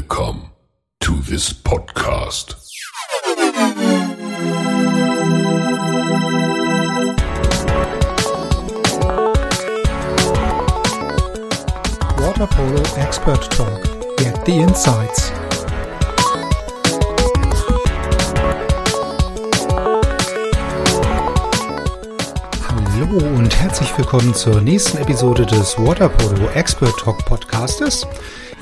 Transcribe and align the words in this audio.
Welcome 0.00 0.52
to 1.00 1.12
this 1.28 1.52
podcast. 1.52 2.54
Water 12.18 12.46
Polo 12.46 12.82
Expert 12.96 13.42
Talk. 13.50 13.82
Get 14.16 14.42
the 14.46 14.60
insights. 14.62 15.32
Hallo 22.68 23.18
und 23.36 23.54
herzlich 23.54 23.96
willkommen 23.98 24.34
zur 24.34 24.62
nächsten 24.62 24.96
Episode 24.96 25.44
des 25.44 25.76
Water 25.78 26.08
Polo 26.08 26.48
Expert 26.54 26.96
Talk 26.98 27.22
Podcastes. 27.26 28.06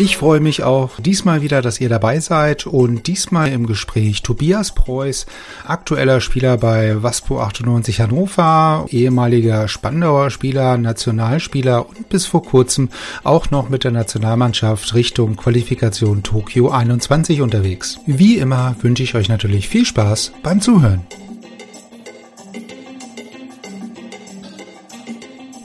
Ich 0.01 0.17
freue 0.17 0.39
mich 0.39 0.63
auch 0.63 1.01
diesmal 1.01 1.43
wieder, 1.43 1.61
dass 1.61 1.81
ihr 1.81 1.89
dabei 1.89 2.21
seid 2.21 2.69
und 2.69 3.09
diesmal 3.09 3.49
im 3.49 3.67
Gespräch 3.67 4.23
Tobias 4.23 4.73
Preuß, 4.73 5.27
aktueller 5.67 6.21
Spieler 6.21 6.57
bei 6.57 7.03
Waspo 7.03 7.41
98 7.41 8.01
Hannover, 8.01 8.87
ehemaliger 8.91 9.67
Spandauer 9.67 10.31
Spieler, 10.31 10.79
Nationalspieler 10.79 11.89
und 11.89 12.09
bis 12.11 12.27
vor 12.27 12.45
kurzem 12.45 12.91
auch 13.25 13.51
noch 13.51 13.71
mit 13.71 13.83
der 13.83 13.91
Nationalmannschaft 13.91 14.95
Richtung 14.95 15.35
Qualifikation 15.35 16.23
Tokio 16.23 16.71
21 16.71 17.43
unterwegs. 17.43 17.99
Wie 18.07 18.37
immer 18.37 18.77
wünsche 18.81 19.03
ich 19.03 19.17
euch 19.17 19.29
natürlich 19.29 19.69
viel 19.69 19.85
Spaß 19.85 20.31
beim 20.45 20.61
Zuhören. 20.61 21.03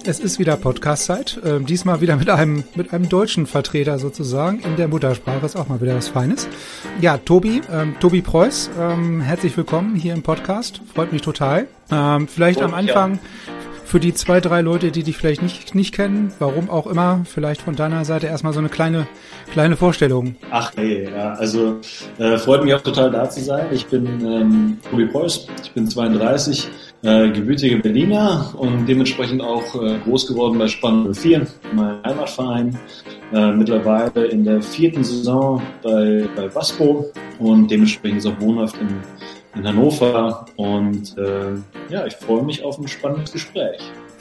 Es 0.06 0.20
ist 0.20 0.38
wieder 0.38 0.58
Podcast-Zeit. 0.58 1.40
Äh, 1.46 1.62
diesmal 1.62 2.02
wieder 2.02 2.18
mit 2.18 2.30
einem, 2.30 2.66
mit 2.76 2.92
einem 2.92 3.08
deutschen 3.08 3.48
Vertreter 3.48 4.00
sozusagen. 4.00 4.60
In 4.60 4.76
der 4.76 4.90
Muttersprache 4.90 5.46
ist 5.46 5.56
auch 5.56 5.70
mal 5.70 5.80
wieder 5.80 5.96
was 5.96 6.10
Feines. 6.10 6.50
Ja, 7.00 7.18
Tobi, 7.18 7.62
ähm, 7.72 7.96
Tobi 8.02 8.22
Preuß, 8.22 8.72
ähm, 8.78 9.22
herzlich 9.22 9.56
willkommen 9.56 9.96
hier 9.96 10.14
im 10.14 10.22
Podcast. 10.22 10.82
Freut 10.94 11.14
mich 11.14 11.22
total. 11.22 11.68
Ähm, 11.90 12.28
vielleicht 12.28 12.60
oh, 12.60 12.66
am 12.66 12.74
Anfang 12.74 13.14
ja. 13.14 13.20
Für 13.94 14.00
die 14.00 14.16
zwei, 14.16 14.42
drei 14.42 14.62
Leute, 14.62 14.90
die 14.90 15.04
dich 15.04 15.18
vielleicht 15.18 15.44
nicht, 15.44 15.76
nicht 15.76 15.94
kennen, 15.94 16.34
warum 16.40 16.68
auch 16.68 16.88
immer, 16.88 17.22
vielleicht 17.26 17.62
von 17.62 17.76
deiner 17.76 18.06
Seite 18.06 18.26
erstmal 18.26 18.52
so 18.52 18.58
eine 18.58 18.70
kleine, 18.70 19.06
kleine 19.52 19.76
Vorstellung. 19.76 20.36
Ach 20.50 20.72
nee, 20.76 21.04
ja, 21.04 21.34
also 21.34 21.80
äh, 22.18 22.40
freut 22.40 22.64
mich 22.64 22.74
auch 22.74 22.82
total 22.82 23.12
da 23.12 23.30
zu 23.30 23.42
sein. 23.42 23.68
Ich 23.72 23.86
bin 23.86 24.08
ähm, 24.26 24.78
Tobi 24.90 25.06
Preuß, 25.06 25.48
ich 25.62 25.72
bin 25.74 25.88
32 25.88 26.70
äh, 27.04 27.30
gebürtige 27.30 27.78
Berliner 27.78 28.56
und 28.58 28.88
dementsprechend 28.88 29.44
auch 29.44 29.76
äh, 29.76 30.00
groß 30.00 30.26
geworden 30.26 30.58
bei 30.58 30.68
Spannung 30.68 31.14
04, 31.14 31.46
mein 31.76 32.04
Heimatverein. 32.04 32.76
Äh, 33.32 33.52
mittlerweile 33.52 34.26
in 34.26 34.44
der 34.44 34.64
vierten 34.64 35.04
Saison 35.04 35.62
bei, 35.84 36.28
bei 36.36 36.56
Waspo 36.56 37.12
und 37.38 37.70
dementsprechend 37.70 38.18
ist 38.18 38.26
auch 38.26 38.42
wohnhaft 38.42 38.76
in, 38.82 38.88
in 39.56 39.68
Hannover. 39.68 40.46
Und 40.56 41.18
äh, 41.18 41.56
ja, 41.90 42.06
ich 42.06 42.16
freue 42.16 42.44
mich 42.44 42.64
auf 42.64 42.78
ein 42.78 42.88
spannendes 42.88 43.32
Gespräch. 43.32 43.80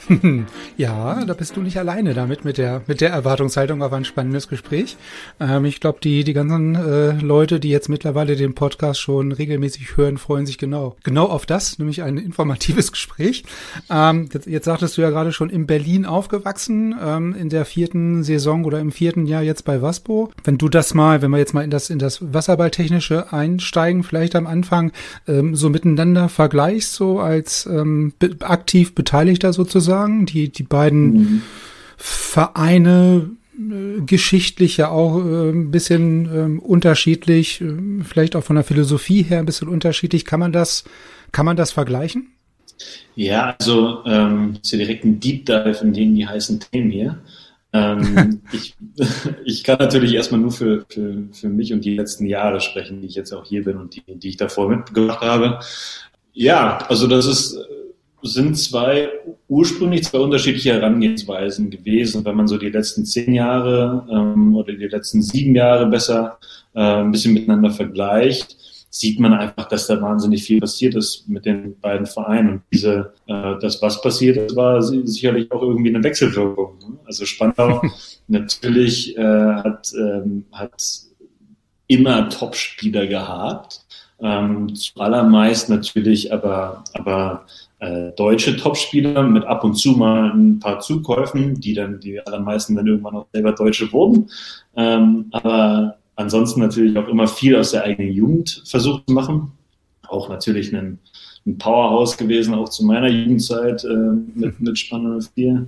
ja, 0.77 1.23
da 1.25 1.33
bist 1.33 1.55
du 1.55 1.61
nicht 1.61 1.77
alleine 1.77 2.13
damit 2.13 2.43
mit 2.43 2.57
der 2.57 2.81
mit 2.87 3.01
der 3.01 3.11
Erwartungshaltung 3.11 3.81
auf 3.81 3.93
ein 3.93 4.05
spannendes 4.05 4.47
Gespräch. 4.47 4.97
Ähm, 5.39 5.65
ich 5.65 5.79
glaube, 5.79 5.99
die 6.03 6.23
die 6.23 6.33
ganzen 6.33 6.75
äh, 6.75 7.11
Leute, 7.19 7.59
die 7.59 7.69
jetzt 7.69 7.89
mittlerweile 7.89 8.35
den 8.35 8.53
Podcast 8.55 8.99
schon 8.99 9.31
regelmäßig 9.31 9.95
hören, 9.97 10.17
freuen 10.17 10.45
sich 10.45 10.57
genau 10.57 10.95
genau 11.03 11.25
auf 11.25 11.45
das, 11.45 11.79
nämlich 11.79 12.03
ein 12.03 12.17
informatives 12.17 12.91
Gespräch. 12.91 13.43
Ähm, 13.89 14.29
jetzt, 14.33 14.47
jetzt 14.47 14.65
sagtest 14.65 14.97
du 14.97 15.01
ja 15.01 15.09
gerade 15.09 15.31
schon 15.31 15.49
in 15.49 15.67
Berlin 15.67 16.05
aufgewachsen, 16.05 16.95
ähm, 17.01 17.33
in 17.35 17.49
der 17.49 17.65
vierten 17.65 18.23
Saison 18.23 18.65
oder 18.65 18.79
im 18.79 18.91
vierten 18.91 19.25
Jahr 19.25 19.43
jetzt 19.43 19.63
bei 19.63 19.81
Waspo. 19.81 20.31
Wenn 20.43 20.57
du 20.57 20.69
das 20.69 20.93
mal, 20.93 21.21
wenn 21.21 21.31
wir 21.31 21.37
jetzt 21.37 21.53
mal 21.53 21.63
in 21.63 21.69
das 21.69 21.89
in 21.89 21.99
das 21.99 22.33
Wasserballtechnische 22.33 23.31
einsteigen, 23.31 24.03
vielleicht 24.03 24.35
am 24.35 24.47
Anfang 24.47 24.91
ähm, 25.27 25.55
so 25.55 25.69
miteinander 25.69 26.29
vergleichst, 26.29 26.93
so 26.93 27.19
als 27.19 27.65
ähm, 27.65 28.13
be 28.19 28.35
aktiv 28.41 28.95
Beteiligter 28.95 29.53
sozusagen 29.53 29.92
sagen. 29.93 30.25
Die, 30.25 30.49
die 30.49 30.63
beiden 30.63 31.13
mhm. 31.13 31.41
Vereine 31.97 33.29
äh, 33.57 34.01
geschichtlich 34.01 34.77
ja 34.77 34.89
auch 34.89 35.19
äh, 35.19 35.49
ein 35.49 35.71
bisschen 35.71 36.25
äh, 36.25 36.59
unterschiedlich, 36.59 37.63
vielleicht 38.03 38.35
auch 38.35 38.43
von 38.43 38.55
der 38.55 38.65
Philosophie 38.65 39.23
her 39.23 39.39
ein 39.39 39.45
bisschen 39.45 39.67
unterschiedlich. 39.67 40.25
Kann 40.25 40.39
man 40.39 40.51
das, 40.51 40.83
kann 41.31 41.45
man 41.45 41.55
das 41.55 41.71
vergleichen? 41.71 42.29
Ja, 43.15 43.55
also 43.59 44.03
ähm, 44.05 44.57
ist 44.61 44.71
ja 44.71 44.79
direkt 44.79 45.05
ein 45.05 45.19
Deep 45.19 45.45
Dive 45.45 45.79
in 45.81 45.93
den 45.93 46.15
die 46.15 46.27
heißen 46.27 46.59
Themen 46.59 46.89
hier. 46.89 47.19
Ähm, 47.71 48.41
ich, 48.51 48.75
ich 49.45 49.63
kann 49.63 49.77
natürlich 49.77 50.13
erstmal 50.13 50.41
nur 50.41 50.51
für, 50.51 50.85
für, 50.89 51.23
für 51.31 51.49
mich 51.49 51.73
und 51.73 51.85
die 51.85 51.95
letzten 51.95 52.25
Jahre 52.25 52.59
sprechen, 52.59 53.01
die 53.01 53.07
ich 53.07 53.15
jetzt 53.15 53.33
auch 53.33 53.45
hier 53.45 53.63
bin 53.63 53.77
und 53.77 53.95
die, 53.95 54.03
die 54.07 54.29
ich 54.29 54.37
davor 54.37 54.69
mitgemacht 54.69 55.21
habe. 55.21 55.59
Ja, 56.33 56.79
also 56.89 57.05
das 57.07 57.27
ist 57.27 57.57
sind 58.23 58.57
zwei 58.57 59.09
ursprünglich 59.47 60.05
zwei 60.05 60.19
unterschiedliche 60.19 60.73
Herangehensweisen 60.73 61.69
gewesen. 61.69 62.23
Wenn 62.25 62.35
man 62.35 62.47
so 62.47 62.57
die 62.57 62.69
letzten 62.69 63.05
zehn 63.05 63.33
Jahre 63.33 64.07
ähm, 64.09 64.55
oder 64.55 64.73
die 64.73 64.87
letzten 64.87 65.21
sieben 65.21 65.55
Jahre 65.55 65.87
besser 65.87 66.39
äh, 66.73 66.81
ein 66.81 67.11
bisschen 67.11 67.33
miteinander 67.33 67.69
vergleicht, 67.69 68.57
sieht 68.89 69.19
man 69.19 69.33
einfach, 69.33 69.67
dass 69.67 69.87
da 69.87 69.99
wahnsinnig 69.99 70.43
viel 70.43 70.59
passiert 70.59 70.93
ist 70.93 71.27
mit 71.27 71.45
den 71.45 71.79
beiden 71.79 72.05
Vereinen. 72.05 72.49
Und 72.49 72.61
diese, 72.71 73.13
äh, 73.27 73.55
das, 73.59 73.81
was 73.81 73.99
passiert 74.01 74.37
ist, 74.37 74.55
war 74.55 74.81
sicherlich 74.81 75.51
auch 75.51 75.63
irgendwie 75.63 75.89
eine 75.89 76.03
Wechselwirkung. 76.03 76.77
Ne? 76.77 76.97
Also 77.05 77.25
Spandau 77.25 77.81
natürlich 78.27 79.17
äh, 79.17 79.21
hat, 79.21 79.91
ähm, 79.97 80.45
hat 80.51 80.83
immer 81.87 82.29
Top-Spieler 82.29 83.07
gehabt. 83.07 83.83
Ähm, 84.21 84.73
zuallermeist 84.75 85.69
natürlich 85.69 86.31
aber, 86.31 86.83
aber 86.93 87.45
äh, 87.83 88.13
deutsche 88.15 88.55
Topspieler 88.55 89.23
mit 89.23 89.43
ab 89.43 89.63
und 89.65 89.75
zu 89.75 89.91
mal 89.91 90.31
ein 90.31 90.59
paar 90.59 90.79
Zukäufen, 90.79 91.59
die 91.59 91.73
dann 91.73 91.99
die 91.99 92.25
allermeisten 92.25 92.75
dann 92.75 92.87
irgendwann 92.87 93.15
auch 93.15 93.27
selber 93.33 93.51
Deutsche 93.51 93.91
wurden. 93.91 94.29
Ähm, 94.77 95.25
aber 95.31 95.97
ansonsten 96.15 96.61
natürlich 96.61 96.97
auch 96.97 97.09
immer 97.09 97.27
viel 97.27 97.57
aus 97.57 97.71
der 97.71 97.83
eigenen 97.83 98.13
Jugend 98.13 98.63
versucht 98.65 99.03
zu 99.07 99.13
machen. 99.13 99.51
Auch 100.07 100.29
natürlich 100.29 100.73
ein, 100.73 100.99
ein 101.45 101.57
Powerhouse 101.57 102.15
gewesen, 102.15 102.53
auch 102.53 102.69
zu 102.69 102.85
meiner 102.85 103.09
Jugendzeit 103.09 103.83
äh, 103.83 103.87
mit, 104.33 104.61
mit 104.61 104.79
Spanner 104.79 105.19
04. 105.19 105.67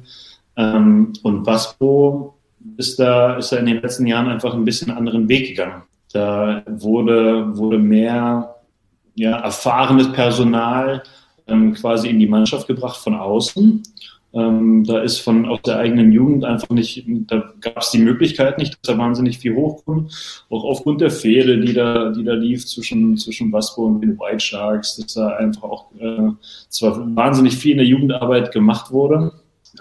Ähm, 0.56 1.14
und 1.22 1.46
Vasco 1.46 2.38
ist 2.78 2.98
da, 2.98 3.36
ist 3.36 3.52
da 3.52 3.58
in 3.58 3.66
den 3.66 3.82
letzten 3.82 4.08
Jahren 4.08 4.30
einfach 4.30 4.54
ein 4.54 4.64
bisschen 4.64 4.92
anderen 4.92 5.28
Weg 5.28 5.50
gegangen. 5.50 5.84
Da 6.14 6.64
wurde, 6.66 7.58
wurde 7.58 7.78
mehr 7.78 8.56
ja, 9.16 9.38
erfahrenes 9.40 10.14
Personal 10.14 11.04
ähm, 11.48 11.74
quasi 11.74 12.10
in 12.10 12.20
die 12.20 12.28
Mannschaft 12.28 12.68
gebracht 12.68 12.98
von 12.98 13.16
außen. 13.16 13.84
Ähm, 14.36 14.84
da 14.84 15.00
ist 15.00 15.20
von 15.20 15.46
aus 15.46 15.62
der 15.62 15.78
eigenen 15.78 16.12
Jugend 16.12 16.44
einfach 16.44 16.70
nicht, 16.70 17.06
da 17.28 17.54
gab 17.62 17.78
es 17.78 17.92
die 17.92 18.00
Möglichkeit 18.00 18.58
nicht, 18.58 18.74
dass 18.74 18.94
da 18.94 18.98
wahnsinnig 18.98 19.38
viel 19.38 19.56
hochkommt. 19.56 20.46
Auch 20.50 20.66
aufgrund 20.66 21.00
der 21.00 21.10
Fehde, 21.10 21.58
die 21.58 21.74
da, 21.74 22.10
die 22.10 22.26
da 22.26 22.34
lief 22.34 22.66
zwischen, 22.66 23.16
zwischen 23.16 23.54
Vasco 23.54 23.86
und 23.86 24.02
den 24.02 24.20
White 24.20 24.42
Sharks, 24.42 24.98
dass 24.98 25.14
da 25.14 25.38
einfach 25.38 25.64
auch 25.64 25.86
äh, 26.00 26.32
zwar 26.68 27.16
wahnsinnig 27.16 27.56
viel 27.56 27.72
in 27.72 27.78
der 27.78 27.88
Jugendarbeit 27.88 28.52
gemacht 28.52 28.92
wurde, 28.92 29.32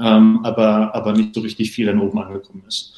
ähm, 0.01 0.41
aber, 0.45 0.95
aber 0.95 1.13
nicht 1.15 1.35
so 1.35 1.41
richtig 1.41 1.73
viel 1.73 1.87
dann 1.87 2.01
oben 2.01 2.21
angekommen 2.21 2.63
ist. 2.69 2.95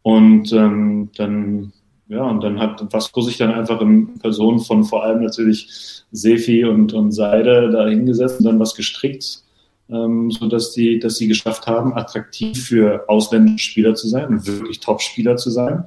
Und 0.00 0.52
ähm, 0.54 1.10
dann 1.16 1.72
ja, 2.08 2.22
und 2.22 2.42
dann 2.42 2.60
hat 2.60 2.92
Vasco 2.92 3.22
sich 3.22 3.38
dann 3.38 3.52
einfach 3.52 3.80
in 3.80 4.18
Person 4.18 4.60
von 4.60 4.84
vor 4.84 5.04
allem 5.04 5.22
natürlich 5.22 6.04
Sefi 6.12 6.64
und, 6.64 6.92
und 6.92 7.12
Seide 7.12 7.70
da 7.70 7.86
hingesetzt 7.86 8.40
und 8.40 8.46
dann 8.46 8.60
was 8.60 8.74
gestrickt, 8.74 9.42
ähm, 9.88 10.30
sodass 10.30 10.72
die, 10.72 10.98
dass 10.98 11.16
sie 11.16 11.28
geschafft 11.28 11.66
haben, 11.66 11.94
attraktiv 11.94 12.62
für 12.62 13.08
ausländische 13.08 13.70
Spieler 13.70 13.94
zu 13.94 14.08
sein 14.08 14.28
und 14.28 14.46
wirklich 14.46 14.80
Top-Spieler 14.80 15.36
zu 15.36 15.50
sein 15.50 15.84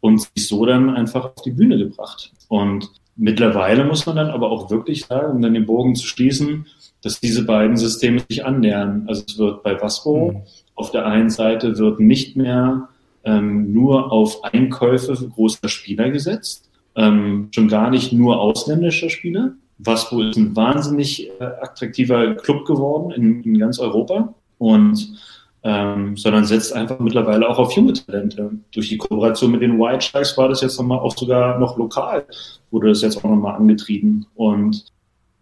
und 0.00 0.20
sich 0.20 0.48
so 0.48 0.64
dann 0.64 0.90
einfach 0.90 1.26
auf 1.26 1.42
die 1.44 1.50
Bühne 1.50 1.76
gebracht. 1.76 2.32
Und 2.48 2.90
mittlerweile 3.16 3.84
muss 3.84 4.06
man 4.06 4.16
dann 4.16 4.30
aber 4.30 4.50
auch 4.50 4.70
wirklich 4.70 5.04
sagen, 5.04 5.36
um 5.36 5.42
dann 5.42 5.54
den 5.54 5.66
Bogen 5.66 5.94
zu 5.94 6.06
schließen, 6.06 6.66
dass 7.02 7.20
diese 7.20 7.44
beiden 7.44 7.76
Systeme 7.76 8.22
sich 8.28 8.44
annähern. 8.44 9.04
Also 9.08 9.24
es 9.28 9.38
wird 9.38 9.62
bei 9.62 9.80
Vasco 9.80 10.32
mhm. 10.32 10.42
auf 10.74 10.90
der 10.90 11.06
einen 11.06 11.30
Seite 11.30 11.76
wird 11.78 12.00
nicht 12.00 12.36
mehr 12.36 12.88
ähm, 13.24 13.72
nur 13.72 14.12
auf 14.12 14.44
Einkäufe 14.44 15.12
großer 15.12 15.68
Spieler 15.68 16.10
gesetzt, 16.10 16.70
ähm, 16.96 17.48
schon 17.54 17.68
gar 17.68 17.90
nicht 17.90 18.12
nur 18.12 18.40
ausländischer 18.40 19.10
Spieler. 19.10 19.52
Was 19.78 20.12
wohl 20.12 20.28
ist 20.28 20.36
ein 20.36 20.54
wahnsinnig 20.54 21.28
äh, 21.40 21.44
attraktiver 21.44 22.34
Club 22.34 22.66
geworden 22.66 23.12
in, 23.12 23.42
in 23.42 23.58
ganz 23.58 23.78
Europa 23.78 24.34
und 24.58 25.14
ähm, 25.62 26.16
sondern 26.16 26.44
setzt 26.44 26.72
einfach 26.72 26.98
mittlerweile 26.98 27.48
auch 27.48 27.58
auf 27.58 27.72
junge 27.72 27.92
Talente. 27.92 28.50
Durch 28.72 28.88
die 28.88 28.96
Kooperation 28.96 29.50
mit 29.50 29.62
den 29.62 29.78
White 29.78 30.06
Sharks 30.06 30.36
war 30.38 30.48
das 30.48 30.62
jetzt 30.62 30.78
nochmal 30.78 31.00
auch 31.00 31.16
sogar 31.16 31.58
noch 31.58 31.76
lokal, 31.76 32.24
wurde 32.70 32.88
das 32.88 33.02
jetzt 33.02 33.18
auch 33.18 33.28
nochmal 33.28 33.56
angetrieben. 33.56 34.26
Und, 34.34 34.86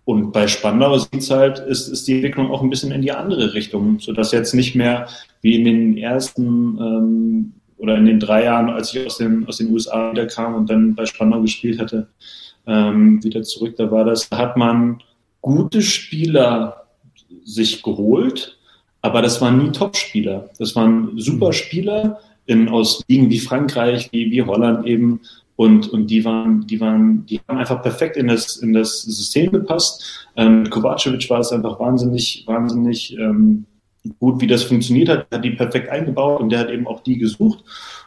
und 0.05 0.33
bei 0.33 0.49
Spandau 0.49 0.99
sieht's 0.99 1.31
halt, 1.31 1.61
ist, 1.61 1.89
ist 1.89 2.09
die 2.09 2.17
Entwicklung 2.17 2.51
auch 2.51 2.63
ein 2.63 2.71
bisschen 2.71 2.91
in 2.91 3.03
die 3.03 3.13
andere 3.13 3.55
Richtung, 3.55 4.01
sodass 4.01 4.33
jetzt 4.33 4.55
nicht 4.55 4.75
mehr 4.75 5.07
wie 5.41 5.55
in 5.55 5.65
den 5.65 5.97
ersten 5.97 6.79
ähm, 6.81 7.53
oder 7.79 7.97
in 7.97 8.07
den 8.07 8.21
drei 8.21 8.45
Jahren, 8.45 8.71
als 8.71 8.95
ich 8.95 9.07
aus 9.07 9.19
den, 9.19 9.47
aus 9.47 9.59
den 9.59 9.71
USA 9.73 10.13
wieder 10.13 10.27
kam 10.27 10.55
und 10.55 10.69
dann 10.69 10.95
bei 10.95 11.07
Spandau 11.07 11.41
gespielt 11.41 11.81
hatte, 11.81 12.09
ähm, 12.67 13.23
wieder 13.25 13.43
zurück, 13.43 13.77
da 13.77 13.91
war 13.91 14.05
das, 14.05 14.29
da 14.29 14.39
hat 14.39 14.57
man 14.57 15.03
gute 15.41 15.83
Spieler 15.83 16.87
sich 17.45 17.83
geholt, 17.83 18.59
aber 19.01 19.23
das 19.23 19.41
waren 19.41 19.59
nie 19.59 19.71
Top-Spieler. 19.71 20.51
Das 20.59 20.75
waren 20.77 21.13
super 21.17 21.49
mhm. 21.49 21.53
Spieler 21.53 22.21
in, 22.47 22.69
aus 22.69 23.05
Ligen 23.09 23.31
wie 23.31 23.39
Frankreich, 23.39 24.09
wie, 24.13 24.31
wie 24.31 24.43
Holland 24.43 24.87
eben. 24.87 25.21
Und, 25.57 25.89
und 25.89 26.07
die 26.09 26.25
waren, 26.25 26.67
die 26.67 26.81
waren, 26.81 27.27
die 27.27 27.41
haben 27.49 27.59
einfach 27.59 27.83
perfekt 27.83 28.17
in 28.17 28.29
das, 28.29 28.57
in 28.59 28.73
das 28.73 29.03
System 29.03 29.51
gepasst. 29.51 30.29
Ähm, 30.37 30.69
Kovacevic 30.71 31.29
war 31.31 31.41
es 31.41 31.53
einfach 31.53 31.81
wahnsinnig, 31.81 32.45
wahnsinnig 32.47 33.17
ähm, 33.19 33.65
gut, 34.19 34.41
wie 34.41 34.47
das 34.47 34.63
funktioniert 34.63 35.09
hat, 35.09 35.27
hat 35.33 35.45
die 35.45 35.51
perfekt 35.51 35.89
eingebaut 35.89 36.41
und 36.41 36.51
der 36.51 36.61
hat 36.61 36.71
eben 36.71 36.87
auch 36.87 37.01
die 37.01 37.19
gesucht. 37.19 37.65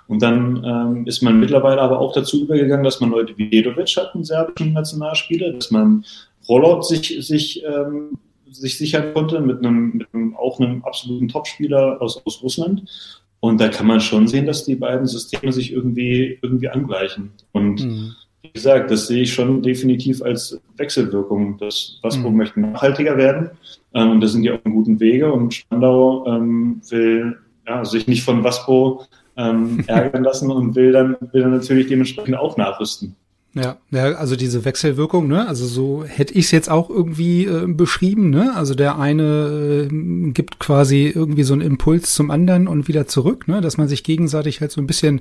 Und 0.07 0.21
dann 0.21 0.63
ähm, 0.65 1.07
ist 1.07 1.21
man 1.21 1.39
mittlerweile 1.39 1.81
aber 1.81 1.99
auch 1.99 2.13
dazu 2.13 2.43
übergegangen, 2.43 2.83
dass 2.83 2.99
man 2.99 3.11
Leute 3.11 3.37
wie 3.37 3.49
Dedovic 3.49 3.95
hat, 3.97 4.13
einen 4.13 4.25
serbischen 4.25 4.73
Nationalspieler, 4.73 5.53
dass 5.53 5.71
man 5.71 6.03
Rollout 6.49 6.81
sich, 6.83 7.25
sich, 7.25 7.63
ähm, 7.63 8.17
sich 8.49 8.77
sichern 8.77 9.13
konnte 9.13 9.39
mit 9.39 9.59
einem, 9.59 9.91
mit 9.97 10.07
einem 10.13 10.35
auch 10.35 10.59
einem 10.59 10.83
absoluten 10.83 11.27
Topspieler 11.27 12.01
aus, 12.01 12.21
aus 12.25 12.41
Russland. 12.43 12.83
Und 13.39 13.59
da 13.59 13.69
kann 13.69 13.87
man 13.87 14.01
schon 14.01 14.27
sehen, 14.27 14.45
dass 14.45 14.65
die 14.65 14.75
beiden 14.75 15.07
Systeme 15.07 15.51
sich 15.51 15.71
irgendwie, 15.71 16.37
irgendwie 16.41 16.69
angleichen. 16.69 17.31
Und 17.53 17.83
mhm. 17.83 18.15
Wie 18.41 18.51
gesagt, 18.51 18.91
das 18.91 19.07
sehe 19.07 19.23
ich 19.23 19.33
schon 19.33 19.61
definitiv 19.61 20.21
als 20.21 20.59
Wechselwirkung. 20.77 21.57
Das 21.59 21.99
Waspo 22.01 22.29
mhm. 22.29 22.37
möchte 22.37 22.59
nachhaltiger 22.59 23.17
werden. 23.17 23.51
Ähm, 23.93 24.11
und 24.11 24.21
da 24.21 24.27
sind 24.27 24.43
die 24.43 24.51
auf 24.51 24.65
einem 24.65 24.75
guten 24.75 24.99
Wege. 24.99 25.31
Und 25.31 25.53
Spandau 25.53 26.25
ähm, 26.27 26.81
will 26.89 27.37
ja, 27.67 27.85
sich 27.85 28.07
nicht 28.07 28.23
von 28.23 28.43
Waspo 28.43 29.05
ähm, 29.37 29.83
ärgern 29.87 30.23
lassen 30.23 30.51
und 30.51 30.75
will 30.75 30.91
dann, 30.91 31.15
will 31.31 31.41
dann 31.41 31.51
natürlich 31.51 31.87
dementsprechend 31.87 32.35
auch 32.35 32.57
nachrüsten. 32.57 33.15
Ja, 33.53 33.77
ja, 33.89 34.13
also 34.13 34.37
diese 34.37 34.63
Wechselwirkung, 34.63 35.27
ne? 35.27 35.45
Also 35.45 35.65
so 35.65 36.05
hätte 36.05 36.33
ich 36.35 36.45
es 36.45 36.51
jetzt 36.51 36.69
auch 36.69 36.89
irgendwie 36.89 37.45
äh, 37.45 37.67
beschrieben, 37.67 38.29
ne? 38.29 38.55
Also 38.55 38.75
der 38.75 38.97
eine 38.97 39.89
äh, 39.91 40.31
gibt 40.31 40.59
quasi 40.59 41.11
irgendwie 41.13 41.43
so 41.43 41.53
einen 41.53 41.61
Impuls 41.61 42.13
zum 42.13 42.31
anderen 42.31 42.69
und 42.69 42.87
wieder 42.87 43.07
zurück, 43.07 43.49
ne? 43.49 43.59
Dass 43.59 43.77
man 43.77 43.89
sich 43.89 44.05
gegenseitig 44.05 44.61
halt 44.61 44.71
so 44.71 44.79
ein 44.79 44.87
bisschen 44.87 45.19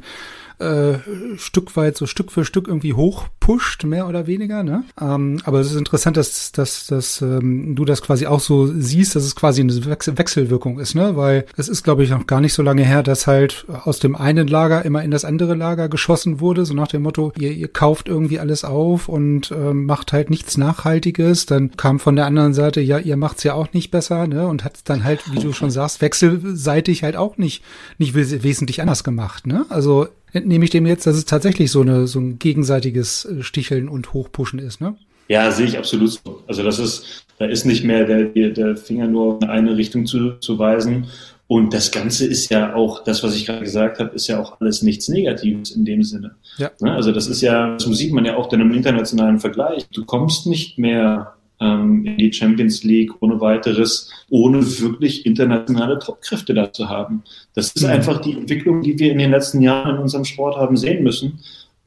äh, 0.61 0.99
Stück 1.37 1.77
weit, 1.77 1.97
so 1.97 2.07
Stück 2.07 2.31
für 2.31 2.45
Stück 2.45 2.69
irgendwie 2.69 2.95
hochpusht, 2.95 3.85
mehr 3.85 4.07
oder 4.09 4.27
weniger. 4.27 4.63
Ne? 4.63 4.85
Ähm, 5.01 5.41
aber 5.45 5.61
es 5.61 5.71
ist 5.71 5.79
interessant, 5.79 6.17
dass, 6.17 6.53
dass, 6.53 6.87
dass 6.87 7.23
ähm, 7.23 7.75
du 7.75 7.85
das 7.85 8.03
quasi 8.03 8.27
auch 8.27 8.41
so 8.41 8.67
siehst, 8.67 9.17
dass 9.17 9.25
es 9.25 9.35
quasi 9.35 9.61
eine 9.63 9.85
Wechsel 9.87 10.19
Wechselwirkung 10.19 10.79
ist, 10.79 10.95
ne? 10.95 11.17
Weil 11.17 11.47
es 11.57 11.69
ist, 11.69 11.83
glaube 11.83 12.05
ich, 12.05 12.11
noch 12.11 12.27
gar 12.27 12.41
nicht 12.41 12.53
so 12.53 12.63
lange 12.63 12.85
her, 12.85 13.03
dass 13.03 13.27
halt 13.27 13.65
aus 13.85 13.99
dem 13.99 14.15
einen 14.15 14.47
Lager 14.49 14.85
immer 14.85 15.03
in 15.03 15.11
das 15.11 15.25
andere 15.25 15.55
Lager 15.55 15.89
geschossen 15.89 16.41
wurde, 16.41 16.65
so 16.65 16.75
nach 16.75 16.89
dem 16.89 17.03
Motto, 17.03 17.33
ihr, 17.39 17.53
ihr 17.53 17.69
kauft 17.69 18.09
irgendwie 18.09 18.39
alles 18.39 18.65
auf 18.65 19.09
und 19.09 19.51
ähm, 19.51 19.87
macht 19.87 20.13
halt 20.13 20.31
nichts 20.31 20.57
Nachhaltiges. 20.57 21.47
Dann 21.47 21.77
kam 21.77 21.99
von 21.99 22.17
der 22.17 22.27
anderen 22.27 22.55
Seite, 22.55 22.81
ja, 22.81 22.99
ihr 22.99 23.17
macht's 23.17 23.43
ja 23.45 23.55
auch 23.55 23.73
nicht 23.73 23.91
besser, 23.91 24.27
ne? 24.27 24.47
Und 24.47 24.65
hat 24.65 24.79
dann 24.85 25.05
halt, 25.05 25.33
wie 25.33 25.41
du 25.41 25.53
schon 25.53 25.71
sagst, 25.71 26.01
wechselseitig 26.01 27.03
halt 27.03 27.17
auch 27.17 27.39
nicht, 27.39 27.65
nicht 27.99 28.15
wesentlich 28.15 28.81
anders 28.81 29.05
gemacht, 29.05 29.47
ne? 29.47 29.67
Also 29.69 30.09
entnehme 30.33 30.65
ich 30.65 30.71
dem 30.71 30.87
jetzt, 30.87 31.07
dass 31.07 31.17
es 31.17 31.25
tatsächlich 31.25 31.71
so, 31.71 31.81
eine, 31.81 32.07
so 32.07 32.21
ein 32.21 32.39
gegenseitiges 32.39 33.25
äh, 33.25 33.43
Sticheln 33.43 33.89
und 33.89 34.13
Hochpushen 34.13 34.59
ist, 34.59 34.81
ne? 34.81 34.97
Ja, 35.29 35.53
sehe 35.53 35.67
ich 35.67 35.79
absolut 35.79 36.11
so. 36.11 36.43
Also 36.49 36.65
das 36.65 36.81
ist, 36.81 37.25
da 37.39 37.47
ist 37.47 37.65
nicht 37.65 37.85
mehr 37.85 38.05
der, 38.05 38.51
der 38.51 38.77
Finger 38.77 39.07
nur 39.07 39.41
in 39.41 39.49
eine 39.49 39.77
Richtung 39.77 40.05
zu, 40.05 40.33
zu 40.41 40.59
weisen. 40.59 41.07
Und 41.47 41.73
das 41.73 41.91
Ganze 41.91 42.27
ist 42.27 42.49
ja 42.51 42.75
auch, 42.75 43.05
das, 43.05 43.23
was 43.23 43.37
ich 43.37 43.47
gerade 43.47 43.61
gesagt 43.61 43.99
habe, 43.99 44.15
ist 44.15 44.27
ja 44.27 44.41
auch 44.41 44.61
alles 44.61 44.83
nichts 44.83 45.09
Negatives 45.09 45.71
in 45.71 45.85
dem 45.85 46.03
Sinne. 46.03 46.37
Ja. 46.59 46.71
Ne? 46.81 46.93
Also 46.93 47.13
das 47.13 47.29
ist 47.29 47.43
ja, 47.43 47.77
so 47.79 47.93
sieht 47.93 48.13
man 48.13 48.25
ja 48.25 48.37
auch 48.37 48.49
dann 48.49 48.61
im 48.61 48.73
internationalen 48.73 49.39
Vergleich. 49.39 49.89
Du 49.93 50.05
kommst 50.05 50.47
nicht 50.47 50.79
mehr 50.79 51.35
ähm, 51.61 52.05
in 52.05 52.17
die 52.17 52.33
Champions 52.33 52.83
League 52.85 53.13
ohne 53.21 53.41
weiteres, 53.41 54.11
ohne 54.31 54.63
wirklich 54.81 55.27
internationale 55.27 55.99
Topkräfte 55.99 56.55
da 56.55 56.73
zu 56.73 56.89
haben. 56.89 57.23
Das 57.55 57.73
ist 57.73 57.83
mhm. 57.83 57.91
einfach 57.91 58.21
die 58.21 58.33
Entwicklung, 58.33 58.83
die 58.83 58.99
wir 58.99 59.13
in 59.13 59.19
den 59.19 59.31
letzten 59.31 59.61
Jahren 59.61 59.97
in 59.97 60.03
unserem 60.03 60.25
Sport 60.25 60.57
haben 60.57 60.77
sehen 60.77 61.03
müssen. 61.03 61.41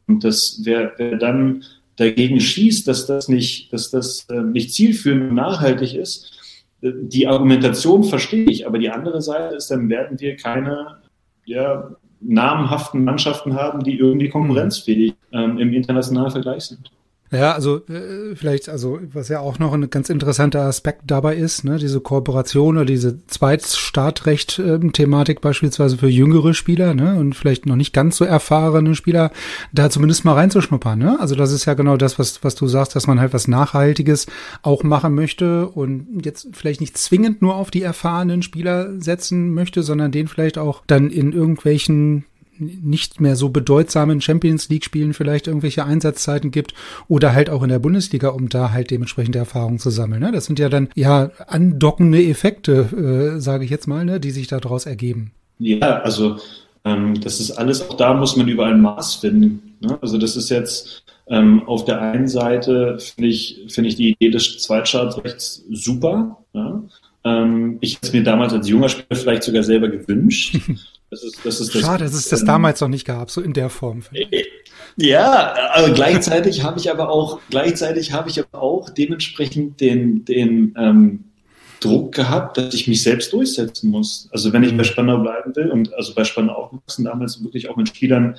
Und 0.07 0.23
das, 0.23 0.61
wer, 0.63 0.93
wer 0.97 1.17
dann 1.17 1.63
dagegen 1.95 2.39
schießt, 2.39 2.87
dass 2.87 3.05
das 3.05 3.27
nicht, 3.27 3.71
dass 3.73 3.89
das 3.91 4.27
äh, 4.29 4.41
nicht 4.41 4.73
zielführend 4.73 5.29
und 5.29 5.35
nachhaltig 5.35 5.95
ist, 5.95 6.31
äh, 6.81 6.91
die 6.93 7.27
Argumentation 7.27 8.03
verstehe 8.03 8.45
ich, 8.45 8.67
aber 8.67 8.79
die 8.79 8.89
andere 8.89 9.21
Seite 9.21 9.55
ist, 9.55 9.69
dann 9.71 9.89
werden 9.89 10.19
wir 10.19 10.35
keine 10.35 10.97
ja, 11.45 11.95
namhaften 12.21 13.03
Mannschaften 13.03 13.55
haben, 13.55 13.83
die 13.83 13.97
irgendwie 13.97 14.29
konkurrenzfähig 14.29 15.13
ähm, 15.31 15.57
im 15.57 15.73
internationalen 15.73 16.31
Vergleich 16.31 16.65
sind. 16.65 16.91
Ja, 17.33 17.53
also 17.53 17.77
äh, 17.87 18.35
vielleicht, 18.35 18.69
also 18.69 18.99
was 19.11 19.27
ja 19.27 19.39
auch 19.39 19.57
noch 19.57 19.73
ein 19.73 19.89
ganz 19.89 20.09
interessanter 20.09 20.61
Aspekt 20.61 21.01
dabei 21.07 21.35
ist, 21.35 21.63
ne, 21.63 21.79
diese 21.79 21.99
Kooperation 21.99 22.77
oder 22.77 22.85
diese 22.85 23.25
Zweitstartrecht-Thematik 23.25 25.41
beispielsweise 25.41 25.97
für 25.97 26.09
jüngere 26.09 26.53
Spieler, 26.53 26.93
ne, 26.93 27.15
und 27.15 27.33
vielleicht 27.33 27.65
noch 27.65 27.75
nicht 27.75 27.91
ganz 27.91 28.17
so 28.17 28.25
erfahrene 28.25 28.93
Spieler, 28.93 29.31
da 29.71 29.89
zumindest 29.89 30.25
mal 30.25 30.33
reinzuschnuppern, 30.33 30.99
ne? 30.99 31.17
Also 31.19 31.33
das 31.33 31.51
ist 31.51 31.65
ja 31.65 31.73
genau 31.73 31.97
das, 31.97 32.19
was, 32.19 32.43
was 32.43 32.53
du 32.53 32.67
sagst, 32.67 32.95
dass 32.95 33.07
man 33.07 33.19
halt 33.19 33.33
was 33.33 33.47
Nachhaltiges 33.47 34.27
auch 34.61 34.83
machen 34.83 35.15
möchte 35.15 35.67
und 35.67 36.23
jetzt 36.23 36.49
vielleicht 36.53 36.81
nicht 36.81 36.99
zwingend 36.99 37.41
nur 37.41 37.55
auf 37.55 37.71
die 37.71 37.81
erfahrenen 37.81 38.43
Spieler 38.43 39.01
setzen 39.01 39.55
möchte, 39.55 39.81
sondern 39.81 40.11
den 40.11 40.27
vielleicht 40.27 40.59
auch 40.59 40.83
dann 40.85 41.09
in 41.09 41.33
irgendwelchen 41.33 42.25
nicht 42.57 43.19
mehr 43.19 43.35
so 43.35 43.49
bedeutsamen 43.49 44.21
Champions 44.21 44.69
League 44.69 44.85
Spielen 44.85 45.13
vielleicht 45.13 45.47
irgendwelche 45.47 45.85
Einsatzzeiten 45.85 46.51
gibt 46.51 46.73
oder 47.07 47.33
halt 47.33 47.49
auch 47.49 47.63
in 47.63 47.69
der 47.69 47.79
Bundesliga, 47.79 48.29
um 48.29 48.49
da 48.49 48.71
halt 48.71 48.91
dementsprechende 48.91 49.39
Erfahrungen 49.39 49.79
zu 49.79 49.89
sammeln. 49.89 50.21
Ne? 50.21 50.31
Das 50.31 50.45
sind 50.45 50.59
ja 50.59 50.69
dann 50.69 50.89
ja 50.95 51.31
andockende 51.47 52.23
Effekte, 52.23 53.35
äh, 53.35 53.39
sage 53.39 53.65
ich 53.65 53.71
jetzt 53.71 53.87
mal, 53.87 54.05
ne, 54.05 54.19
die 54.19 54.31
sich 54.31 54.47
daraus 54.47 54.85
ergeben. 54.85 55.31
Ja, 55.59 56.01
also 56.01 56.37
ähm, 56.85 57.19
das 57.21 57.39
ist 57.39 57.51
alles, 57.51 57.89
auch 57.89 57.97
da 57.97 58.13
muss 58.13 58.35
man 58.35 58.47
über 58.47 58.65
ein 58.65 58.81
Maß 58.81 59.15
finden. 59.15 59.75
Ne? 59.79 59.97
Also 60.01 60.17
das 60.17 60.35
ist 60.35 60.49
jetzt 60.49 61.03
ähm, 61.27 61.63
auf 61.67 61.85
der 61.85 62.01
einen 62.01 62.27
Seite 62.27 62.97
finde 62.99 63.29
ich, 63.29 63.65
finde 63.69 63.89
ich 63.89 63.95
die 63.95 64.09
Idee 64.11 64.29
des 64.29 64.59
Zweitstaatsrechts 64.59 65.63
super. 65.71 66.39
Ja? 66.53 66.83
Ähm, 67.25 67.77
ich 67.81 67.95
hätte 67.95 68.07
es 68.07 68.13
mir 68.13 68.23
damals 68.23 68.53
als 68.53 68.67
junger 68.67 68.89
Spieler 68.89 69.19
vielleicht 69.19 69.43
sogar 69.43 69.63
selber 69.63 69.89
gewünscht. 69.89 70.57
Das 71.09 71.23
ist, 71.23 71.45
das 71.45 71.59
ist 71.61 71.75
das, 71.75 71.81
Schade, 71.83 72.05
dass 72.05 72.13
es 72.15 72.27
das 72.27 72.41
ähm, 72.41 72.47
damals 72.47 72.81
noch 72.81 72.87
nicht 72.87 73.05
gab, 73.05 73.29
so 73.29 73.39
in 73.39 73.53
der 73.53 73.69
Form. 73.69 74.01
Ja, 74.95 75.53
aber 75.75 75.91
gleichzeitig 75.91 76.63
habe 76.63 76.79
ich 76.79 76.89
aber 76.89 77.09
auch, 77.09 77.39
gleichzeitig 77.51 78.13
habe 78.13 78.31
ich 78.31 78.39
aber 78.39 78.63
auch 78.63 78.89
dementsprechend 78.89 79.79
den, 79.79 80.25
den 80.25 80.73
ähm, 80.75 81.25
Druck 81.83 82.13
gehabt, 82.13 82.57
dass 82.57 82.73
ich 82.73 82.87
mich 82.87 83.03
selbst 83.03 83.33
durchsetzen 83.33 83.89
muss. 83.91 84.29
Also 84.31 84.53
wenn 84.53 84.63
ich 84.63 84.71
mhm. 84.71 84.77
bei 84.77 84.83
Spandau 84.83 85.19
bleiben 85.19 85.55
will 85.55 85.69
und 85.69 85.93
also 85.93 86.15
bei 86.15 86.23
Spandau 86.23 86.53
aufgewachsen 86.53 87.05
damals 87.05 87.43
wirklich 87.43 87.69
auch 87.69 87.75
mit 87.75 87.89
Spielern 87.89 88.35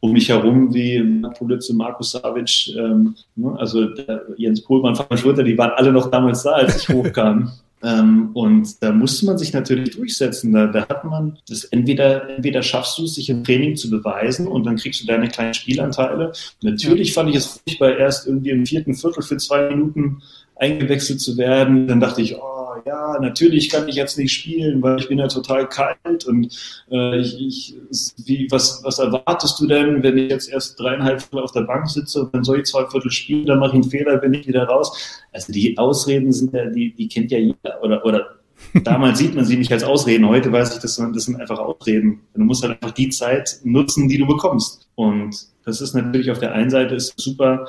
um 0.00 0.12
mich 0.12 0.28
herum 0.28 0.74
wie 0.74 1.22
Pulitze, 1.38 1.74
Markus 1.74 2.12
Savic, 2.12 2.74
ähm, 2.76 3.14
ne, 3.34 3.54
also 3.58 3.88
Jens 4.36 4.62
Pohlmann, 4.62 4.94
Fabian 4.94 5.18
Schröter, 5.18 5.42
die 5.42 5.56
waren 5.56 5.72
alle 5.72 5.92
noch 5.92 6.10
damals 6.10 6.42
da, 6.42 6.52
als 6.52 6.82
ich 6.82 6.88
hochkam. 6.94 7.52
Ähm, 7.86 8.30
und 8.34 8.82
da 8.82 8.90
musste 8.90 9.26
man 9.26 9.38
sich 9.38 9.52
natürlich 9.52 9.94
durchsetzen. 9.94 10.52
Da, 10.52 10.66
da 10.66 10.88
hat 10.88 11.04
man 11.04 11.38
das 11.48 11.62
entweder, 11.64 12.28
entweder 12.28 12.62
schaffst 12.62 12.98
du 12.98 13.04
es, 13.04 13.14
sich 13.14 13.30
im 13.30 13.44
Training 13.44 13.76
zu 13.76 13.88
beweisen 13.88 14.48
und 14.48 14.64
dann 14.66 14.74
kriegst 14.74 15.00
du 15.02 15.06
deine 15.06 15.28
kleinen 15.28 15.54
Spielanteile. 15.54 16.32
Natürlich 16.62 17.14
fand 17.14 17.30
ich 17.30 17.36
es 17.36 17.60
furchtbar, 17.64 17.96
erst 17.96 18.26
irgendwie 18.26 18.50
im 18.50 18.66
vierten 18.66 18.94
Viertel 18.94 19.22
für 19.22 19.36
zwei 19.36 19.68
Minuten 19.68 20.20
eingewechselt 20.56 21.20
zu 21.20 21.36
werden. 21.36 21.86
Dann 21.86 22.00
dachte 22.00 22.22
ich, 22.22 22.36
oh, 22.36 22.55
ja, 22.86 23.18
natürlich 23.20 23.68
kann 23.68 23.88
ich 23.88 23.96
jetzt 23.96 24.16
nicht 24.16 24.32
spielen, 24.32 24.80
weil 24.80 25.00
ich 25.00 25.08
bin 25.08 25.18
ja 25.18 25.26
total 25.26 25.68
kalt 25.68 26.24
und 26.24 26.56
äh, 26.90 27.18
ich, 27.18 27.76
ich, 27.90 28.12
wie, 28.24 28.46
was, 28.50 28.80
was 28.84 29.00
erwartest 29.00 29.58
du 29.60 29.66
denn, 29.66 30.02
wenn 30.02 30.16
ich 30.16 30.30
jetzt 30.30 30.48
erst 30.48 30.78
dreieinhalb 30.78 31.20
Viertel 31.20 31.40
auf 31.40 31.52
der 31.52 31.62
Bank 31.62 31.88
sitze 31.90 32.22
und 32.22 32.32
dann 32.32 32.44
soll 32.44 32.60
ich 32.60 32.66
zwei 32.66 32.86
Viertel 32.86 33.10
spielen, 33.10 33.46
dann 33.46 33.58
mache 33.58 33.70
ich 33.70 33.82
einen 33.82 33.90
Fehler, 33.90 34.18
bin 34.18 34.34
ich 34.34 34.46
wieder 34.46 34.64
raus. 34.64 35.22
Also 35.32 35.52
die 35.52 35.76
Ausreden 35.76 36.32
sind 36.32 36.54
ja, 36.54 36.66
die, 36.66 36.94
die 36.94 37.08
kennt 37.08 37.32
ja 37.32 37.38
jeder 37.38 37.82
oder, 37.82 38.04
oder 38.04 38.36
Damals 38.84 39.18
sieht 39.18 39.34
man 39.34 39.44
sie 39.44 39.56
nicht 39.56 39.70
als 39.70 39.84
Ausreden. 39.84 40.26
Heute 40.26 40.50
weiß 40.50 40.74
ich, 40.74 40.80
das, 40.80 40.96
das 40.96 41.24
sind 41.24 41.40
einfach 41.40 41.58
Ausreden. 41.58 42.22
Du 42.34 42.42
musst 42.42 42.62
halt 42.62 42.72
einfach 42.72 42.94
die 42.94 43.10
Zeit 43.10 43.60
nutzen, 43.64 44.08
die 44.08 44.18
du 44.18 44.26
bekommst. 44.26 44.88
Und 44.94 45.36
das 45.64 45.80
ist 45.80 45.94
natürlich 45.94 46.30
auf 46.30 46.38
der 46.38 46.52
einen 46.52 46.70
Seite 46.70 46.94
ist 46.94 47.12
super, 47.20 47.66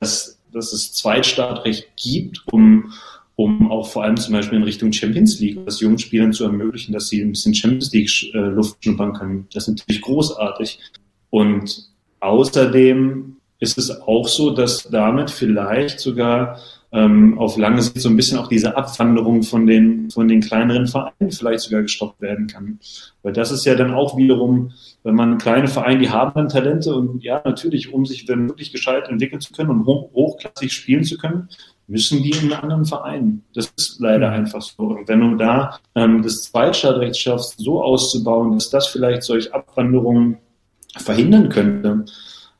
dass, 0.00 0.40
dass 0.52 0.72
es 0.72 0.92
Zweitstartrecht 0.92 1.88
gibt, 1.96 2.42
um, 2.50 2.92
um 3.36 3.70
auch 3.70 3.88
vor 3.88 4.04
allem 4.04 4.16
zum 4.16 4.32
Beispiel 4.32 4.58
in 4.58 4.64
Richtung 4.64 4.92
Champions 4.92 5.40
League 5.40 5.58
das 5.64 5.80
jungen 5.80 5.98
Spielern 5.98 6.32
zu 6.32 6.44
ermöglichen, 6.44 6.92
dass 6.92 7.08
sie 7.08 7.20
ein 7.20 7.32
bisschen 7.32 7.54
Champions 7.54 7.92
League 7.92 8.10
äh, 8.34 8.38
Luft 8.38 8.82
schnuppern 8.82 9.12
können. 9.12 9.46
Das 9.52 9.64
ist 9.64 9.76
natürlich 9.76 10.02
großartig. 10.02 10.78
Und 11.30 11.90
außerdem 12.20 13.36
ist 13.58 13.78
es 13.78 13.90
auch 14.02 14.28
so, 14.28 14.50
dass 14.50 14.84
damit 14.84 15.30
vielleicht 15.30 15.98
sogar 15.98 16.58
ähm, 16.92 17.38
auf 17.38 17.56
lange 17.56 17.82
Sicht 17.82 18.00
so 18.00 18.08
ein 18.08 18.16
bisschen 18.16 18.38
auch 18.38 18.46
diese 18.46 18.76
Abwanderung 18.76 19.42
von 19.42 19.66
den, 19.66 20.10
von 20.10 20.28
den 20.28 20.40
kleineren 20.40 20.86
Vereinen 20.86 21.32
vielleicht 21.32 21.60
sogar 21.60 21.82
gestoppt 21.82 22.20
werden 22.20 22.46
kann. 22.46 22.78
Weil 23.22 23.32
das 23.32 23.50
ist 23.50 23.64
ja 23.64 23.74
dann 23.74 23.92
auch 23.92 24.16
wiederum 24.16 24.70
wenn 25.04 25.14
man 25.14 25.38
kleine 25.38 25.68
Vereine, 25.68 26.00
die 26.00 26.10
haben 26.10 26.32
dann 26.34 26.48
Talente 26.48 26.94
und 26.94 27.22
ja, 27.22 27.40
natürlich, 27.44 27.92
um 27.92 28.06
sich 28.06 28.26
wenn 28.26 28.48
wirklich 28.48 28.72
gescheit 28.72 29.08
entwickeln 29.08 29.40
zu 29.40 29.52
können 29.52 29.70
und 29.70 29.86
hoch, 29.86 30.10
hochklassig 30.14 30.72
spielen 30.72 31.04
zu 31.04 31.18
können, 31.18 31.50
müssen 31.86 32.22
die 32.22 32.30
in 32.30 32.52
einen 32.52 32.52
anderen 32.52 32.84
Verein. 32.84 33.42
Das 33.54 33.72
ist 33.76 34.00
leider 34.00 34.28
mhm. 34.28 34.34
einfach 34.34 34.62
so. 34.62 34.84
Und 34.84 35.08
wenn 35.08 35.20
du 35.20 35.36
da 35.36 35.78
ähm, 35.94 36.22
das 36.22 36.44
Zweitstadtrecht 36.44 37.16
schaffst, 37.16 37.58
so 37.58 37.82
auszubauen, 37.82 38.52
dass 38.52 38.70
das 38.70 38.88
vielleicht 38.88 39.22
solche 39.22 39.52
Abwanderungen 39.52 40.38
verhindern 40.96 41.48
könnte, 41.48 42.04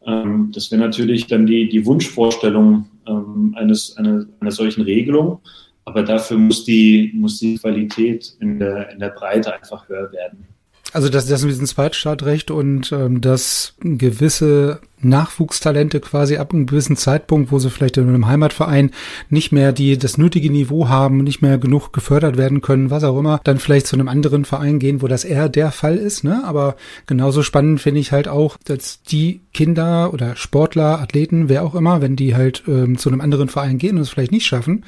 ähm, 0.06 0.50
das 0.54 0.70
wäre 0.70 0.82
natürlich 0.82 1.26
dann 1.26 1.46
die, 1.46 1.68
die 1.68 1.86
Wunschvorstellung 1.86 2.86
ähm, 3.06 3.54
eines, 3.56 3.96
einer, 3.96 4.26
einer 4.40 4.50
solchen 4.50 4.82
Regelung. 4.82 5.40
Aber 5.86 6.02
dafür 6.02 6.38
muss 6.38 6.64
die, 6.64 7.12
muss 7.14 7.38
die 7.38 7.58
Qualität 7.58 8.36
in 8.40 8.58
der, 8.58 8.90
in 8.90 8.98
der 8.98 9.10
Breite 9.10 9.54
einfach 9.54 9.88
höher 9.88 10.10
werden. 10.12 10.46
Also 10.94 11.08
das, 11.08 11.26
das 11.26 11.42
mit 11.42 11.50
diesem 11.50 11.66
Zweitstartrecht 11.66 12.52
und 12.52 12.92
ähm, 12.92 13.20
dass 13.20 13.74
gewisse 13.80 14.78
Nachwuchstalente 15.00 15.98
quasi 15.98 16.36
ab 16.36 16.54
einem 16.54 16.66
gewissen 16.66 16.96
Zeitpunkt, 16.96 17.50
wo 17.50 17.58
sie 17.58 17.68
vielleicht 17.68 17.96
in 17.96 18.08
einem 18.08 18.28
Heimatverein 18.28 18.92
nicht 19.28 19.50
mehr 19.50 19.72
die 19.72 19.98
das 19.98 20.18
nötige 20.18 20.50
Niveau 20.50 20.88
haben, 20.88 21.24
nicht 21.24 21.42
mehr 21.42 21.58
genug 21.58 21.92
gefördert 21.92 22.36
werden 22.36 22.60
können, 22.60 22.92
was 22.92 23.02
auch 23.02 23.18
immer, 23.18 23.40
dann 23.42 23.58
vielleicht 23.58 23.88
zu 23.88 23.96
einem 23.96 24.06
anderen 24.06 24.44
Verein 24.44 24.78
gehen, 24.78 25.02
wo 25.02 25.08
das 25.08 25.24
eher 25.24 25.48
der 25.48 25.72
Fall 25.72 25.96
ist. 25.96 26.22
Ne? 26.22 26.42
Aber 26.44 26.76
genauso 27.08 27.42
spannend 27.42 27.80
finde 27.80 27.98
ich 27.98 28.12
halt 28.12 28.28
auch, 28.28 28.56
dass 28.64 29.02
die 29.02 29.40
Kinder 29.52 30.14
oder 30.14 30.36
Sportler, 30.36 31.00
Athleten, 31.00 31.48
wer 31.48 31.64
auch 31.64 31.74
immer, 31.74 32.02
wenn 32.02 32.14
die 32.14 32.36
halt 32.36 32.62
ähm, 32.68 32.98
zu 32.98 33.10
einem 33.10 33.20
anderen 33.20 33.48
Verein 33.48 33.78
gehen 33.78 33.96
und 33.96 34.02
es 34.02 34.10
vielleicht 34.10 34.30
nicht 34.30 34.46
schaffen, 34.46 34.84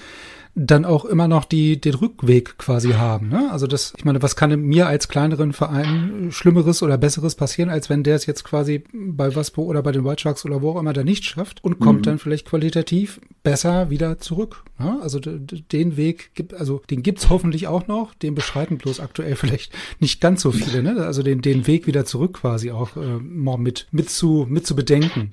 dann 0.59 0.87
auch 0.87 1.05
immer 1.05 1.29
noch 1.29 1.45
die, 1.45 1.79
den 1.79 1.95
Rückweg 1.95 2.57
quasi 2.57 2.93
haben. 2.93 3.29
Ne? 3.29 3.51
Also 3.53 3.67
das, 3.67 3.93
ich 3.95 4.07
meine, 4.07 4.23
was 4.23 4.37
kann 4.37 4.59
mir 4.59 4.87
als 4.87 5.07
kleineren 5.07 5.53
Verein 5.53 6.31
Schlimmeres 6.33 6.83
oder 6.83 6.97
Besseres 6.97 7.35
passieren, 7.35 7.69
als 7.69 7.91
wenn 7.91 8.03
der 8.03 8.17
es 8.17 8.25
jetzt 8.25 8.43
quasi 8.43 8.83
bei 8.95 9.37
Waspo 9.37 9.63
oder 9.63 9.83
bei 9.83 9.93
den 9.93 10.07
White 10.07 10.23
Sharks 10.23 10.47
oder 10.47 10.63
wo 10.63 10.71
auch 10.71 10.81
immer 10.81 10.95
da 10.95 11.05
nicht 11.05 11.25
schafft 11.25 11.63
und 11.63 11.79
kommt 11.79 12.01
mhm. 12.01 12.03
dann 12.05 12.19
vielleicht 12.19 12.49
qualitativ 12.49 13.21
besser 13.43 13.91
wieder 13.91 14.19
zurück. 14.19 14.65
Ne? 14.79 14.99
Also 15.03 15.21
den 15.21 15.99
Weg 15.99 16.31
gibt, 16.35 16.55
also 16.55 16.81
den 16.89 17.03
gibt's 17.03 17.29
hoffentlich 17.29 17.67
auch 17.67 17.87
noch, 17.87 18.15
den 18.15 18.35
beschreiten 18.35 18.79
bloß 18.79 18.99
aktuell 19.01 19.37
vielleicht 19.37 19.75
nicht 20.01 20.23
ganz 20.23 20.41
so 20.41 20.53
viele, 20.53 20.83
ne? 20.83 21.05
Also 21.05 21.23
den, 21.23 21.43
den 21.43 21.67
Weg 21.67 21.87
wieder 21.87 22.07
zurück 22.07 22.39
quasi 22.41 22.71
auch 22.71 22.97
äh, 22.97 23.19
mit, 23.59 23.89
mit 23.91 24.09
zu, 24.09 24.47
mit 24.49 24.67
zu 24.67 24.75
bedenken. 24.75 25.33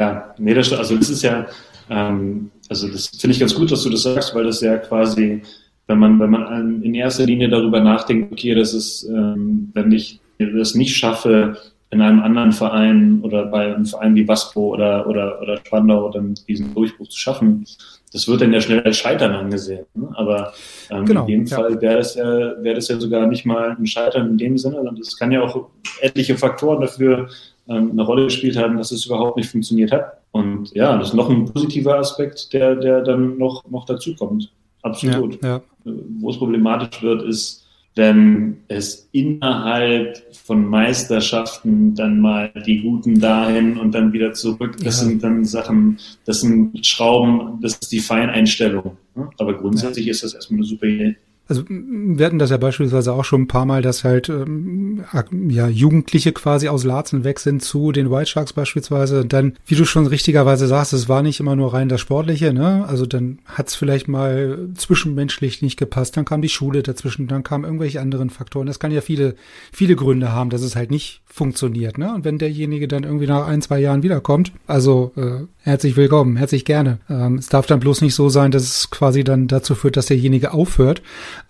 Ja, 0.00 0.34
nee, 0.38 0.54
das, 0.54 0.72
also 0.72 0.96
das 0.96 1.10
ist 1.10 1.22
ja, 1.22 1.46
ähm, 1.90 2.50
also 2.68 2.88
das 2.88 3.08
finde 3.08 3.34
ich 3.34 3.40
ganz 3.40 3.54
gut, 3.54 3.70
dass 3.70 3.82
du 3.82 3.90
das 3.90 4.02
sagst, 4.02 4.34
weil 4.34 4.44
das 4.44 4.60
ja 4.60 4.76
quasi, 4.76 5.42
wenn 5.86 5.98
man, 5.98 6.18
wenn 6.20 6.30
man 6.30 6.82
in 6.82 6.94
erster 6.94 7.24
Linie 7.24 7.48
darüber 7.48 7.80
nachdenkt, 7.80 8.32
okay, 8.32 8.54
das 8.54 8.74
ist, 8.74 9.04
ähm, 9.04 9.70
wenn 9.74 9.90
ich 9.92 10.20
das 10.38 10.74
nicht 10.74 10.96
schaffe, 10.96 11.56
in 11.90 12.02
einem 12.02 12.20
anderen 12.20 12.52
Verein 12.52 13.20
oder 13.22 13.46
bei 13.46 13.74
einem 13.74 13.86
Verein 13.86 14.14
wie 14.14 14.28
Vasco 14.28 14.74
oder, 14.74 15.06
oder, 15.06 15.40
oder 15.40 15.56
Spandau 15.64 16.10
dann 16.10 16.34
diesen 16.46 16.74
Durchbruch 16.74 17.08
zu 17.08 17.18
schaffen, 17.18 17.64
das 18.12 18.28
wird 18.28 18.42
dann 18.42 18.52
ja 18.52 18.60
schnell 18.60 18.80
als 18.82 18.98
Scheitern 18.98 19.32
angesehen. 19.32 19.86
Ne? 19.94 20.08
Aber 20.14 20.52
ähm, 20.90 21.06
genau, 21.06 21.22
in 21.22 21.26
dem 21.26 21.44
ja. 21.46 21.56
Fall 21.56 21.80
wäre 21.80 21.96
das, 21.96 22.14
ja, 22.14 22.26
wäre 22.62 22.74
das 22.74 22.88
ja 22.88 23.00
sogar 23.00 23.26
nicht 23.26 23.46
mal 23.46 23.76
ein 23.78 23.86
Scheitern 23.86 24.28
in 24.28 24.38
dem 24.38 24.58
Sinne, 24.58 24.76
sondern 24.76 24.96
es 24.98 25.16
kann 25.16 25.32
ja 25.32 25.42
auch 25.42 25.70
etliche 26.00 26.36
Faktoren 26.36 26.82
dafür 26.82 27.28
eine 27.68 28.02
Rolle 28.02 28.24
gespielt 28.24 28.56
haben, 28.56 28.76
dass 28.76 28.90
es 28.90 29.06
überhaupt 29.06 29.36
nicht 29.36 29.50
funktioniert 29.50 29.92
hat. 29.92 30.18
Und 30.32 30.74
ja, 30.74 30.96
das 30.96 31.08
ist 31.08 31.14
noch 31.14 31.30
ein 31.30 31.46
positiver 31.46 31.98
Aspekt, 31.98 32.52
der, 32.52 32.76
der 32.76 33.02
dann 33.02 33.38
noch, 33.38 33.68
noch 33.70 33.84
dazu 33.84 34.14
kommt. 34.14 34.50
Absolut. 34.82 35.42
Ja, 35.42 35.60
ja. 35.84 35.92
Wo 36.20 36.30
es 36.30 36.38
problematisch 36.38 37.02
wird, 37.02 37.22
ist, 37.22 37.66
wenn 37.94 38.58
es 38.68 39.08
innerhalb 39.12 40.22
von 40.32 40.64
Meisterschaften 40.64 41.94
dann 41.94 42.20
mal 42.20 42.50
die 42.64 42.80
Guten 42.80 43.18
dahin 43.18 43.76
und 43.76 43.92
dann 43.92 44.12
wieder 44.12 44.32
zurück, 44.34 44.76
das 44.84 45.00
ja. 45.00 45.08
sind 45.08 45.24
dann 45.24 45.44
Sachen, 45.44 45.98
das 46.24 46.42
sind 46.42 46.86
Schrauben, 46.86 47.58
das 47.60 47.72
ist 47.72 47.90
die 47.90 47.98
Feineinstellung. 47.98 48.96
Ne? 49.16 49.28
Aber 49.38 49.54
grundsätzlich 49.54 50.06
ist 50.06 50.22
das 50.22 50.34
erstmal 50.34 50.58
eine 50.58 50.66
super 50.66 50.86
Idee. 50.86 51.16
Also 51.48 51.64
wir 51.68 52.26
hatten 52.26 52.38
das 52.38 52.50
ja 52.50 52.58
beispielsweise 52.58 53.14
auch 53.14 53.24
schon 53.24 53.42
ein 53.42 53.48
paar 53.48 53.64
Mal, 53.64 53.80
dass 53.80 54.04
halt 54.04 54.28
ähm, 54.28 55.02
ja 55.48 55.66
Jugendliche 55.66 56.32
quasi 56.32 56.68
aus 56.68 56.84
Laatzen 56.84 57.24
weg 57.24 57.40
sind 57.40 57.62
zu 57.62 57.90
den 57.90 58.10
White 58.10 58.26
Sharks 58.26 58.52
beispielsweise. 58.52 59.22
Und 59.22 59.32
dann, 59.32 59.54
wie 59.64 59.74
du 59.74 59.86
schon 59.86 60.06
richtigerweise 60.06 60.66
sagst, 60.66 60.92
es 60.92 61.08
war 61.08 61.22
nicht 61.22 61.40
immer 61.40 61.56
nur 61.56 61.72
rein 61.72 61.88
das 61.88 62.02
Sportliche, 62.02 62.52
ne? 62.52 62.84
Also 62.86 63.06
dann 63.06 63.38
hat's 63.46 63.74
vielleicht 63.74 64.08
mal 64.08 64.68
zwischenmenschlich 64.74 65.62
nicht 65.62 65.78
gepasst, 65.78 66.18
dann 66.18 66.26
kam 66.26 66.42
die 66.42 66.50
Schule 66.50 66.82
dazwischen, 66.82 67.28
dann 67.28 67.44
kamen 67.44 67.64
irgendwelche 67.64 68.02
anderen 68.02 68.28
Faktoren. 68.28 68.66
Das 68.66 68.78
kann 68.78 68.92
ja 68.92 69.00
viele, 69.00 69.34
viele 69.72 69.96
Gründe 69.96 70.32
haben, 70.32 70.50
dass 70.50 70.60
es 70.60 70.76
halt 70.76 70.90
nicht 70.90 71.22
funktioniert, 71.24 71.96
ne? 71.96 72.12
Und 72.12 72.24
wenn 72.24 72.36
derjenige 72.36 72.88
dann 72.88 73.04
irgendwie 73.04 73.26
nach 73.26 73.46
ein, 73.46 73.62
zwei 73.62 73.78
Jahren 73.78 74.02
wiederkommt, 74.02 74.52
also 74.66 75.12
äh, 75.16 75.46
herzlich 75.62 75.96
willkommen, 75.96 76.36
herzlich 76.36 76.66
gerne. 76.66 76.98
Ähm, 77.08 77.36
es 77.36 77.48
darf 77.48 77.66
dann 77.66 77.80
bloß 77.80 78.02
nicht 78.02 78.14
so 78.14 78.28
sein, 78.28 78.50
dass 78.50 78.64
es 78.64 78.90
quasi 78.90 79.24
dann 79.24 79.46
dazu 79.46 79.74
führt, 79.74 79.96
dass 79.96 80.06
derjenige 80.06 80.52
aufhört. 80.52 81.00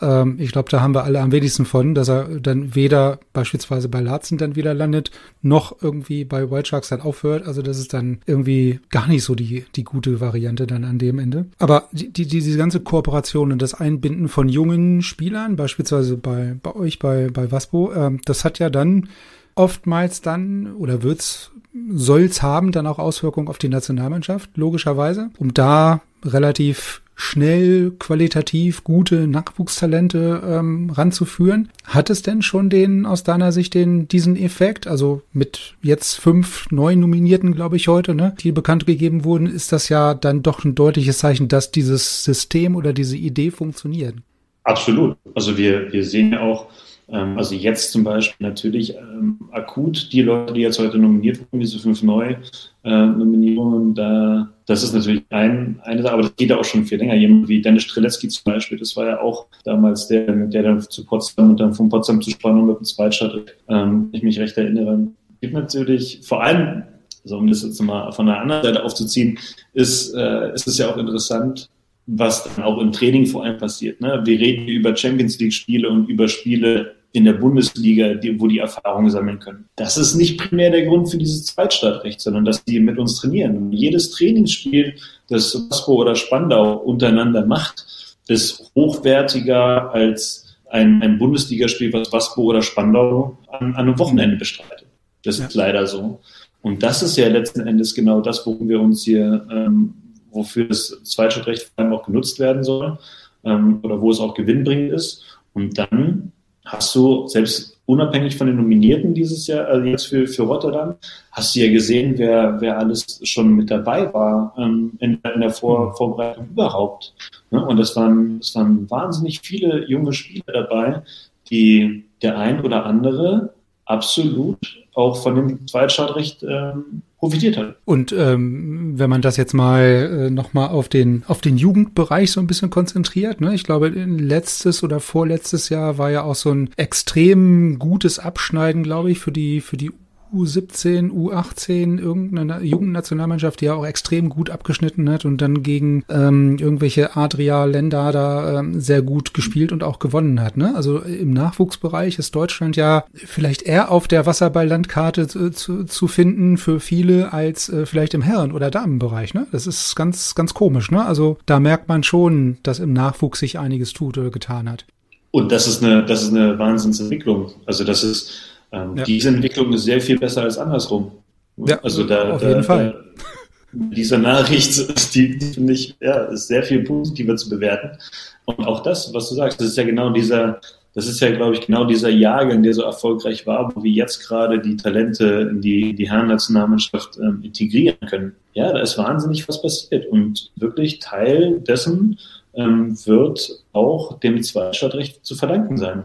Ähm, 0.01 0.37
ich 0.39 0.53
glaube, 0.53 0.71
da 0.71 0.81
haben 0.81 0.95
wir 0.95 1.05
alle 1.05 1.21
am 1.21 1.33
wenigsten 1.33 1.65
von, 1.65 1.95
dass 1.95 2.09
er 2.09 2.41
dann 2.41 2.75
weder 2.75 3.19
beispielsweise 3.33 3.89
bei 3.89 4.01
Larzen 4.01 4.39
dann 4.39 4.57
wieder 4.57 4.75
landet, 4.75 5.11
noch 5.43 5.83
irgendwie 5.83 6.25
bei 6.25 6.51
White 6.51 6.69
Sharks 6.69 6.89
dann 6.89 7.01
aufhört. 7.01 7.47
Also 7.47 7.63
das 7.63 7.79
ist 7.79 7.93
dann 7.93 8.19
irgendwie 8.27 8.81
gar 8.91 9.07
nicht 9.07 9.25
so 9.25 9.35
die, 9.35 9.65
die 9.77 9.85
gute 9.85 10.21
Variante 10.21 10.67
dann 10.67 10.85
an 10.85 10.99
dem 10.99 11.19
Ende. 11.19 11.47
Aber 11.59 11.89
die, 11.93 12.13
die, 12.13 12.27
diese 12.27 12.59
ganze 12.59 12.81
Kooperation 12.81 13.53
und 13.53 13.63
das 13.63 13.75
Einbinden 13.75 14.29
von 14.29 14.49
jungen 14.49 15.03
Spielern, 15.03 15.57
beispielsweise 15.57 16.17
bei, 16.17 16.57
bei 16.63 16.75
euch, 16.75 16.99
bei, 16.99 17.29
bei 17.33 17.51
Waspo, 17.53 17.93
ähm, 17.93 18.21
das 18.25 18.45
hat 18.45 18.59
ja 18.59 18.71
dann 18.71 19.09
oftmals 19.55 20.21
dann 20.23 20.75
oder 20.77 21.03
wird's 21.03 21.51
soll's 21.93 22.43
haben 22.43 22.73
dann 22.73 22.87
auch 22.87 22.99
Auswirkungen 22.99 23.49
auf 23.49 23.59
die 23.59 23.69
Nationalmannschaft 23.69 24.57
logischerweise, 24.57 25.31
um 25.39 25.55
da 25.55 26.01
relativ 26.25 27.03
schnell 27.21 27.91
qualitativ 27.99 28.85
gute 28.85 29.27
Nachwuchstalente 29.27 30.41
ähm, 30.47 30.89
ranzuführen. 30.91 31.69
Hat 31.85 32.11
es 32.11 32.23
denn 32.23 32.43
schon 32.43 32.71
den 32.71 33.07
aus 33.07 33.25
deiner 33.25 33.51
Sicht 33.51 33.75
den 33.75 34.07
diesen 34.07 34.37
Effekt? 34.37 34.87
Also 34.87 35.23
mit 35.33 35.75
jetzt 35.83 36.15
fünf 36.15 36.71
neuen 36.71 37.01
Nominierten, 37.01 37.57
glaube 37.57 37.75
ich 37.75 37.89
heute, 37.89 38.15
ne, 38.15 38.37
die 38.39 38.53
bekannt 38.53 38.87
gegeben 38.87 39.25
wurden, 39.25 39.47
ist 39.47 39.73
das 39.73 39.89
ja 39.89 40.15
dann 40.15 40.45
doch 40.45 40.65
ein 40.65 40.77
deutliches 40.77 41.19
Zeichen, 41.19 41.49
dass 41.49 41.73
dieses 41.73 42.23
System 42.23 42.77
oder 42.77 42.93
diese 42.93 43.17
Idee 43.17 43.51
funktioniert. 43.51 44.15
Absolut. 44.63 45.17
Also 45.35 45.59
wir 45.59 45.93
wir 45.93 46.05
sehen 46.05 46.33
ja 46.35 46.41
auch 46.41 46.69
ähm, 47.09 47.37
also 47.37 47.57
jetzt 47.57 47.91
zum 47.91 48.05
Beispiel 48.05 48.47
natürlich 48.47 48.95
ähm, 48.95 49.41
akut 49.51 50.13
die 50.13 50.23
Leute, 50.23 50.53
die 50.53 50.61
jetzt 50.61 50.79
heute 50.79 50.99
nominiert 50.99 51.41
wurden, 51.41 51.59
diese 51.59 51.81
fünf 51.81 52.01
Neu-Nominierungen, 52.03 53.91
äh, 53.91 53.95
da, 53.95 54.51
das 54.69 54.83
ist 54.83 54.93
natürlich 54.93 55.23
ein, 55.31 55.81
eine 55.83 56.03
Sache, 56.03 56.13
aber 56.13 56.23
das 56.23 56.37
geht 56.37 56.51
ja 56.51 56.59
auch 56.59 56.65
schon 56.65 56.85
viel 56.85 56.99
länger. 56.99 57.15
Jemand 57.15 57.49
wie 57.49 57.63
Dennis 57.63 57.85
Streletzky 57.85 58.29
zum 58.29 58.53
Beispiel, 58.53 58.79
das 58.79 58.95
war 58.97 59.07
ja 59.07 59.21
auch 59.21 59.47
damals 59.65 60.09
der, 60.09 60.31
der 60.31 60.63
dann 60.63 60.83
zu 60.83 61.07
Potsdam 61.07 61.51
und 61.51 61.61
dann 61.61 61.73
von 61.73 61.89
Potsdam 61.89 62.21
zu 62.21 62.31
Spannung 62.31 62.67
mit 62.67 62.77
dem 62.77 62.85
Zweitstadt, 62.85 63.47
ähm, 63.71 64.11
ich 64.13 64.23
mich 64.23 64.39
recht 64.39 64.59
erinnere. 64.59 65.09
Gibt 65.41 65.55
natürlich 65.55 66.21
vor 66.23 66.43
allem, 66.43 66.83
also 67.25 67.39
um 67.39 67.47
das 67.47 67.63
jetzt 67.63 67.81
mal 67.81 68.13
von 68.13 68.27
der 68.27 68.41
anderen 68.43 68.63
Seite 68.63 68.85
aufzuziehen, 68.85 69.39
ist, 69.73 70.13
äh, 70.13 70.53
ist 70.53 70.67
es 70.67 70.77
ja 70.77 70.93
auch 70.93 70.99
interessant, 70.99 71.71
was 72.05 72.45
dann 72.45 72.63
auch 72.63 72.79
im 72.79 72.93
Training 72.93 73.25
vor 73.25 73.45
allem 73.45 73.57
passiert. 73.57 74.03
Ne? 74.03 74.21
Wir 74.25 74.39
reden 74.39 74.69
über 74.69 74.95
Champions 74.95 75.39
League 75.39 75.55
Spiele 75.55 75.89
und 75.89 76.11
über 76.11 76.29
Spiele 76.29 76.95
in 77.13 77.25
der 77.25 77.33
Bundesliga, 77.35 78.15
die, 78.15 78.39
wo 78.39 78.47
die 78.47 78.59
Erfahrungen 78.59 79.11
sammeln 79.11 79.39
können. 79.39 79.65
Das 79.77 79.97
ist 79.97 80.15
nicht 80.15 80.39
primär 80.39 80.71
der 80.71 80.85
Grund 80.85 81.11
für 81.11 81.17
dieses 81.17 81.47
Zweitstadtrecht, 81.47 82.21
sondern 82.21 82.45
dass 82.45 82.65
die 82.65 82.81
mit 82.81 82.99
uns 82.99 83.21
trainieren. 83.21 83.57
Und 83.57 83.73
jedes 83.73 84.11
Trainingsspiel, 84.11 84.95
das 85.29 85.55
Waspo 85.71 85.95
oder 85.95 86.15
Spandau 86.15 86.77
untereinander 86.77 87.47
macht, 87.47 87.87
ist 88.29 88.71
hochwertiger 88.75 89.93
als 89.93 90.57
ein, 90.71 91.03
ein 91.03 91.19
Bundesligaspiel, 91.19 91.93
was 91.95 92.13
Waspo 92.13 92.43
oder 92.43 92.61
Spandau 92.61 93.39
an, 93.49 93.75
an 93.75 93.77
einem 93.77 93.99
Wochenende 93.99 94.37
bestreitet. 94.37 94.87
Das 95.25 95.39
ja. 95.39 95.47
ist 95.47 95.55
leider 95.55 95.87
so. 95.87 96.21
Und 96.61 96.83
das 96.83 97.03
ist 97.03 97.17
ja 97.17 97.29
letzten 97.29 97.61
Endes 97.67 97.95
genau 97.95 98.21
das, 98.21 98.45
worum 98.47 98.69
wir 98.69 98.81
uns 98.81 99.05
hier, 99.05 99.47
ähm, 99.51 99.95
wofür 100.31 100.67
das 100.67 101.01
Zweitstadtrecht 101.05 101.63
vor 101.75 101.85
allem 101.85 101.95
auch 101.95 102.05
genutzt 102.05 102.39
werden 102.39 102.63
soll 102.63 102.99
ähm, 103.45 103.81
oder 103.83 104.01
wo 104.01 104.11
es 104.11 104.21
auch 104.21 104.35
gewinnbringend 104.35 104.93
ist. 104.93 105.25
Und 105.55 105.79
dann 105.79 106.33
hast 106.69 106.95
du 106.95 107.27
selbst 107.27 107.79
unabhängig 107.87 108.37
von 108.37 108.47
den 108.47 108.57
Nominierten 108.57 109.15
dieses 109.15 109.47
Jahr, 109.47 109.67
also 109.67 109.87
jetzt 109.87 110.07
für, 110.07 110.27
für 110.27 110.43
Rotterdam, 110.43 110.97
hast 111.33 111.57
du 111.57 111.61
ja 111.61 111.73
gesehen, 111.73 112.15
wer, 112.19 112.61
wer 112.61 112.79
alles 112.79 113.21
schon 113.25 113.55
mit 113.55 113.71
dabei 113.71 114.13
war 114.13 114.55
ähm, 114.59 114.93
in, 115.01 115.19
in, 115.35 115.41
der 115.41 115.51
Vor, 115.51 115.89
mhm. 115.89 115.95
Vorbereitung 115.95 116.49
überhaupt. 116.51 117.15
Ne? 117.51 117.65
Und 117.65 117.79
es 117.79 117.97
waren, 117.97 118.39
es 118.41 118.55
waren 118.55 118.89
wahnsinnig 118.91 119.41
viele 119.41 119.89
junge 119.89 120.13
Spieler 120.13 120.53
dabei, 120.53 121.03
die 121.51 122.05
der 122.21 122.39
ein 122.39 122.61
oder 122.63 122.85
andere 122.85 123.55
absolut 123.87 124.59
auch 124.95 125.23
von 125.23 125.35
dem 125.37 125.67
Zweitstartrecht 125.67 126.43
ähm, 126.43 127.03
profitiert 127.19 127.57
hat. 127.57 127.77
Und 127.85 128.13
ähm, 128.17 128.93
wenn 128.97 129.11
man 129.11 129.23
das 129.23 129.37
jetzt 129.37 129.53
mal 129.53 129.83
äh, 130.29 130.31
nochmal 130.31 130.69
auf 130.69 130.89
den, 130.89 131.25
auf 131.27 131.41
den 131.41 131.57
Jugendbereich 131.57 132.31
so 132.31 132.41
ein 132.41 132.47
bisschen 132.47 132.71
konzentriert, 132.71 133.41
ne? 133.41 133.55
ich 133.55 133.65
glaube, 133.65 133.89
letztes 133.89 134.83
oder 134.83 135.01
vorletztes 135.01 135.69
Jahr 135.69 135.99
war 135.99 136.11
ja 136.11 136.23
auch 136.23 136.37
so 136.37 136.51
ein 136.51 136.71
extrem 136.77 137.79
gutes 137.79 138.19
Abschneiden, 138.19 138.85
glaube 138.85 139.11
ich, 139.11 139.19
für 139.19 139.33
die, 139.33 139.61
für 139.61 139.77
die 139.77 139.91
U17, 140.35 141.11
U18, 141.11 141.99
irgendeine 141.99 142.63
Jugendnationalmannschaft, 142.63 143.61
die 143.61 143.67
ja 143.67 143.75
auch 143.75 143.87
extrem 143.87 144.29
gut 144.29 144.51
abgeschnitten 144.51 145.09
hat 145.11 145.25
und 145.25 145.41
dann 145.41 145.63
gegen 145.63 146.05
ähm, 146.09 146.59
irgendwelche 146.59 147.17
Adria-Länder 147.17 148.13
da 148.13 148.59
ähm, 148.59 148.81
sehr 148.81 149.03
gut 149.03 149.35
gespielt 149.35 149.73
und 149.73 149.83
auch 149.83 149.99
gewonnen 149.99 150.41
hat. 150.41 150.57
Ne? 150.57 150.75
Also 150.75 150.99
im 150.99 151.33
Nachwuchsbereich 151.33 152.19
ist 152.19 152.35
Deutschland 152.35 152.77
ja 152.77 153.05
vielleicht 153.13 153.63
eher 153.63 153.91
auf 153.91 154.09
der 154.09 154.27
Wasserball-Landkarte 154.27 155.29
zu, 155.29 155.51
zu, 155.51 155.85
zu 155.85 156.09
finden 156.09 156.57
für 156.59 156.81
viele 156.81 157.33
als 157.33 157.69
äh, 157.69 157.87
vielleicht 157.87 158.15
im 158.15 158.23
Herren- 158.23 158.53
oder 158.53 158.71
Damenbereich. 158.71 159.35
Ne? 159.35 159.47
Das 159.53 159.67
ist 159.67 159.95
ganz, 159.97 160.35
ganz 160.35 160.55
komisch. 160.55 160.91
Ne? 160.91 161.05
Also 161.05 161.39
da 161.47 161.61
merkt 161.61 161.89
man 161.89 162.03
schon, 162.03 162.59
dass 162.63 162.79
im 162.79 162.93
Nachwuchs 162.93 163.41
sich 163.41 163.59
einiges 163.59 163.93
tut 163.93 164.19
oder 164.19 164.31
getan 164.31 164.69
hat. 164.69 164.85
Und 165.31 165.53
das 165.53 165.67
ist 165.67 165.85
eine, 165.85 166.05
das 166.05 166.23
ist 166.23 166.35
eine 166.35 166.59
Wahnsinnsentwicklung. 166.59 167.53
Also 167.67 167.85
das 167.85 168.03
ist 168.03 168.58
ähm, 168.73 168.97
ja. 168.97 169.05
Diese 169.05 169.29
Entwicklung 169.29 169.73
ist 169.73 169.85
sehr 169.85 170.01
viel 170.01 170.19
besser 170.19 170.43
als 170.43 170.59
andersrum. 170.59 171.13
Ja, 171.57 171.81
also 171.83 172.05
da, 172.05 172.35
auf 172.35 172.43
da, 172.43 172.49
jeden 172.49 172.63
Fall. 172.63 172.93
Da, 172.93 173.25
diese 173.73 174.19
Nachricht, 174.19 175.15
die, 175.15 175.39
die 175.39 175.47
finde 175.47 175.73
ich, 175.73 175.97
ja, 176.01 176.25
ist 176.25 176.49
sehr 176.49 176.63
viel 176.63 176.85
positiver 176.85 177.37
zu 177.37 177.49
bewerten. 177.49 177.99
Und 178.45 178.67
auch 178.67 178.83
das, 178.83 179.13
was 179.13 179.29
du 179.29 179.35
sagst, 179.35 179.61
das 179.61 179.69
ist 179.69 179.77
ja 179.77 179.85
genau 179.85 180.11
dieser, 180.11 180.61
das 180.95 181.07
ist 181.07 181.21
ja, 181.21 181.31
glaube 181.31 181.55
ich, 181.55 181.67
genau 181.67 181.85
dieser 181.85 182.09
Jahrgang, 182.09 182.63
der 182.63 182.75
so 182.75 182.83
erfolgreich 182.83 183.47
war, 183.47 183.75
wo 183.75 183.83
wir 183.83 183.91
jetzt 183.91 184.27
gerade 184.27 184.61
die 184.61 184.77
Talente 184.77 185.49
in 185.51 185.61
die, 185.61 185.95
die 185.95 186.11
Herrennationalmannschaft 186.11 187.19
ähm, 187.19 187.41
integrieren 187.43 187.99
können. 188.09 188.35
Ja, 188.55 188.73
da 188.73 188.81
ist 188.81 188.97
wahnsinnig 188.99 189.49
was 189.49 189.61
passiert. 189.61 190.07
Und 190.07 190.51
wirklich 190.57 190.99
Teil 190.99 191.61
dessen 191.61 192.19
ähm, 192.55 192.97
wird 193.07 193.63
auch 193.73 194.19
dem 194.21 194.43
Zweistadtrecht 194.43 195.25
zu 195.25 195.35
verdanken 195.35 195.77
sein. 195.77 196.05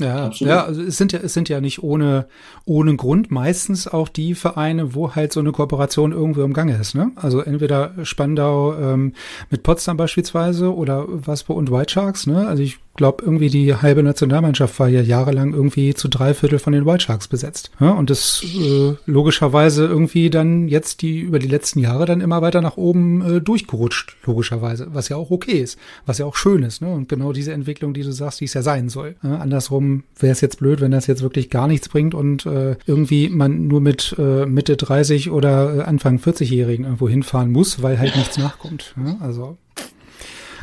Ja, 0.00 0.26
Absolut. 0.26 0.50
ja, 0.50 0.64
also 0.64 0.82
es 0.82 0.96
sind 0.96 1.12
ja, 1.12 1.20
es 1.20 1.34
sind 1.34 1.48
ja 1.48 1.60
nicht 1.60 1.82
ohne, 1.82 2.26
ohne 2.64 2.96
Grund 2.96 3.30
meistens 3.30 3.86
auch 3.86 4.08
die 4.08 4.34
Vereine, 4.34 4.94
wo 4.94 5.14
halt 5.14 5.32
so 5.32 5.38
eine 5.38 5.52
Kooperation 5.52 6.10
irgendwo 6.10 6.42
im 6.42 6.52
Gange 6.52 6.76
ist, 6.76 6.96
ne? 6.96 7.12
Also 7.14 7.40
entweder 7.40 7.94
Spandau 8.02 8.74
ähm, 8.74 9.12
mit 9.50 9.62
Potsdam 9.62 9.96
beispielsweise 9.96 10.74
oder 10.74 11.04
Waspo 11.08 11.54
und 11.54 11.70
White 11.70 11.92
Sharks, 11.92 12.26
ne? 12.26 12.48
Also 12.48 12.64
ich 12.64 12.78
glaube, 12.94 13.24
irgendwie 13.24 13.48
die 13.48 13.74
halbe 13.74 14.02
Nationalmannschaft 14.02 14.78
war 14.78 14.88
ja 14.88 15.00
jahrelang 15.00 15.52
irgendwie 15.52 15.94
zu 15.94 16.08
drei 16.08 16.34
Viertel 16.34 16.58
von 16.58 16.72
den 16.72 16.86
White 16.86 17.04
Sharks 17.04 17.28
besetzt. 17.28 17.70
Ja, 17.80 17.90
und 17.90 18.10
das 18.10 18.44
äh, 18.44 18.94
logischerweise 19.06 19.84
irgendwie 19.84 20.30
dann 20.30 20.68
jetzt 20.68 21.02
die 21.02 21.20
über 21.20 21.38
die 21.38 21.48
letzten 21.48 21.80
Jahre 21.80 22.06
dann 22.06 22.20
immer 22.20 22.42
weiter 22.42 22.60
nach 22.60 22.76
oben 22.76 23.36
äh, 23.36 23.40
durchgerutscht, 23.40 24.16
logischerweise, 24.24 24.88
was 24.92 25.08
ja 25.08 25.16
auch 25.16 25.30
okay 25.30 25.58
ist, 25.58 25.78
was 26.06 26.18
ja 26.18 26.26
auch 26.26 26.36
schön 26.36 26.62
ist. 26.62 26.80
Ne? 26.82 26.92
Und 26.92 27.08
genau 27.08 27.32
diese 27.32 27.52
Entwicklung, 27.52 27.94
die 27.94 28.02
du 28.02 28.12
sagst, 28.12 28.40
die 28.40 28.44
es 28.44 28.54
ja 28.54 28.62
sein 28.62 28.88
soll. 28.88 29.16
Ja, 29.22 29.38
andersrum 29.38 30.04
wäre 30.18 30.32
es 30.32 30.40
jetzt 30.40 30.58
blöd, 30.58 30.80
wenn 30.80 30.90
das 30.90 31.06
jetzt 31.06 31.22
wirklich 31.22 31.50
gar 31.50 31.66
nichts 31.66 31.88
bringt 31.88 32.14
und 32.14 32.46
äh, 32.46 32.76
irgendwie 32.86 33.28
man 33.28 33.66
nur 33.66 33.80
mit 33.80 34.14
äh, 34.18 34.46
Mitte 34.46 34.76
30 34.76 35.30
oder 35.30 35.78
äh, 35.78 35.82
Anfang 35.82 36.18
40-Jährigen 36.18 36.84
irgendwo 36.84 37.08
hinfahren 37.08 37.50
muss, 37.50 37.82
weil 37.82 37.98
halt 37.98 38.16
nichts 38.16 38.38
nachkommt. 38.38 38.94
Ja? 38.96 39.16
Also 39.20 39.56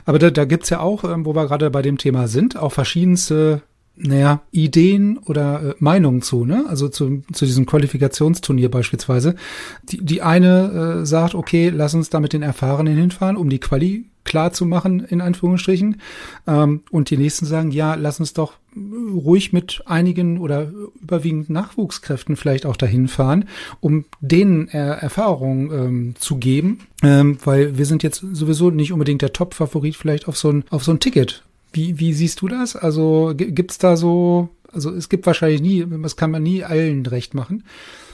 aber 0.06 0.20
da, 0.20 0.30
da 0.30 0.46
gibt's 0.46 0.70
ja 0.70 0.80
auch, 0.80 1.04
ähm, 1.04 1.26
wo 1.26 1.36
wir 1.36 1.46
gerade 1.48 1.70
bei 1.70 1.82
dem 1.82 1.98
Thema 1.98 2.28
sind, 2.28 2.58
auch 2.58 2.72
verschiedenste 2.72 3.62
naja, 3.96 4.42
Ideen 4.52 5.18
oder 5.18 5.62
äh, 5.62 5.76
Meinungen 5.80 6.22
zu, 6.22 6.46
ne? 6.46 6.66
Also 6.68 6.90
zu, 6.90 7.24
zu 7.34 7.46
diesem 7.46 7.66
Qualifikationsturnier 7.66 8.72
beispielsweise. 8.72 9.36
Die, 9.84 10.04
die 10.04 10.22
eine 10.22 11.02
äh, 11.02 11.06
sagt, 11.06 11.36
okay, 11.36 11.70
lass 11.70 11.94
uns 11.94 12.10
da 12.10 12.20
mit 12.20 12.34
den 12.34 12.42
Erfahrenen 12.42 12.98
hinfahren, 12.98 13.38
um 13.38 13.50
die 13.50 13.60
Quali 13.60 14.06
klar 14.24 14.54
zu 14.54 14.66
machen, 14.66 15.00
in 15.02 15.22
Anführungsstrichen. 15.22 16.02
Ähm, 16.48 16.82
und 16.92 17.10
die 17.10 17.18
nächsten 17.18 17.46
sagen, 17.46 17.72
ja, 17.72 17.96
lass 17.96 18.20
uns 18.20 18.34
doch 18.34 18.54
ruhig 18.76 19.52
mit 19.52 19.84
einigen 19.86 20.40
oder 20.40 20.72
überwiegend 21.02 21.50
Nachwuchskräften 21.50 22.38
vielleicht 22.38 22.66
auch 22.66 22.78
dahin 22.78 23.08
fahren, 23.08 23.46
um 23.82 24.06
denen 24.22 24.70
äh, 24.70 24.78
Erfahrungen 24.78 25.72
ähm, 25.72 26.16
zu 26.18 26.38
geben, 26.38 26.80
ähm, 27.04 27.38
weil 27.44 27.78
wir 27.78 27.86
sind 27.86 28.04
jetzt 28.04 28.24
sowieso 28.32 28.70
nicht 28.70 28.94
unbedingt 28.94 29.22
der 29.22 29.34
Top-Favorit 29.34 29.96
vielleicht 29.96 30.28
auf 30.28 30.38
so 30.38 30.50
ein, 30.50 30.64
auf 30.70 30.84
so 30.84 30.92
ein 30.92 31.00
Ticket. 31.00 31.44
Wie, 31.72 32.00
wie 32.00 32.14
siehst 32.14 32.42
du 32.42 32.48
das? 32.48 32.76
Also 32.76 33.34
gibt's 33.36 33.78
da 33.78 33.96
so, 33.96 34.50
also 34.72 34.92
es 34.92 35.10
gibt 35.10 35.26
wahrscheinlich 35.26 35.62
nie, 35.62 35.86
das 36.02 36.18
kann 36.18 36.32
man 36.32 36.44
nie 36.44 36.64
allen 36.64 37.06
recht 37.06 37.34
machen. 37.34 37.64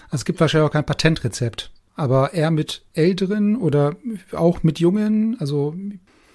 Also 0.05 0.21
es 0.21 0.25
gibt 0.25 0.39
wahrscheinlich 0.39 0.69
auch 0.69 0.73
kein 0.73 0.85
Patentrezept 0.85 1.71
aber 1.97 2.33
eher 2.33 2.51
mit 2.51 2.83
Älteren 2.93 3.57
oder 3.57 3.95
auch 4.31 4.63
mit 4.63 4.79
Jungen? 4.79 5.35
Also 5.39 5.75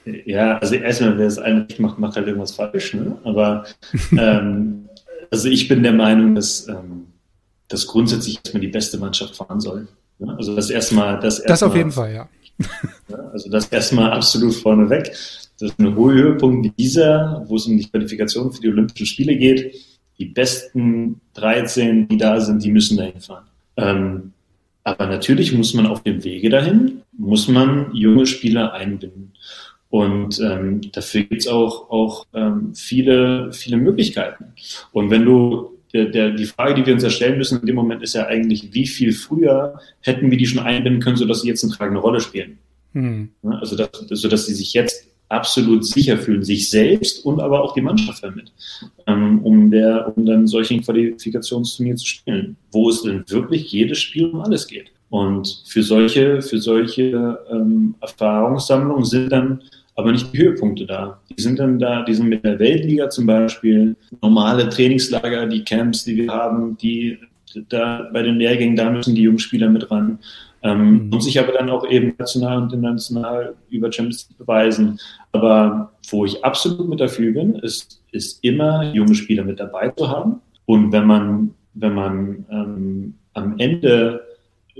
ja, 0.04 0.58
also 0.58 0.74
erstmal, 0.74 1.16
wer 1.16 1.28
es 1.28 1.38
eine 1.38 1.60
nicht 1.60 1.78
macht, 1.78 1.98
macht 1.98 2.16
halt 2.16 2.26
irgendwas 2.26 2.52
falsch. 2.52 2.92
Ne? 2.94 3.16
Aber 3.24 3.64
ähm, 4.18 4.88
also 5.30 5.48
ich 5.48 5.68
bin 5.68 5.82
der 5.84 5.92
Meinung, 5.92 6.34
dass, 6.34 6.68
ähm, 6.68 7.06
dass 7.68 7.86
grundsätzlich 7.86 8.40
erstmal 8.44 8.60
die 8.60 8.68
beste 8.68 8.98
Mannschaft 8.98 9.36
fahren 9.36 9.60
soll. 9.60 9.86
Ne? 10.18 10.34
Also 10.36 10.56
das 10.56 10.68
erstmal, 10.68 11.20
das 11.20 11.38
erstmal. 11.38 11.46
Das 11.46 11.62
auf 11.62 11.76
jeden 11.76 11.92
Fall, 11.92 12.12
ja. 12.12 12.28
ja 13.08 13.16
also 13.32 13.48
das 13.48 13.68
erstmal 13.68 14.10
absolut 14.10 14.54
vorneweg. 14.54 15.12
Das 15.62 15.70
ist 15.70 15.78
ein 15.78 15.94
hoher 15.94 16.12
Höhepunkt 16.12 16.64
wie 16.64 16.72
dieser, 16.76 17.44
wo 17.46 17.54
es 17.54 17.66
um 17.66 17.78
die 17.78 17.88
Qualifikation 17.88 18.50
für 18.50 18.60
die 18.60 18.68
Olympischen 18.68 19.06
Spiele 19.06 19.36
geht. 19.36 19.76
Die 20.18 20.24
besten 20.24 21.20
13, 21.34 22.08
die 22.08 22.16
da 22.16 22.40
sind, 22.40 22.64
die 22.64 22.72
müssen 22.72 22.96
dahin 22.96 23.20
fahren. 23.20 23.44
Ähm, 23.76 24.32
aber 24.82 25.06
natürlich 25.06 25.52
muss 25.52 25.72
man 25.72 25.86
auf 25.86 26.02
dem 26.02 26.24
Wege 26.24 26.50
dahin, 26.50 27.02
muss 27.16 27.46
man 27.46 27.94
junge 27.94 28.26
Spieler 28.26 28.72
einbinden. 28.72 29.34
Und 29.88 30.40
ähm, 30.40 30.80
dafür 30.90 31.22
gibt's 31.22 31.46
auch, 31.46 31.88
auch 31.90 32.26
ähm, 32.34 32.74
viele, 32.74 33.52
viele 33.52 33.76
Möglichkeiten. 33.76 34.46
Und 34.90 35.10
wenn 35.10 35.24
du, 35.24 35.78
der, 35.92 36.06
der, 36.06 36.30
die 36.32 36.46
Frage, 36.46 36.74
die 36.74 36.84
wir 36.84 36.94
uns 36.94 37.04
erstellen 37.04 37.38
müssen 37.38 37.60
in 37.60 37.66
dem 37.66 37.76
Moment 37.76 38.02
ist 38.02 38.14
ja 38.14 38.26
eigentlich, 38.26 38.74
wie 38.74 38.88
viel 38.88 39.12
früher 39.12 39.78
hätten 40.00 40.28
wir 40.28 40.38
die 40.38 40.46
schon 40.46 40.64
einbinden 40.64 41.00
können, 41.00 41.16
sodass 41.16 41.42
sie 41.42 41.48
jetzt 41.48 41.62
eine 41.62 41.72
tragende 41.72 42.00
Rolle 42.00 42.18
spielen. 42.18 42.58
Hm. 42.94 43.28
Also, 43.44 43.76
dass, 43.76 43.90
sodass 44.10 44.46
sie 44.46 44.54
sich 44.54 44.72
jetzt 44.72 45.11
absolut 45.32 45.84
sicher 45.84 46.18
fühlen, 46.18 46.42
sich 46.42 46.70
selbst 46.70 47.24
und 47.24 47.40
aber 47.40 47.62
auch 47.62 47.74
die 47.74 47.80
Mannschaft 47.80 48.22
damit, 48.22 48.52
ähm, 49.06 49.40
um, 49.42 49.70
der, 49.70 50.12
um 50.16 50.26
dann 50.26 50.46
solchen 50.46 50.82
Qualifikationsturnier 50.82 51.96
zu 51.96 52.06
spielen, 52.06 52.56
wo 52.70 52.90
es 52.90 53.02
dann 53.02 53.24
wirklich 53.28 53.72
jedes 53.72 53.98
Spiel 53.98 54.26
um 54.26 54.40
alles 54.40 54.66
geht. 54.66 54.92
Und 55.10 55.62
für 55.66 55.82
solche, 55.82 56.40
für 56.40 56.58
solche 56.58 57.38
ähm, 57.50 57.94
Erfahrungssammlungen 58.00 59.04
sind 59.04 59.30
dann 59.30 59.62
aber 59.94 60.12
nicht 60.12 60.32
die 60.32 60.38
Höhepunkte 60.38 60.86
da. 60.86 61.20
Die 61.28 61.42
sind 61.42 61.58
dann 61.58 61.78
da, 61.78 62.02
die 62.02 62.14
sind 62.14 62.28
mit 62.28 62.44
der 62.44 62.58
Weltliga 62.58 63.10
zum 63.10 63.26
Beispiel, 63.26 63.94
normale 64.22 64.68
Trainingslager, 64.68 65.46
die 65.46 65.64
Camps, 65.64 66.04
die 66.04 66.16
wir 66.16 66.32
haben, 66.32 66.76
die 66.78 67.18
da 67.68 68.08
bei 68.12 68.22
den 68.22 68.36
Lehrgängen, 68.36 68.76
da 68.76 68.90
müssen 68.90 69.14
die 69.14 69.22
Jungspieler 69.22 69.68
mit 69.68 69.90
ran. 69.90 70.18
Ähm, 70.62 71.06
mhm. 71.06 71.12
Und 71.12 71.22
sich 71.22 71.38
aber 71.40 71.52
dann 71.52 71.70
auch 71.70 71.88
eben 71.88 72.14
national 72.18 72.62
und 72.62 72.72
international 72.72 73.54
über 73.68 73.90
Champions 73.90 74.28
League 74.28 74.38
beweisen. 74.38 74.98
Aber 75.32 75.92
wo 76.10 76.24
ich 76.24 76.44
absolut 76.44 76.88
mit 76.88 77.00
dafür 77.00 77.32
bin, 77.32 77.54
ist, 77.56 78.02
ist 78.12 78.42
immer 78.44 78.92
junge 78.94 79.14
Spieler 79.14 79.44
mit 79.44 79.60
dabei 79.60 79.88
zu 79.88 80.08
haben. 80.08 80.40
Und 80.66 80.92
wenn 80.92 81.06
man, 81.06 81.54
wenn 81.74 81.94
man 81.94 82.46
ähm, 82.50 83.14
am 83.34 83.58
Ende 83.58 84.22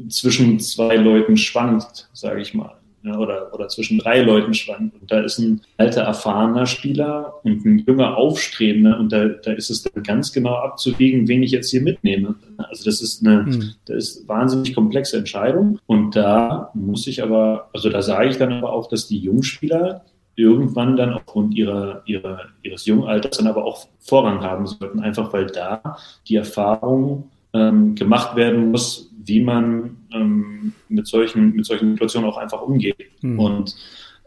zwischen 0.09 0.61
zwei 0.61 0.97
Leuten 0.97 1.37
schwankt, 1.37 2.09
sage 2.13 2.41
ich 2.41 2.55
mal, 2.55 2.77
ja, 3.05 3.19
oder, 3.19 3.53
oder 3.53 3.67
zwischen 3.67 3.99
drei 3.99 4.23
Leuten 4.23 4.55
schwankt. 4.55 5.01
Und 5.01 5.11
da 5.11 5.21
ist 5.21 5.39
ein 5.39 5.61
alter, 5.77 6.03
erfahrener 6.03 6.67
Spieler 6.67 7.35
und 7.43 7.65
ein 7.65 7.79
junger, 7.81 8.17
aufstrebender. 8.17 8.99
Und 8.99 9.13
da, 9.13 9.27
da 9.27 9.53
ist 9.53 9.71
es 9.71 9.83
dann 9.83 10.05
ganz 10.05 10.33
genau 10.33 10.55
abzuwägen, 10.55 11.27
wen 11.27 11.43
ich 11.43 11.51
jetzt 11.51 11.71
hier 11.71 11.83
mitnehme. 11.83 12.37
Also 12.59 12.85
das 12.85 13.03
ist 13.03 13.27
eine, 13.27 13.43
mhm. 13.43 13.75
das 13.87 13.97
ist 13.97 14.29
wahnsinnig 14.29 14.75
komplexe 14.75 15.17
Entscheidung. 15.17 15.81
Und 15.87 16.15
da 16.15 16.71
muss 16.75 17.09
ich 17.09 17.23
aber, 17.23 17.69
also 17.73 17.91
da 17.91 18.03
sage 18.03 18.29
ich 18.29 18.37
dann 18.37 18.53
aber 18.53 18.73
auch, 18.73 18.89
dass 18.89 19.09
die 19.09 19.19
Jungspieler 19.19 20.05
irgendwann 20.37 20.97
dann 20.97 21.13
aufgrund 21.13 21.55
ihrer, 21.55 22.03
ihrer, 22.07 22.41
ihres 22.63 22.87
jungen 22.87 23.05
Alters 23.05 23.39
dann 23.39 23.47
aber 23.47 23.65
auch 23.65 23.87
Vorrang 23.99 24.41
haben 24.41 24.67
sollten, 24.67 25.01
einfach 25.01 25.33
weil 25.33 25.47
da 25.47 25.97
die 26.27 26.37
Erfahrung 26.37 27.31
ähm, 27.53 27.95
gemacht 27.95 28.37
werden 28.37 28.71
muss, 28.71 29.11
wie 29.25 29.41
man 29.41 29.97
ähm, 30.13 30.73
mit, 30.89 31.07
solchen, 31.07 31.55
mit 31.55 31.67
solchen 31.67 31.93
Situationen 31.93 32.29
auch 32.29 32.39
einfach 32.39 32.63
umgeht. 32.63 32.97
Mhm. 33.21 33.39
Und 33.39 33.77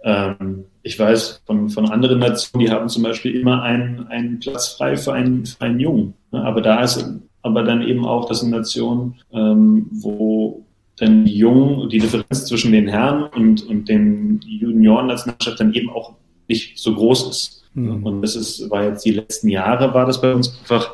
ähm, 0.04 0.66
ich 0.84 0.98
weiß 1.00 1.42
von, 1.46 1.70
von 1.70 1.90
anderen 1.90 2.20
Nationen, 2.20 2.66
die 2.66 2.72
haben 2.72 2.88
zum 2.90 3.04
Beispiel 3.04 3.36
immer 3.36 3.64
einen, 3.64 4.08
einen 4.08 4.40
Platz 4.40 4.70
frei 4.70 4.96
für 4.98 5.14
einen, 5.14 5.46
für 5.46 5.62
einen 5.62 5.80
Jungen. 5.80 6.14
Aber 6.32 6.62
da 6.62 6.82
ist 6.82 7.20
aber 7.42 7.64
dann 7.64 7.82
eben 7.82 8.06
auch, 8.06 8.28
das 8.28 8.40
sind 8.42 8.52
Nationen, 8.52 9.16
ähm, 9.32 9.88
wo 9.92 10.65
dann 10.98 11.26
die 11.26 11.38
Jungen, 11.38 11.90
die 11.90 12.00
Differenz 12.00 12.46
zwischen 12.46 12.72
den 12.72 12.88
Herren 12.88 13.24
und, 13.36 13.68
und 13.68 13.90
den 13.90 14.40
Junioren-Nationalmannschaft 14.46 15.60
dann 15.60 15.74
eben 15.74 15.90
auch 15.90 16.14
nicht 16.48 16.78
so 16.78 16.94
groß 16.94 17.30
ist. 17.30 17.64
Mhm. 17.74 18.04
Und 18.04 18.22
das 18.22 18.36
ist, 18.36 18.70
war 18.70 18.86
jetzt 18.86 19.04
die 19.06 19.12
letzten 19.12 19.50
Jahre 19.50 19.94
war 19.94 20.06
das 20.06 20.22
bei 20.22 20.34
uns 20.34 20.58
einfach 20.60 20.94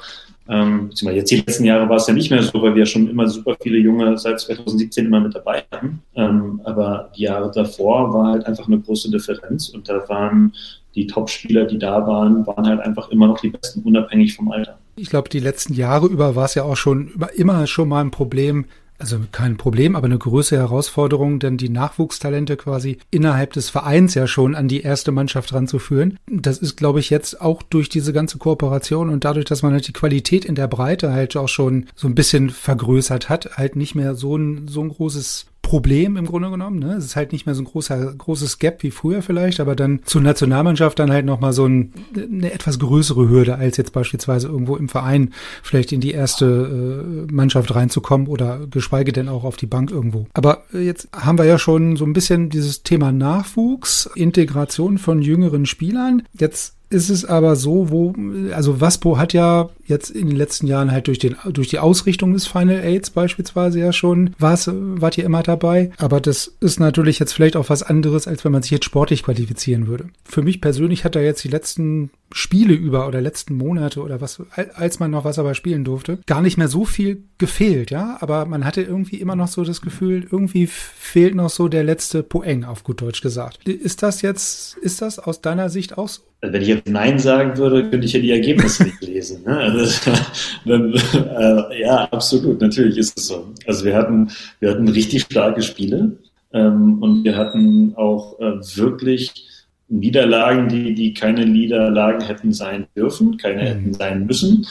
Ähm, 0.49 0.89
beziehungsweise 0.89 1.19
jetzt 1.19 1.31
die 1.31 1.35
letzten 1.37 1.65
Jahre 1.65 1.87
war 1.87 1.95
es 1.95 2.07
ja 2.07 2.13
nicht 2.13 2.29
mehr 2.29 2.43
so, 2.43 2.61
weil 2.61 2.75
wir 2.75 2.85
schon 2.85 3.07
immer 3.09 3.27
super 3.27 3.55
viele 3.61 3.77
Junge 3.77 4.17
seit 4.17 4.39
2017 4.39 5.05
immer 5.05 5.21
mit 5.21 5.33
dabei 5.33 5.63
hatten. 5.71 6.01
Ähm, 6.15 6.59
aber 6.65 7.11
die 7.15 7.23
Jahre 7.23 7.51
davor 7.51 8.13
war 8.13 8.31
halt 8.31 8.45
einfach 8.45 8.67
eine 8.67 8.79
große 8.79 9.09
Differenz 9.11 9.69
und 9.69 9.87
da 9.87 10.03
waren 10.09 10.53
die 10.95 11.07
Top-Spieler, 11.07 11.65
die 11.65 11.77
da 11.77 12.05
waren, 12.05 12.45
waren 12.47 12.67
halt 12.67 12.81
einfach 12.81 13.09
immer 13.11 13.27
noch 13.27 13.39
die 13.39 13.49
besten, 13.49 13.81
unabhängig 13.83 14.35
vom 14.35 14.51
Alter. 14.51 14.77
Ich 14.97 15.09
glaube, 15.09 15.29
die 15.29 15.39
letzten 15.39 15.73
Jahre 15.73 16.07
über 16.07 16.35
war 16.35 16.45
es 16.45 16.55
ja 16.55 16.63
auch 16.63 16.75
schon 16.75 17.13
immer 17.35 17.65
schon 17.67 17.87
mal 17.87 18.01
ein 18.01 18.11
Problem, 18.11 18.65
also 19.01 19.19
kein 19.31 19.57
Problem, 19.57 19.95
aber 19.95 20.05
eine 20.05 20.17
größere 20.17 20.59
Herausforderung, 20.59 21.39
denn 21.39 21.57
die 21.57 21.69
Nachwuchstalente 21.69 22.55
quasi 22.55 22.99
innerhalb 23.09 23.53
des 23.53 23.69
Vereins 23.69 24.13
ja 24.13 24.27
schon 24.27 24.55
an 24.55 24.67
die 24.67 24.81
erste 24.81 25.11
Mannschaft 25.11 25.53
ranzuführen. 25.53 26.17
Das 26.27 26.59
ist, 26.59 26.77
glaube 26.77 26.99
ich, 26.99 27.09
jetzt 27.09 27.41
auch 27.41 27.63
durch 27.63 27.89
diese 27.89 28.13
ganze 28.13 28.37
Kooperation 28.37 29.09
und 29.09 29.25
dadurch, 29.25 29.45
dass 29.45 29.63
man 29.63 29.73
halt 29.73 29.87
die 29.87 29.93
Qualität 29.93 30.45
in 30.45 30.55
der 30.55 30.67
Breite 30.67 31.11
halt 31.11 31.35
auch 31.35 31.49
schon 31.49 31.87
so 31.95 32.07
ein 32.07 32.15
bisschen 32.15 32.49
vergrößert 32.49 33.27
hat, 33.27 33.57
halt 33.57 33.75
nicht 33.75 33.95
mehr 33.95 34.15
so 34.15 34.37
ein, 34.37 34.67
so 34.67 34.81
ein 34.81 34.89
großes 34.89 35.47
Problem 35.71 36.17
im 36.17 36.25
Grunde 36.25 36.51
genommen. 36.51 36.79
Ne? 36.79 36.95
Es 36.95 37.05
ist 37.05 37.15
halt 37.15 37.31
nicht 37.31 37.45
mehr 37.45 37.55
so 37.55 37.61
ein 37.61 37.65
großer, 37.65 38.13
großes 38.17 38.59
Gap 38.59 38.83
wie 38.83 38.91
früher 38.91 39.21
vielleicht, 39.21 39.61
aber 39.61 39.73
dann 39.73 40.01
zur 40.03 40.19
Nationalmannschaft 40.19 40.99
dann 40.99 41.13
halt 41.13 41.25
nochmal 41.25 41.53
so 41.53 41.65
ein, 41.65 41.93
eine 42.13 42.51
etwas 42.51 42.77
größere 42.77 43.29
Hürde, 43.29 43.55
als 43.55 43.77
jetzt 43.77 43.93
beispielsweise 43.93 44.49
irgendwo 44.49 44.75
im 44.75 44.89
Verein 44.89 45.33
vielleicht 45.63 45.93
in 45.93 46.01
die 46.01 46.11
erste 46.11 47.25
äh, 47.25 47.31
Mannschaft 47.31 47.73
reinzukommen 47.73 48.27
oder 48.27 48.67
geschweige 48.69 49.13
denn 49.13 49.29
auch 49.29 49.45
auf 49.45 49.55
die 49.55 49.65
Bank 49.65 49.91
irgendwo. 49.91 50.27
Aber 50.33 50.63
jetzt 50.73 51.07
haben 51.13 51.37
wir 51.37 51.45
ja 51.45 51.57
schon 51.57 51.95
so 51.95 52.03
ein 52.03 52.11
bisschen 52.11 52.49
dieses 52.49 52.83
Thema 52.83 53.13
Nachwuchs, 53.13 54.09
Integration 54.13 54.97
von 54.97 55.21
jüngeren 55.21 55.65
Spielern. 55.65 56.23
Jetzt 56.37 56.75
ist 56.91 57.09
es 57.09 57.25
aber 57.25 57.55
so, 57.55 57.89
wo, 57.89 58.13
also 58.53 58.81
Waspo 58.81 59.17
hat 59.17 59.33
ja 59.33 59.69
jetzt 59.85 60.09
in 60.09 60.27
den 60.27 60.35
letzten 60.35 60.67
Jahren 60.67 60.91
halt 60.91 61.07
durch 61.07 61.19
den, 61.19 61.35
durch 61.51 61.69
die 61.69 61.79
Ausrichtung 61.79 62.33
des 62.33 62.47
Final 62.47 62.81
Aids 62.83 63.09
beispielsweise 63.09 63.79
ja 63.79 63.93
schon, 63.93 64.35
war's, 64.37 64.69
wart 64.71 65.17
ihr 65.17 65.25
immer 65.25 65.41
dabei. 65.41 65.91
Aber 65.97 66.19
das 66.19 66.53
ist 66.59 66.79
natürlich 66.79 67.19
jetzt 67.19 67.33
vielleicht 67.33 67.55
auch 67.55 67.69
was 67.69 67.83
anderes, 67.83 68.27
als 68.27 68.43
wenn 68.43 68.51
man 68.51 68.61
sich 68.61 68.71
jetzt 68.71 68.85
sportlich 68.85 69.23
qualifizieren 69.23 69.87
würde. 69.87 70.09
Für 70.25 70.41
mich 70.41 70.61
persönlich 70.61 71.05
hat 71.05 71.15
da 71.15 71.21
jetzt 71.21 71.43
die 71.43 71.49
letzten 71.49 72.11
Spiele 72.33 72.73
über 72.73 73.07
oder 73.07 73.21
letzten 73.21 73.55
Monate 73.55 74.01
oder 74.01 74.21
was, 74.21 74.41
als 74.73 74.99
man 74.99 75.11
noch 75.11 75.25
was 75.25 75.39
aber 75.39 75.55
spielen 75.55 75.83
durfte, 75.83 76.19
gar 76.25 76.41
nicht 76.41 76.57
mehr 76.57 76.67
so 76.67 76.85
viel 76.85 77.23
gefehlt, 77.37 77.91
ja. 77.91 78.17
Aber 78.21 78.45
man 78.45 78.65
hatte 78.65 78.81
irgendwie 78.81 79.17
immer 79.17 79.35
noch 79.35 79.47
so 79.47 79.63
das 79.63 79.81
Gefühl, 79.81 80.27
irgendwie 80.31 80.67
fehlt 80.67 81.35
noch 81.35 81.49
so 81.49 81.67
der 81.67 81.83
letzte 81.83 82.23
Poeng, 82.23 82.63
auf 82.63 82.83
gut 82.83 83.01
Deutsch 83.01 83.21
gesagt. 83.21 83.67
Ist 83.67 84.03
das 84.03 84.21
jetzt, 84.21 84.77
ist 84.77 85.01
das 85.01 85.19
aus 85.19 85.41
deiner 85.41 85.69
Sicht 85.69 85.97
auch 85.97 86.07
so? 86.07 86.21
Also 86.41 86.53
wenn 86.53 86.61
ich 86.63 86.69
jetzt 86.69 86.89
Nein 86.89 87.19
sagen 87.19 87.57
würde, 87.57 87.89
könnte 87.89 88.05
ich 88.05 88.13
ja 88.13 88.19
die 88.19 88.31
Ergebnisse 88.31 88.83
nicht 88.83 89.01
lesen. 89.01 89.43
Ne? 89.43 89.57
Also, 89.57 90.11
dann, 90.65 90.93
äh, 90.93 91.81
ja, 91.81 92.05
absolut, 92.05 92.61
natürlich 92.61 92.97
ist 92.97 93.17
es 93.17 93.27
so. 93.27 93.53
Also 93.67 93.85
wir 93.85 93.95
hatten, 93.95 94.31
wir 94.59 94.71
hatten 94.71 94.87
richtig 94.87 95.23
starke 95.23 95.61
Spiele 95.61 96.17
ähm, 96.53 97.01
und 97.01 97.23
wir 97.23 97.35
hatten 97.37 97.93
auch 97.95 98.39
äh, 98.39 98.53
wirklich 98.75 99.50
Niederlagen, 99.91 100.69
die, 100.69 100.95
die 100.95 101.13
keine 101.13 101.45
Niederlagen 101.45 102.21
hätten 102.21 102.53
sein 102.53 102.87
dürfen, 102.95 103.37
keine 103.37 103.61
mhm. 103.61 103.67
hätten 103.67 103.93
sein 103.93 104.25
müssen, 104.25 104.65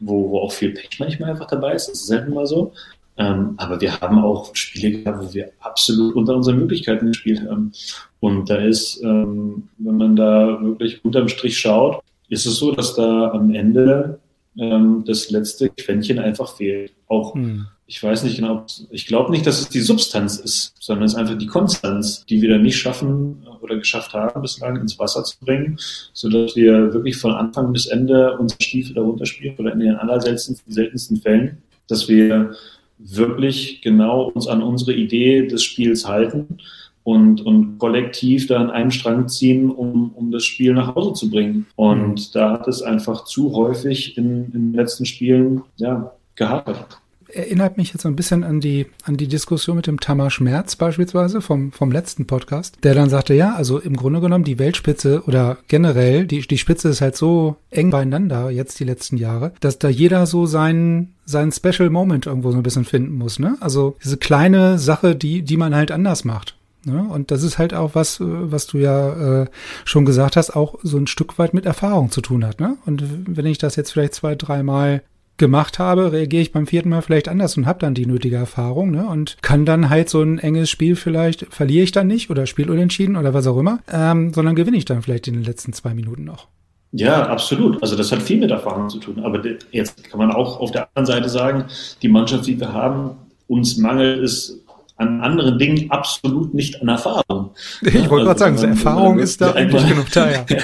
wo, 0.00 0.30
wo 0.30 0.40
auch 0.40 0.52
viel 0.52 0.70
Pech 0.70 0.98
manchmal 0.98 1.30
einfach 1.30 1.46
dabei 1.46 1.74
ist. 1.74 1.88
Das 1.88 2.00
ist 2.00 2.06
selten 2.06 2.34
mal 2.34 2.46
so. 2.46 2.72
Ähm, 3.18 3.54
aber 3.56 3.80
wir 3.80 3.98
haben 4.00 4.18
auch 4.18 4.54
Spiele 4.54 5.02
gehabt, 5.02 5.24
wo 5.24 5.32
wir 5.32 5.50
absolut 5.60 6.14
unter 6.14 6.36
unseren 6.36 6.58
Möglichkeiten 6.58 7.06
gespielt 7.08 7.42
haben. 7.48 7.72
Und 8.20 8.50
da 8.50 8.56
ist, 8.56 9.02
ähm, 9.02 9.68
wenn 9.78 9.96
man 9.96 10.16
da 10.16 10.58
wirklich 10.60 11.02
unterm 11.02 11.28
Strich 11.28 11.58
schaut, 11.58 12.02
ist 12.28 12.44
es 12.44 12.56
so, 12.56 12.72
dass 12.72 12.94
da 12.94 13.30
am 13.30 13.54
Ende 13.54 14.20
ähm, 14.58 15.04
das 15.06 15.30
letzte 15.30 15.70
Quäntchen 15.70 16.18
einfach 16.18 16.56
fehlt. 16.56 16.92
Auch, 17.08 17.34
hm. 17.34 17.66
Ich 17.88 18.02
weiß 18.02 18.24
nicht 18.24 18.36
genau, 18.36 18.66
ich 18.90 19.06
glaube 19.06 19.30
nicht, 19.30 19.46
dass 19.46 19.60
es 19.60 19.68
die 19.68 19.80
Substanz 19.80 20.38
ist, 20.38 20.74
sondern 20.80 21.04
es 21.04 21.12
ist 21.12 21.18
einfach 21.18 21.38
die 21.38 21.46
Konstanz, 21.46 22.26
die 22.26 22.42
wir 22.42 22.50
dann 22.50 22.62
nicht 22.62 22.76
schaffen 22.76 23.46
oder 23.60 23.76
geschafft 23.76 24.12
haben, 24.12 24.42
bislang 24.42 24.76
ins 24.76 24.98
Wasser 24.98 25.22
zu 25.22 25.36
bringen, 25.40 25.78
sodass 26.12 26.56
wir 26.56 26.92
wirklich 26.92 27.16
von 27.16 27.32
Anfang 27.32 27.72
bis 27.72 27.86
Ende 27.86 28.36
unsere 28.38 28.60
Stiefel 28.60 28.94
darunter 28.94 29.24
spielen 29.24 29.56
oder 29.58 29.72
in 29.72 29.78
den 29.78 29.94
allerseltensten 29.94 30.72
seltensten 30.72 31.18
Fällen, 31.18 31.58
dass 31.86 32.08
wir 32.08 32.54
wirklich 32.98 33.82
genau 33.82 34.30
uns 34.30 34.48
an 34.48 34.62
unsere 34.62 34.92
Idee 34.92 35.46
des 35.46 35.62
Spiels 35.62 36.08
halten 36.08 36.58
und, 37.04 37.40
und 37.42 37.78
kollektiv 37.78 38.48
da 38.48 38.58
an 38.58 38.70
einem 38.70 38.90
Strang 38.90 39.28
ziehen, 39.28 39.70
um, 39.70 40.10
um 40.14 40.32
das 40.32 40.44
Spiel 40.44 40.72
nach 40.74 40.96
Hause 40.96 41.12
zu 41.12 41.30
bringen. 41.30 41.66
Und 41.76 42.14
mhm. 42.14 42.32
da 42.32 42.52
hat 42.52 42.66
es 42.66 42.82
einfach 42.82 43.24
zu 43.24 43.54
häufig 43.54 44.18
in, 44.18 44.46
in 44.46 44.52
den 44.52 44.74
letzten 44.74 45.06
Spielen 45.06 45.62
ja, 45.76 46.12
gehapert 46.34 46.98
erinnert 47.36 47.76
mich 47.76 47.92
jetzt 47.92 48.02
so 48.02 48.08
ein 48.08 48.16
bisschen 48.16 48.44
an 48.44 48.60
die, 48.60 48.86
an 49.04 49.16
die 49.16 49.28
Diskussion 49.28 49.76
mit 49.76 49.86
dem 49.86 50.00
Tamar 50.00 50.30
Schmerz 50.30 50.76
beispielsweise 50.76 51.40
vom, 51.40 51.72
vom 51.72 51.92
letzten 51.92 52.26
Podcast, 52.26 52.78
der 52.82 52.94
dann 52.94 53.10
sagte, 53.10 53.34
ja, 53.34 53.54
also 53.54 53.78
im 53.78 53.96
Grunde 53.96 54.20
genommen 54.20 54.44
die 54.44 54.58
Weltspitze 54.58 55.22
oder 55.26 55.58
generell, 55.68 56.26
die, 56.26 56.40
die 56.40 56.58
Spitze 56.58 56.88
ist 56.88 57.00
halt 57.00 57.16
so 57.16 57.56
eng 57.70 57.90
beieinander 57.90 58.50
jetzt 58.50 58.80
die 58.80 58.84
letzten 58.84 59.16
Jahre, 59.16 59.52
dass 59.60 59.78
da 59.78 59.88
jeder 59.88 60.26
so 60.26 60.46
seinen, 60.46 61.14
seinen 61.24 61.52
Special 61.52 61.90
Moment 61.90 62.26
irgendwo 62.26 62.50
so 62.50 62.56
ein 62.56 62.62
bisschen 62.62 62.84
finden 62.84 63.16
muss, 63.16 63.38
ne? 63.38 63.56
Also 63.60 63.96
diese 64.02 64.16
kleine 64.16 64.78
Sache, 64.78 65.14
die, 65.14 65.42
die 65.42 65.56
man 65.56 65.74
halt 65.74 65.90
anders 65.90 66.24
macht. 66.24 66.56
Ne? 66.86 67.02
Und 67.02 67.32
das 67.32 67.42
ist 67.42 67.58
halt 67.58 67.74
auch 67.74 67.94
was, 67.94 68.18
was 68.20 68.68
du 68.68 68.78
ja 68.78 69.42
äh, 69.42 69.46
schon 69.84 70.06
gesagt 70.06 70.36
hast, 70.36 70.54
auch 70.54 70.76
so 70.84 70.96
ein 70.96 71.08
Stück 71.08 71.36
weit 71.36 71.52
mit 71.52 71.66
Erfahrung 71.66 72.12
zu 72.12 72.20
tun 72.20 72.44
hat. 72.44 72.60
Ne? 72.60 72.76
Und 72.86 73.02
wenn 73.26 73.46
ich 73.46 73.58
das 73.58 73.74
jetzt 73.74 73.90
vielleicht 73.90 74.14
zwei, 74.14 74.36
dreimal 74.36 75.02
gemacht 75.36 75.78
habe, 75.78 76.12
reagiere 76.12 76.42
ich 76.42 76.52
beim 76.52 76.66
vierten 76.66 76.88
Mal 76.88 77.02
vielleicht 77.02 77.28
anders 77.28 77.56
und 77.56 77.66
habe 77.66 77.78
dann 77.78 77.94
die 77.94 78.06
nötige 78.06 78.36
Erfahrung 78.36 78.90
ne? 78.90 79.06
und 79.06 79.36
kann 79.42 79.64
dann 79.64 79.90
halt 79.90 80.08
so 80.08 80.22
ein 80.22 80.38
enges 80.38 80.70
Spiel 80.70 80.96
vielleicht, 80.96 81.46
verliere 81.52 81.84
ich 81.84 81.92
dann 81.92 82.06
nicht 82.06 82.30
oder 82.30 82.46
spiel 82.46 82.70
unentschieden 82.70 83.16
oder 83.16 83.34
was 83.34 83.46
auch 83.46 83.58
immer, 83.58 83.80
ähm, 83.92 84.32
sondern 84.32 84.54
gewinne 84.54 84.76
ich 84.76 84.84
dann 84.84 85.02
vielleicht 85.02 85.28
in 85.28 85.34
den 85.34 85.44
letzten 85.44 85.72
zwei 85.72 85.94
Minuten 85.94 86.24
noch. 86.24 86.48
Ja, 86.92 87.26
absolut. 87.26 87.82
Also 87.82 87.96
das 87.96 88.10
hat 88.12 88.22
viel 88.22 88.38
mit 88.38 88.50
Erfahrung 88.50 88.88
zu 88.88 88.98
tun. 88.98 89.22
Aber 89.22 89.42
jetzt 89.70 90.04
kann 90.04 90.18
man 90.18 90.30
auch 90.30 90.60
auf 90.60 90.70
der 90.70 90.88
anderen 90.94 91.06
Seite 91.06 91.28
sagen, 91.28 91.64
die 92.00 92.08
Mannschaft, 92.08 92.46
die 92.46 92.58
wir 92.58 92.72
haben, 92.72 93.16
uns 93.48 93.76
mangelt 93.76 94.22
es 94.22 94.60
an 94.96 95.20
anderen 95.20 95.58
Dingen 95.58 95.90
absolut 95.90 96.54
nicht 96.54 96.80
an 96.80 96.88
Erfahrung. 96.88 97.50
Ich 97.82 97.94
wollte 98.08 98.28
also, 98.28 98.44
gerade 98.44 98.58
sagen, 98.58 98.70
Erfahrung 98.70 99.18
ist 99.18 99.40
da 99.40 99.52
eigentlich 99.54 99.86
genug 99.86 100.10
da, 100.12 100.30
ja. 100.30 100.44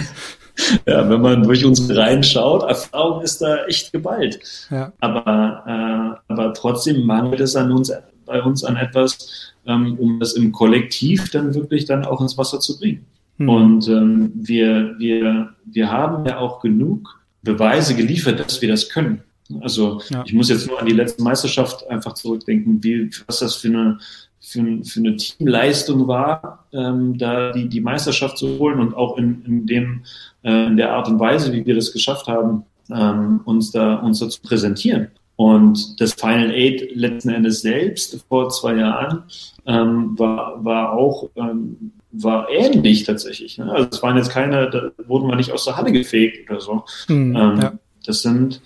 ja, 0.87 1.09
wenn 1.09 1.21
man 1.21 1.43
durch 1.43 1.65
unsere 1.65 1.99
Reihen 1.99 2.23
schaut, 2.23 2.63
Erfahrung 2.63 3.23
ist 3.23 3.41
da 3.41 3.65
echt 3.65 3.93
geballt. 3.93 4.41
Ja. 4.71 4.93
Aber, 5.01 6.21
äh, 6.29 6.33
aber 6.33 6.55
trotzdem 6.55 7.05
mangelt 7.05 7.41
es 7.41 7.57
an 7.57 7.73
uns, 7.73 7.93
bei 8.27 8.43
uns 8.43 8.65
an 8.65 8.77
etwas, 8.77 9.53
ähm, 9.67 9.97
um 9.99 10.21
das 10.21 10.35
im 10.35 10.53
Kollektiv 10.53 11.31
dann 11.31 11.55
wirklich 11.55 11.85
dann 11.87 12.05
auch 12.05 12.21
ins 12.21 12.37
Wasser 12.37 12.61
zu 12.61 12.79
bringen. 12.79 13.07
Hm. 13.39 13.49
Und 13.49 13.89
ähm, 13.89 14.33
wir, 14.35 14.95
wir, 14.99 15.51
wir 15.65 15.91
haben 15.91 16.27
ja 16.27 16.39
auch 16.39 16.61
genug 16.61 17.21
Beweise 17.43 17.95
geliefert, 17.95 18.41
dass 18.41 18.61
wir 18.61 18.69
das 18.69 18.89
können. 18.89 19.23
Also 19.61 20.01
ja. 20.11 20.23
ich 20.25 20.33
muss 20.33 20.49
jetzt 20.49 20.67
nur 20.67 20.81
an 20.81 20.87
die 20.87 20.95
letzte 20.95 21.23
Meisterschaft 21.23 21.87
einfach 21.89 22.15
zurückdenken, 22.15 22.83
wie, 22.83 23.11
was 23.27 23.41
das 23.41 23.57
für 23.57 23.69
eine, 23.69 23.99
für, 24.43 24.85
für 24.85 25.01
eine 25.01 25.17
Teamleistung 25.17 26.09
war, 26.09 26.67
ähm, 26.73 27.17
da 27.17 27.53
die, 27.53 27.69
die 27.69 27.81
Meisterschaft 27.81 28.39
zu 28.39 28.59
holen 28.59 28.81
und 28.81 28.95
auch 28.95 29.17
in, 29.17 29.43
in, 29.47 29.67
dem, 29.67 30.03
äh, 30.43 30.67
in 30.67 30.77
der 30.77 30.93
Art 30.93 31.09
und 31.09 31.21
Weise, 31.21 31.53
wie 31.53 31.65
wir 31.65 31.77
das 31.77 31.93
geschafft 31.93 32.27
haben, 32.27 32.65
ähm, 32.91 33.41
uns, 33.45 33.71
da, 33.71 33.97
uns 33.97 34.19
da 34.19 34.29
zu 34.29 34.41
präsentieren. 34.43 35.09
Und 35.37 36.01
das 36.01 36.13
Final 36.15 36.51
Eight 36.51 36.95
letzten 36.95 37.31
Endes 37.31 37.63
selbst 37.63 38.25
vor 38.29 38.51
zwei 38.51 38.77
Jahren 38.77 39.23
ähm, 39.67 40.19
war, 40.19 40.63
war 40.63 40.93
auch 40.93 41.31
ähm, 41.37 41.93
war 42.13 42.51
ähnlich 42.51 43.05
tatsächlich. 43.05 43.59
Ne? 43.59 43.73
Also 43.73 43.89
es 43.91 44.03
waren 44.03 44.17
jetzt 44.17 44.31
keine, 44.31 44.71
da 44.71 44.91
wurden 45.09 45.29
wir 45.29 45.37
nicht 45.37 45.51
aus 45.51 45.65
der 45.65 45.77
Halle 45.77 45.93
gefegt 45.93 46.51
oder 46.51 46.61
so. 46.61 46.85
Mhm, 47.09 47.37
ähm, 47.37 47.61
ja. 47.61 47.73
Das 48.05 48.23
sind, 48.23 48.61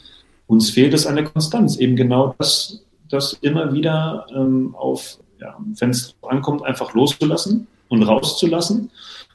uns 0.47 0.71
fehlt 0.71 0.95
es 0.95 1.07
an 1.07 1.15
der 1.15 1.25
Konstanz, 1.25 1.77
eben 1.77 1.95
genau 1.97 2.35
das, 2.39 2.85
das 3.09 3.35
immer 3.35 3.73
wieder 3.73 4.27
ähm, 4.35 4.75
auf 4.75 5.19
ja, 5.47 5.57
wenn 5.79 5.91
es 5.91 6.15
ankommt, 6.23 6.65
einfach 6.65 6.93
loszulassen 6.93 7.67
und 7.89 8.03
rauszulassen 8.03 8.91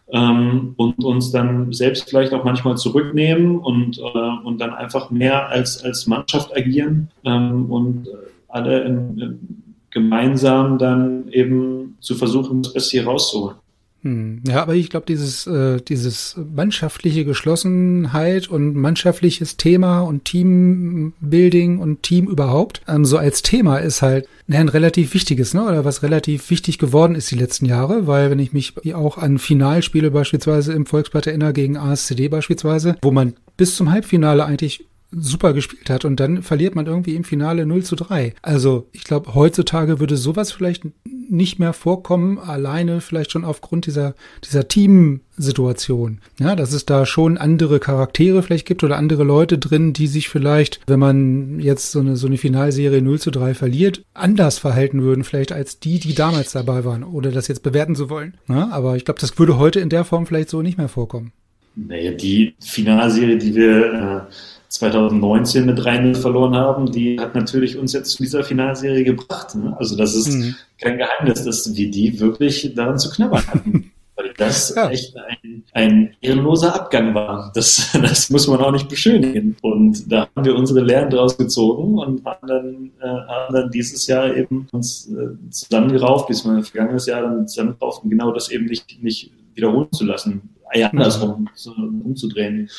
ähm, 0.10 0.74
und 0.78 1.04
uns 1.04 1.32
dann 1.32 1.72
selbst 1.72 2.10
vielleicht 2.10 2.34
auch 2.34 2.44
manchmal 2.44 2.78
zurücknehmen 2.78 3.58
und, 3.58 3.98
äh, 3.98 4.44
und 4.44 4.60
dann 4.60 4.74
einfach 4.74 5.10
mehr 5.10 5.48
als, 5.48 5.84
als 5.84 6.06
Mannschaft 6.06 6.56
agieren 6.56 7.10
ähm, 7.24 7.72
und 7.72 8.08
alle 8.50 8.84
in, 8.84 9.18
in 9.18 9.64
gemeinsam 9.92 10.78
dann 10.78 11.28
eben 11.30 11.98
zu 12.00 12.16
versuchen, 12.16 12.64
das 12.64 12.74
Beste 12.74 12.98
hier 12.98 13.08
rauszuholen. 13.08 13.58
Hm. 14.04 14.42
Ja, 14.48 14.64
aber 14.64 14.74
ich 14.74 14.90
glaube, 14.90 15.06
dieses, 15.06 15.46
äh, 15.46 15.80
dieses 15.80 16.36
mannschaftliche 16.54 17.24
Geschlossenheit 17.24 18.48
und 18.48 18.76
mannschaftliches 18.76 19.58
Thema 19.58 20.02
und 20.02 20.26
Teambuilding 20.26 21.78
und 21.78 22.02
Team 22.02 22.28
überhaupt, 22.28 22.82
ähm, 22.88 23.06
so 23.06 23.18
als 23.18 23.44
Thema 23.44 23.78
ist 23.78 24.02
halt 24.02 24.28
ne, 24.48 24.58
ein 24.58 24.70
relativ 24.70 25.14
wichtiges, 25.14 25.54
ne? 25.54 25.64
Oder 25.64 25.86
was 25.86 26.02
relativ 26.02 26.50
wichtig 26.50 26.80
geworden 26.80 27.14
ist 27.14 27.30
die 27.30 27.38
letzten 27.38 27.66
Jahre, 27.66 28.08
weil 28.08 28.32
wenn 28.32 28.40
ich 28.40 28.54
mich 28.54 28.74
auch 28.96 29.20
an 29.20 29.38
Finalspiele 29.38 30.10
beispielsweise 30.10 30.74
im 30.74 30.88
Volksblatt 30.88 31.28
erinnere 31.28 31.54
gegen 31.54 31.78
ASCD 31.78 32.28
beispielsweise, 32.28 32.98
wo 33.04 33.12
man 33.12 33.34
bis 33.56 33.76
zum 33.76 33.92
Halbfinale 33.92 34.46
eigentlich 34.46 34.86
super 35.12 35.54
gespielt 35.54 35.90
hat 35.90 36.06
und 36.06 36.20
dann 36.20 36.42
verliert 36.42 36.76
man 36.76 36.86
irgendwie 36.86 37.16
im 37.16 37.24
Finale 37.24 37.66
0 37.66 37.84
zu 37.84 37.96
3. 37.96 38.34
Also 38.42 38.88
ich 38.92 39.04
glaube, 39.04 39.36
heutzutage 39.36 40.00
würde 40.00 40.18
sowas 40.18 40.52
vielleicht 40.52 40.86
nicht 41.30 41.60
mehr 41.60 41.74
vorkommen, 41.74 42.40
alleine 42.40 43.02
vielleicht 43.02 43.32
schon 43.32 43.46
aufgrund 43.46 43.86
dieser, 43.86 44.16
dieser 44.44 44.68
Teamsituation. 44.68 46.20
Ja, 46.40 46.56
dass 46.56 46.74
es 46.74 46.86
da 46.86 47.06
schon 47.06 47.38
andere 47.38 47.80
Charaktere 47.80 48.44
vielleicht 48.44 48.66
gibt 48.66 48.84
oder 48.84 48.98
andere 48.98 49.24
Leute 49.24 49.58
drin, 49.58 49.94
die 49.94 50.08
sich 50.08 50.30
vielleicht, 50.30 50.82
wenn 50.88 51.00
man 51.00 51.60
jetzt 51.60 51.92
so 51.92 52.00
eine, 52.00 52.18
so 52.18 52.28
eine 52.28 52.38
Finalserie 52.38 53.02
0 53.02 53.20
zu 53.20 53.32
3 53.32 53.54
verliert, 53.54 54.04
anders 54.14 54.60
verhalten 54.60 55.02
würden, 55.02 55.24
vielleicht 55.24 55.52
als 55.52 55.80
die, 55.80 56.00
die 56.00 56.16
damals 56.16 56.52
dabei 56.52 56.84
waren, 56.84 57.04
oder 57.04 57.32
das 57.32 57.48
jetzt 57.48 57.64
bewerten 57.64 57.96
zu 57.96 58.10
wollen. 58.10 58.36
Ja, 58.48 58.70
aber 58.70 58.96
ich 58.96 59.06
glaube, 59.06 59.20
das 59.20 59.38
würde 59.40 59.58
heute 59.58 59.80
in 59.80 59.90
der 59.90 60.04
Form 60.04 60.26
vielleicht 60.26 60.50
so 60.50 60.62
nicht 60.62 60.78
mehr 60.78 60.90
vorkommen. 60.90 61.32
Naja, 61.76 62.12
die 62.12 62.56
Finalserie, 62.60 63.38
die 63.38 63.56
wir 63.56 64.28
äh 64.28 64.34
2019 64.72 65.66
mit 65.66 65.78
3-0 65.80 66.16
verloren 66.16 66.56
haben, 66.56 66.92
die 66.92 67.20
hat 67.20 67.36
natürlich 67.36 67.78
uns 67.78 67.92
jetzt 67.92 68.12
zu 68.12 68.24
dieser 68.24 68.44
Finalserie 68.46 69.04
gebracht. 69.04 69.54
Ne? 69.54 69.76
Also 69.78 69.98
das 69.98 70.16
ist 70.16 70.30
mhm. 70.34 70.56
kein 70.80 70.98
Geheimnis, 70.98 71.44
dass 71.44 71.76
wir 71.76 71.92
die 71.92 72.18
wirklich 72.22 72.74
daran 72.74 72.98
zu 72.98 73.10
knabbern 73.10 73.46
hatten. 73.48 73.92
Weil 74.16 74.34
das 74.38 74.74
ja. 74.74 74.90
echt 74.90 75.14
ein, 75.18 75.64
ein 75.74 76.16
ehrenloser 76.22 76.74
Abgang 76.74 77.14
war. 77.14 77.52
Das, 77.54 77.92
das 78.02 78.30
muss 78.30 78.48
man 78.48 78.62
auch 78.62 78.72
nicht 78.72 78.88
beschönigen. 78.88 79.58
Und 79.62 80.10
da 80.10 80.30
haben 80.34 80.46
wir 80.46 80.56
unsere 80.56 80.80
Lehren 80.80 81.10
draus 81.10 81.38
gezogen 81.38 82.00
und 82.00 82.24
haben 82.24 82.48
dann, 82.48 82.92
äh, 83.02 83.08
haben 83.08 83.54
dann 83.54 83.72
dieses 83.72 84.08
Jahr 84.08 84.34
eben 84.34 84.68
uns 84.72 85.10
äh, 85.10 85.50
zusammengerauft, 85.50 86.30
bis 86.30 86.46
wir 86.46 86.64
vergangenes 86.64 87.08
Jahr 87.08 87.24
dann 87.24 87.46
zusammengerauft, 87.46 88.06
um 88.06 88.10
genau 88.10 88.32
das 88.32 88.50
eben 88.50 88.68
nicht, 88.68 89.04
nicht 89.04 89.32
wiederholen 89.54 89.92
zu 89.92 90.06
lassen, 90.06 90.50
ja, 90.74 90.88
andersrum 90.88 91.50
mhm. 91.76 92.02
umzudrehen. 92.04 92.70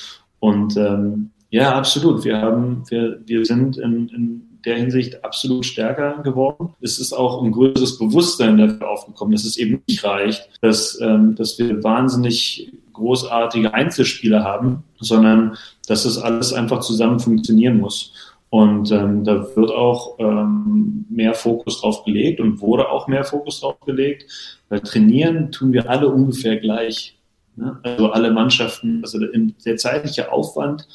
Und 0.40 0.76
ähm, 0.78 1.30
ja, 1.52 1.74
absolut. 1.74 2.24
Wir 2.24 2.40
haben, 2.40 2.82
wir, 2.88 3.20
wir 3.26 3.44
sind 3.44 3.76
in, 3.76 4.08
in 4.08 4.58
der 4.64 4.76
Hinsicht 4.76 5.22
absolut 5.22 5.66
stärker 5.66 6.22
geworden. 6.22 6.74
Es 6.80 6.98
ist 6.98 7.12
auch 7.12 7.42
ein 7.42 7.52
größeres 7.52 7.98
Bewusstsein 7.98 8.56
dafür 8.56 8.88
aufgekommen, 8.88 9.32
dass 9.32 9.44
es 9.44 9.58
eben 9.58 9.82
nicht 9.86 10.02
reicht, 10.02 10.48
dass, 10.62 10.98
ähm, 11.02 11.34
dass 11.34 11.58
wir 11.58 11.84
wahnsinnig 11.84 12.72
großartige 12.94 13.74
Einzelspieler 13.74 14.42
haben, 14.42 14.84
sondern 14.98 15.58
dass 15.88 16.04
das 16.04 16.16
alles 16.16 16.54
einfach 16.54 16.80
zusammen 16.80 17.20
funktionieren 17.20 17.78
muss. 17.78 18.14
Und 18.48 18.90
ähm, 18.90 19.22
da 19.24 19.46
wird 19.54 19.70
auch 19.70 20.18
ähm, 20.18 21.04
mehr 21.10 21.34
Fokus 21.34 21.82
drauf 21.82 22.04
gelegt 22.04 22.40
und 22.40 22.62
wurde 22.62 22.88
auch 22.88 23.08
mehr 23.08 23.24
Fokus 23.24 23.60
drauf 23.60 23.80
gelegt, 23.80 24.26
weil 24.70 24.80
trainieren 24.80 25.52
tun 25.52 25.74
wir 25.74 25.88
alle 25.90 26.08
ungefähr 26.08 26.56
gleich. 26.56 27.18
Ne? 27.56 27.78
Also 27.82 28.10
alle 28.10 28.30
Mannschaften, 28.30 29.00
also 29.02 29.18
der 29.18 29.76
zeitliche 29.76 30.32
Aufwand 30.32 30.86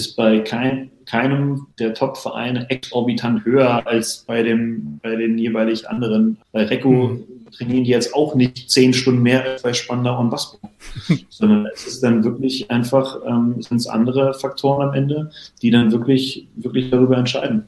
ist 0.00 0.16
bei 0.16 0.40
kein, 0.40 0.90
keinem 1.06 1.66
der 1.78 1.92
Top-Vereine 1.92 2.70
exorbitant 2.70 3.44
höher 3.44 3.86
als 3.86 4.24
bei, 4.26 4.42
dem, 4.42 4.98
bei 5.02 5.14
den 5.16 5.36
jeweilig 5.36 5.88
anderen. 5.88 6.38
Bei 6.52 6.64
Recco 6.64 6.90
mhm. 6.90 7.24
trainieren 7.52 7.84
die 7.84 7.90
jetzt 7.90 8.14
auch 8.14 8.34
nicht 8.34 8.70
zehn 8.70 8.94
Stunden 8.94 9.22
mehr 9.22 9.44
als 9.44 9.62
bei 9.62 9.74
Spandau 9.74 10.18
und 10.18 10.32
Waspo, 10.32 10.58
sondern 11.28 11.68
es 11.74 11.86
ist 11.86 12.02
dann 12.02 12.24
wirklich 12.24 12.70
einfach, 12.70 13.18
ähm, 13.26 13.60
sind 13.60 13.78
es 13.78 13.86
andere 13.86 14.34
Faktoren 14.34 14.88
am 14.88 14.94
Ende, 14.94 15.30
die 15.60 15.70
dann 15.70 15.92
wirklich, 15.92 16.48
wirklich 16.56 16.90
darüber 16.90 17.18
entscheiden. 17.18 17.64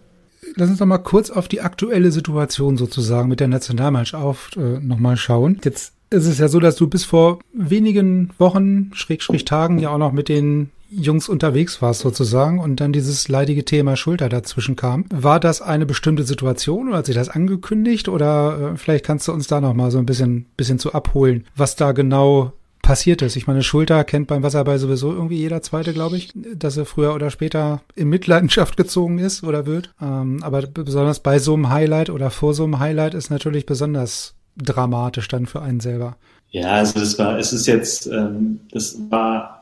Lass 0.57 0.71
uns 0.71 0.81
noch 0.81 0.87
mal 0.87 0.99
kurz 0.99 1.31
auf 1.31 1.49
die 1.49 1.61
aktuelle 1.61 2.13
Situation 2.13 2.77
sozusagen 2.77 3.29
mit 3.29 3.41
der 3.41 3.49
Nationalmannschaft 3.49 4.57
äh, 4.57 4.81
nochmal 4.81 5.17
schauen. 5.17 5.61
Jetzt 5.65 5.93
ist 6.11 6.27
es 6.27 6.39
ja 6.39 6.49
so, 6.49 6.61
dass 6.61 6.77
du 6.77 6.89
bis 6.89 7.05
vor 7.05 7.39
wenigen 7.53 8.31
Wochen, 8.39 8.91
Schrägstrich 8.95 9.45
Tagen, 9.45 9.79
ja 9.79 9.91
auch 9.91 9.99
noch 9.99 10.13
mit 10.13 10.29
den 10.29 10.71
Jungs 10.93 11.29
unterwegs 11.29 11.81
warst 11.81 12.01
sozusagen 12.01 12.59
und 12.59 12.81
dann 12.81 12.93
dieses 12.93 13.29
leidige 13.29 13.65
Thema 13.65 13.97
Schulter 13.97 14.29
dazwischen 14.29 14.77
kam. 14.77 15.05
War 15.11 15.41
das 15.41 15.63
eine 15.63 15.87
bestimmte 15.87 16.25
Situation 16.25 16.89
oder 16.89 16.99
hat 16.99 17.07
sich 17.07 17.15
das 17.15 17.29
angekündigt 17.29 18.09
oder 18.09 18.73
äh, 18.73 18.77
vielleicht 18.77 19.05
kannst 19.05 19.29
du 19.29 19.33
uns 19.33 19.47
da 19.47 19.61
noch 19.61 19.75
mal 19.75 19.91
so 19.91 19.99
ein 19.99 20.07
bisschen, 20.07 20.47
bisschen 20.57 20.79
zu 20.79 20.93
abholen, 20.93 21.47
was 21.57 21.77
da 21.77 21.93
genau 21.93 22.53
passiert 22.83 23.23
ist. 23.23 23.37
Ich 23.37 23.47
meine, 23.47 23.63
Schulter 23.63 24.03
kennt 24.05 24.27
beim 24.27 24.43
Wasserball 24.43 24.79
sowieso 24.79 25.13
irgendwie 25.13 25.37
jeder 25.37 25.63
Zweite, 25.63 25.93
glaube 25.93 26.17
ich, 26.17 26.33
dass 26.35 26.77
er 26.77 26.85
früher 26.85 27.15
oder 27.15 27.31
später 27.31 27.81
in 27.95 28.09
Mitleidenschaft 28.09 28.77
gezogen 28.77 29.19
ist 29.19 29.45
oder 29.45 29.67
wird. 29.67 29.95
Ähm, 30.03 30.43
aber 30.43 30.63
besonders 30.63 31.21
bei 31.21 31.39
so 31.39 31.55
einem 31.55 31.71
Highlight 31.71 32.11
oder 32.11 32.31
vor 32.31 32.55
so 32.55 32.65
einem 32.65 32.81
Highlight 32.81 33.15
ist 33.15 33.31
natürlich 33.31 33.67
besonders 33.67 34.35
dramatisch 34.57 35.29
dann 35.29 35.47
für 35.47 35.63
einen 35.63 35.81
selber. 35.81 36.17
Ja, 36.51 36.73
also 36.73 37.01
das 37.01 37.19
war, 37.19 37.39
es 37.39 37.53
ist 37.53 37.67
jetzt, 37.67 38.07
ähm, 38.09 38.61
das 38.71 38.99
war 39.09 39.62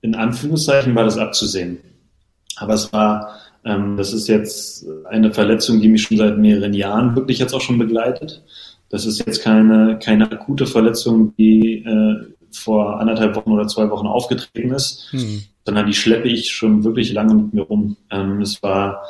in 0.00 0.14
Anführungszeichen 0.14 0.94
war 0.94 1.04
das 1.04 1.18
abzusehen. 1.18 1.78
Aber 2.56 2.74
es 2.74 2.92
war, 2.92 3.36
ähm, 3.64 3.96
das 3.96 4.12
ist 4.12 4.28
jetzt 4.28 4.86
eine 5.08 5.32
Verletzung, 5.32 5.80
die 5.80 5.88
mich 5.88 6.02
schon 6.02 6.18
seit 6.18 6.38
mehreren 6.38 6.74
Jahren 6.74 7.16
wirklich 7.16 7.38
jetzt 7.38 7.54
auch 7.54 7.60
schon 7.60 7.78
begleitet. 7.78 8.42
Das 8.90 9.06
ist 9.06 9.24
jetzt 9.24 9.42
keine, 9.42 9.98
keine 10.02 10.30
akute 10.30 10.66
Verletzung, 10.66 11.34
die 11.36 11.84
äh, 11.84 12.16
vor 12.50 13.00
anderthalb 13.00 13.36
Wochen 13.36 13.52
oder 13.52 13.68
zwei 13.68 13.90
Wochen 13.90 14.06
aufgetreten 14.06 14.72
ist, 14.72 15.08
hm. 15.10 15.42
sondern 15.64 15.86
die 15.86 15.94
schleppe 15.94 16.28
ich 16.28 16.50
schon 16.50 16.84
wirklich 16.84 17.12
lange 17.12 17.34
mit 17.34 17.52
mir 17.52 17.62
rum. 17.62 17.96
Ähm, 18.10 18.40
es 18.40 18.62
war 18.62 19.02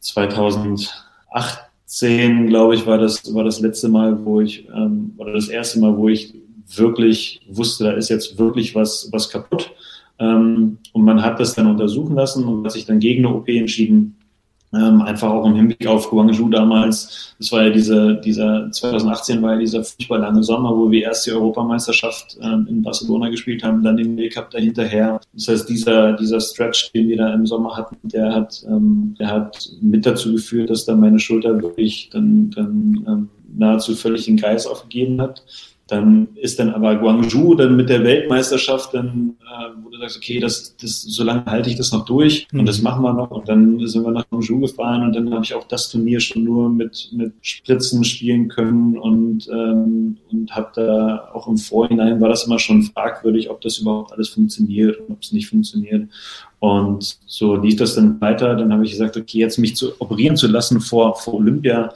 2018, 0.00 2.46
glaube 2.46 2.76
ich, 2.76 2.86
war 2.86 2.98
das, 2.98 3.34
war 3.34 3.44
das 3.44 3.60
letzte 3.60 3.88
Mal, 3.88 4.24
wo 4.24 4.40
ich, 4.40 4.68
ähm, 4.68 5.14
oder 5.16 5.32
das 5.32 5.48
erste 5.48 5.80
Mal, 5.80 5.96
wo 5.96 6.08
ich 6.08 6.34
wirklich 6.74 7.40
wusste, 7.48 7.84
da 7.84 7.92
ist 7.92 8.10
jetzt 8.10 8.38
wirklich 8.38 8.74
was, 8.74 9.08
was 9.10 9.30
kaputt. 9.30 9.70
Ähm, 10.18 10.78
und 10.92 11.04
man 11.04 11.22
hat 11.22 11.40
das 11.40 11.54
dann 11.54 11.66
untersuchen 11.66 12.16
lassen 12.16 12.46
und 12.46 12.64
hat 12.64 12.72
sich 12.72 12.86
dann 12.86 12.98
gegen 12.98 13.24
eine 13.24 13.34
OP 13.34 13.48
entschieden. 13.48 14.16
Ähm, 14.70 15.00
einfach 15.00 15.30
auch 15.30 15.46
im 15.46 15.54
Hinblick 15.54 15.86
auf 15.86 16.10
Guangzhou 16.10 16.50
damals. 16.50 17.34
Das 17.38 17.50
war 17.52 17.62
ja 17.62 17.70
dieser, 17.70 18.14
dieser 18.14 18.70
2018 18.70 19.40
war 19.40 19.54
ja 19.54 19.58
dieser 19.58 19.82
furchtbar 19.82 20.18
lange 20.18 20.42
Sommer, 20.42 20.76
wo 20.76 20.90
wir 20.90 21.04
erst 21.04 21.26
die 21.26 21.32
Europameisterschaft 21.32 22.36
ähm, 22.42 22.66
in 22.68 22.82
Barcelona 22.82 23.30
gespielt 23.30 23.62
haben, 23.62 23.82
dann 23.82 23.96
den 23.96 24.14
Weltcup 24.18 24.50
dahinterher. 24.50 25.20
Das 25.32 25.48
heißt, 25.48 25.68
dieser, 25.70 26.12
dieser 26.12 26.40
Stretch, 26.40 26.92
den 26.92 27.08
wir 27.08 27.16
da 27.16 27.32
im 27.32 27.46
Sommer 27.46 27.78
hatten, 27.78 27.96
der 28.02 28.34
hat, 28.34 28.62
ähm, 28.68 29.14
der 29.18 29.28
hat 29.28 29.70
mit 29.80 30.04
dazu 30.04 30.32
geführt, 30.32 30.68
dass 30.68 30.84
dann 30.84 31.00
meine 31.00 31.18
Schulter 31.18 31.62
wirklich 31.62 32.10
dann, 32.12 32.50
dann 32.50 33.04
ähm, 33.08 33.28
nahezu 33.56 33.94
völlig 33.94 34.26
den 34.26 34.36
Geist 34.36 34.68
aufgegeben 34.68 35.18
hat. 35.22 35.42
Dann 35.88 36.28
ist 36.34 36.58
dann 36.58 36.70
aber 36.70 36.96
Guangzhou 36.96 37.54
dann 37.54 37.74
mit 37.74 37.88
der 37.88 38.04
Weltmeisterschaft, 38.04 38.92
dann, 38.92 39.36
äh, 39.40 39.70
wo 39.82 39.88
du 39.88 39.98
sagst, 39.98 40.18
okay, 40.18 40.38
das, 40.38 40.76
das, 40.76 41.00
so 41.00 41.24
lange 41.24 41.46
halte 41.46 41.70
ich 41.70 41.76
das 41.76 41.92
noch 41.92 42.04
durch 42.04 42.46
mhm. 42.52 42.60
und 42.60 42.66
das 42.66 42.82
machen 42.82 43.02
wir 43.02 43.14
noch. 43.14 43.30
Und 43.30 43.48
dann 43.48 43.86
sind 43.86 44.04
wir 44.04 44.12
nach 44.12 44.28
Guangzhou 44.28 44.60
gefahren 44.60 45.02
und 45.02 45.16
dann 45.16 45.32
habe 45.32 45.44
ich 45.44 45.54
auch 45.54 45.66
das 45.66 45.88
Turnier 45.88 46.20
schon 46.20 46.44
nur 46.44 46.68
mit, 46.68 47.08
mit 47.12 47.32
Spritzen 47.40 48.04
spielen 48.04 48.48
können 48.48 48.98
und, 48.98 49.48
ähm, 49.48 50.18
und 50.30 50.54
habe 50.54 50.70
da 50.74 51.30
auch 51.32 51.48
im 51.48 51.56
Vorhinein 51.56 52.20
war 52.20 52.28
das 52.28 52.44
immer 52.44 52.58
schon 52.58 52.82
fragwürdig, 52.82 53.48
ob 53.48 53.62
das 53.62 53.78
überhaupt 53.78 54.12
alles 54.12 54.28
funktioniert 54.28 54.98
und 55.00 55.12
ob 55.12 55.22
es 55.22 55.32
nicht 55.32 55.48
funktioniert. 55.48 56.08
Und 56.60 57.18
so 57.26 57.54
lief 57.54 57.76
das 57.76 57.94
dann 57.94 58.20
weiter. 58.20 58.56
Dann 58.56 58.72
habe 58.72 58.84
ich 58.84 58.90
gesagt, 58.90 59.16
okay, 59.16 59.38
jetzt 59.38 59.58
mich 59.58 59.76
zu 59.76 59.92
operieren 60.00 60.36
zu 60.36 60.48
lassen 60.48 60.80
vor, 60.80 61.16
vor 61.16 61.34
Olympia, 61.34 61.92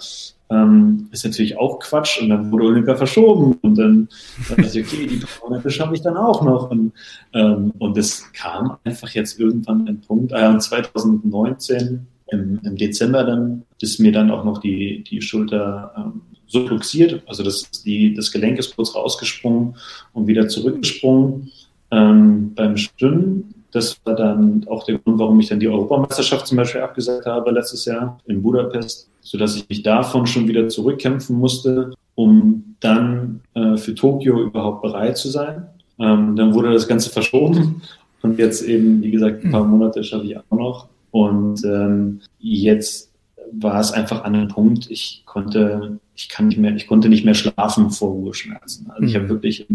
ähm, 0.53 1.09
ist 1.11 1.25
natürlich 1.25 1.57
auch 1.57 1.79
Quatsch. 1.79 2.21
Und 2.21 2.29
dann 2.29 2.51
wurde 2.53 2.65
Olympia 2.65 2.95
verschoben 2.95 3.59
und 3.63 3.79
dann 3.79 4.09
dachte 4.49 4.79
ich, 4.79 4.87
okay, 4.87 5.07
die 5.07 5.23
Monate 5.43 5.71
schaffe 5.71 5.95
ich 5.95 6.03
dann 6.03 6.17
auch 6.17 6.43
noch. 6.43 6.71
Und, 6.71 6.93
ähm, 7.33 7.73
und 7.79 7.97
es 7.97 8.31
kam 8.33 8.77
einfach 8.85 9.09
jetzt 9.11 9.41
irgendwann 9.41 9.89
ein 9.89 10.01
Punkt, 10.01 10.33
äh, 10.33 10.59
2019 10.59 12.07
im, 12.29 12.61
im, 12.65 12.77
Dezember 12.77 13.25
dann 13.25 13.65
ist 13.81 14.01
mir 14.01 14.13
dann 14.13 14.31
auch 14.31 14.45
noch 14.45 14.59
die, 14.59 15.05
die 15.05 15.21
Schulter 15.21 15.93
ähm, 15.97 16.23
subluxiert, 16.47 17.23
also 17.27 17.43
das, 17.43 17.71
die, 17.83 18.15
das 18.15 18.31
Gelenk 18.31 18.59
ist 18.59 18.77
kurz 18.77 18.95
rausgesprungen 18.95 19.75
und 20.13 20.27
wieder 20.27 20.49
zurückgesprungen 20.49 21.51
ähm, 21.91 22.55
beim 22.55 22.77
Schwimmen. 22.77 23.62
Das 23.73 23.99
war 24.05 24.15
dann 24.15 24.65
auch 24.69 24.85
der 24.85 24.99
Grund, 24.99 25.19
warum 25.19 25.41
ich 25.41 25.49
dann 25.49 25.61
die 25.61 25.69
Europameisterschaft 25.69 26.47
zum 26.47 26.59
Beispiel 26.59 26.83
abgesagt 26.83 27.27
habe 27.27 27.51
letztes 27.51 27.85
Jahr 27.85 28.19
in 28.27 28.43
Budapest 28.43 29.09
sodass 29.23 29.57
ich 29.57 29.69
mich 29.69 29.83
davon 29.83 30.27
schon 30.27 30.49
wieder 30.49 30.69
zurückkämpfen 30.69 31.39
musste, 31.39 31.93
um 32.15 32.77
dann 32.81 33.41
äh, 33.55 33.77
für 33.77 33.95
Tokio 33.95 34.43
überhaupt 34.43 34.83
bereit 34.83 35.17
zu 35.17 35.31
sein. 35.31 35.67
Ähm, 35.99 36.37
dann 36.37 36.53
wurde 36.53 36.73
das 36.73 36.89
Ganze 36.89 37.09
verschoben 37.09 37.83
und 38.23 38.39
jetzt 38.39 38.63
eben, 38.63 39.03
wie 39.03 39.11
gesagt, 39.11 39.45
ein 39.45 39.53
paar 39.53 39.63
hm. 39.63 39.71
Monate 39.71 40.05
schaffe 40.05 40.27
ich 40.27 40.37
auch 40.37 40.51
noch. 40.51 40.89
Und 41.13 41.65
ähm, 41.65 42.21
jetzt 42.39 43.11
war 43.53 43.81
es 43.81 43.93
einfach 43.93 44.25
an 44.25 44.35
einem 44.35 44.49
Punkt, 44.49 44.91
ich 44.91 45.23
konnte, 45.25 45.99
ich 46.23 46.29
kann 46.29 46.47
nicht 46.47 46.59
mehr, 46.59 46.75
ich 46.77 46.87
konnte 46.87 47.09
nicht 47.09 47.25
mehr 47.25 47.35
schlafen 47.35 47.91
vor 47.91 48.11
Ruheschmerzen. 48.11 48.89
Also 48.91 49.03
ich 49.03 49.17
habe 49.17 49.25
hm. 49.25 49.31
wirklich 49.31 49.67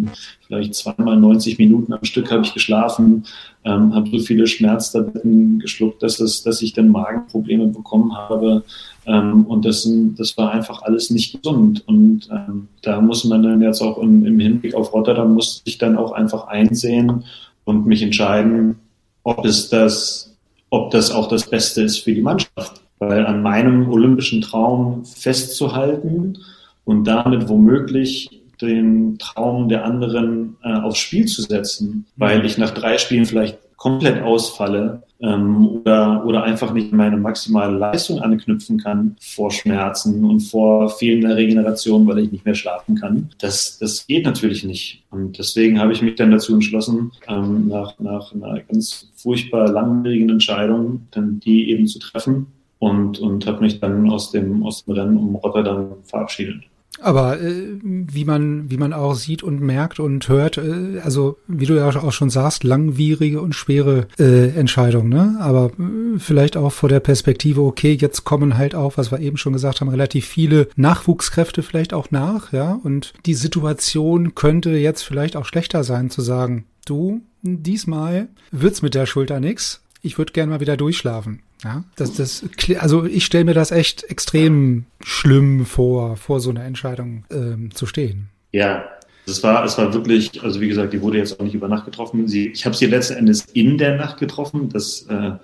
vielleicht 0.48 0.76
zweimal 0.76 1.18
90 1.18 1.58
Minuten 1.58 1.92
am 1.92 2.06
Stück 2.06 2.32
habe 2.32 2.44
ich 2.46 2.54
geschlafen, 2.54 3.26
ähm, 3.66 3.94
habe 3.94 4.10
so 4.10 4.20
viele 4.20 4.48
Schmerztabletten 4.48 5.60
geschluckt, 5.60 6.02
dass 6.02 6.22
es, 6.22 6.44
dass 6.44 6.62
ich 6.62 6.72
dann 6.72 6.88
Magenprobleme 6.88 7.68
bekommen 7.68 8.16
habe. 8.16 8.64
Ähm, 9.06 9.46
und 9.46 9.66
das, 9.66 9.90
das 10.16 10.38
war 10.38 10.52
einfach 10.52 10.84
alles 10.84 11.10
nicht 11.10 11.42
gesund. 11.42 11.86
Und 11.86 12.30
ähm, 12.32 12.70
da 12.82 13.02
muss 13.02 13.26
man 13.26 13.44
dann 13.44 13.62
jetzt 13.62 13.82
auch 13.82 13.98
im, 13.98 14.26
im 14.26 14.40
Hinblick 14.40 14.74
auf 14.74 14.94
Rotterdam 14.94 15.34
muss 15.34 15.62
ich 15.66 15.78
dann 15.78 15.98
auch 15.98 16.14
einfach 16.14 16.48
einsehen 16.48 17.26
und 17.66 17.86
mich 17.86 18.02
entscheiden, 18.02 18.76
ob 19.24 19.44
es 19.44 19.68
das 19.68 20.34
ob 20.70 20.92
das 20.92 21.12
auch 21.12 21.30
das 21.30 21.50
Beste 21.50 21.82
ist 21.82 22.00
für 22.00 22.14
die 22.14 22.22
Mannschaft. 22.22 22.82
Weil 23.00 23.26
an 23.26 23.42
meinem 23.42 23.90
olympischen 23.92 24.42
Traum 24.42 25.06
festzuhalten 25.06 26.38
und 26.86 27.04
damit 27.04 27.48
womöglich 27.48 28.42
den 28.62 29.18
Traum 29.20 29.70
der 29.70 29.86
anderen 29.86 30.58
äh, 30.64 30.74
aufs 30.74 31.00
Spiel 31.00 31.26
zu 31.26 31.44
setzen, 31.44 32.06
weil 32.16 32.46
ich 32.46 32.58
nach 32.58 32.72
drei 32.72 32.98
Spielen 32.98 33.26
vielleicht 33.26 33.60
komplett 33.76 34.24
ausfalle 34.24 35.04
ähm, 35.20 35.68
oder, 35.68 36.26
oder 36.26 36.44
einfach 36.44 36.74
nicht 36.74 36.92
meine 36.92 37.18
maximale 37.18 37.78
Leistung 37.78 38.20
anknüpfen 38.20 38.80
kann 38.80 39.16
vor 39.20 39.52
Schmerzen 39.52 40.26
und 40.26 40.40
vor 40.42 40.90
fehlender 40.90 41.36
Regeneration, 41.36 42.08
weil 42.08 42.20
ich 42.20 42.32
nicht 42.32 42.46
mehr 42.46 42.56
schlafen 42.56 42.96
kann. 42.96 43.30
Das, 43.40 43.78
das 43.78 44.08
geht 44.08 44.26
natürlich 44.26 44.64
nicht. 44.64 45.04
Und 45.12 45.38
deswegen 45.38 45.80
habe 45.80 45.94
ich 45.94 46.02
mich 46.02 46.16
dann 46.16 46.32
dazu 46.32 46.56
entschlossen, 46.56 47.12
ähm, 47.28 47.68
nach, 47.68 48.00
nach 48.00 48.34
einer 48.34 48.60
ganz 48.62 49.12
furchtbar 49.16 49.72
langwierigen 49.72 50.30
Entscheidung, 50.30 51.08
dann 51.12 51.40
die 51.40 51.70
eben 51.70 51.86
zu 51.86 52.00
treffen 52.00 52.48
und, 52.80 53.20
und 53.20 53.46
habe 53.46 53.62
mich 53.62 53.80
dann 53.80 54.10
aus 54.10 54.32
dem, 54.32 54.64
aus 54.64 54.86
dem 54.86 54.94
Rennen 54.94 55.18
um 55.18 55.36
Rotterdam 55.36 55.96
verabschiedet. 56.04 56.64
Aber 57.00 57.40
äh, 57.40 57.78
wie 57.84 58.26
man 58.26 58.72
wie 58.72 58.78
man 58.78 58.94
auch 58.94 59.14
sieht 59.14 59.44
und 59.44 59.62
merkt 59.62 60.00
und 60.00 60.28
hört, 60.30 60.58
äh, 60.58 61.00
also 61.04 61.38
wie 61.48 61.66
du 61.66 61.76
ja 61.76 61.88
auch 61.88 62.12
schon 62.12 62.30
sagst, 62.30 62.64
langwierige 62.64 63.42
und 63.42 63.54
schwere 63.54 64.08
äh, 64.18 64.50
Entscheidung, 64.50 65.10
ne? 65.10 65.38
Aber 65.40 65.72
äh, 65.78 66.18
vielleicht 66.18 66.58
auch 66.58 66.72
vor 66.72 66.90
der 66.90 67.00
Perspektive, 67.00 67.62
okay, 67.62 67.94
jetzt 68.00 68.24
kommen 68.24 68.58
halt 68.58 68.74
auch, 68.74 68.98
was 68.98 69.12
wir 69.12 69.20
eben 69.20 69.38
schon 69.38 69.54
gesagt 69.54 69.82
haben, 69.82 69.90
relativ 69.90 70.26
viele 70.26 70.70
Nachwuchskräfte 70.76 71.62
vielleicht 71.62 71.94
auch 71.94 72.10
nach, 72.10 72.52
ja? 72.52 72.80
Und 72.84 73.14
die 73.26 73.36
Situation 73.36 74.34
könnte 74.34 74.72
jetzt 74.72 75.04
vielleicht 75.04 75.36
auch 75.36 75.46
schlechter 75.46 75.84
sein, 75.84 76.10
zu 76.10 76.22
sagen, 76.22 76.66
du, 76.86 77.22
diesmal 77.44 78.28
wird's 78.52 78.82
mit 78.82 78.96
der 78.96 79.06
Schulter 79.06 79.40
nix. 79.40 79.84
Ich 80.02 80.18
würde 80.18 80.34
gern 80.34 80.50
mal 80.50 80.62
wieder 80.62 80.78
durchschlafen. 80.78 81.42
Ja, 81.64 81.84
das, 81.96 82.14
das, 82.14 82.46
also 82.80 83.06
ich 83.06 83.26
stelle 83.26 83.46
mir 83.46 83.54
das 83.54 83.72
echt 83.72 84.04
extrem 84.04 84.86
schlimm 85.02 85.66
vor, 85.66 86.18
vor 86.18 86.40
so 86.40 86.52
einer 86.52 86.64
Entscheidung 86.64 87.26
ähm, 87.32 87.74
zu 87.74 87.86
stehen. 87.86 88.30
Ja, 88.52 88.86
es 89.28 89.44
war, 89.44 89.66
es 89.66 89.78
war 89.78 89.94
wirklich, 89.94 90.42
also 90.42 90.62
wie 90.62 90.70
gesagt, 90.70 90.94
die 90.94 91.02
wurde 91.02 91.18
jetzt 91.18 91.38
auch 91.38 91.44
nicht 91.44 91.54
über 91.54 91.68
Nacht 91.68 91.84
getroffen. 91.84 92.28
Sie, 92.30 92.48
ich 92.48 92.66
habe 92.66 92.76
sie 92.76 92.86
letzten 92.86 93.16
Endes 93.16 93.46
in 93.54 93.78
der 93.78 93.98
Nacht 93.98 94.20
getroffen. 94.20 94.70
Das, 94.70 95.06
äh, 95.10 95.14
ja, 95.14 95.40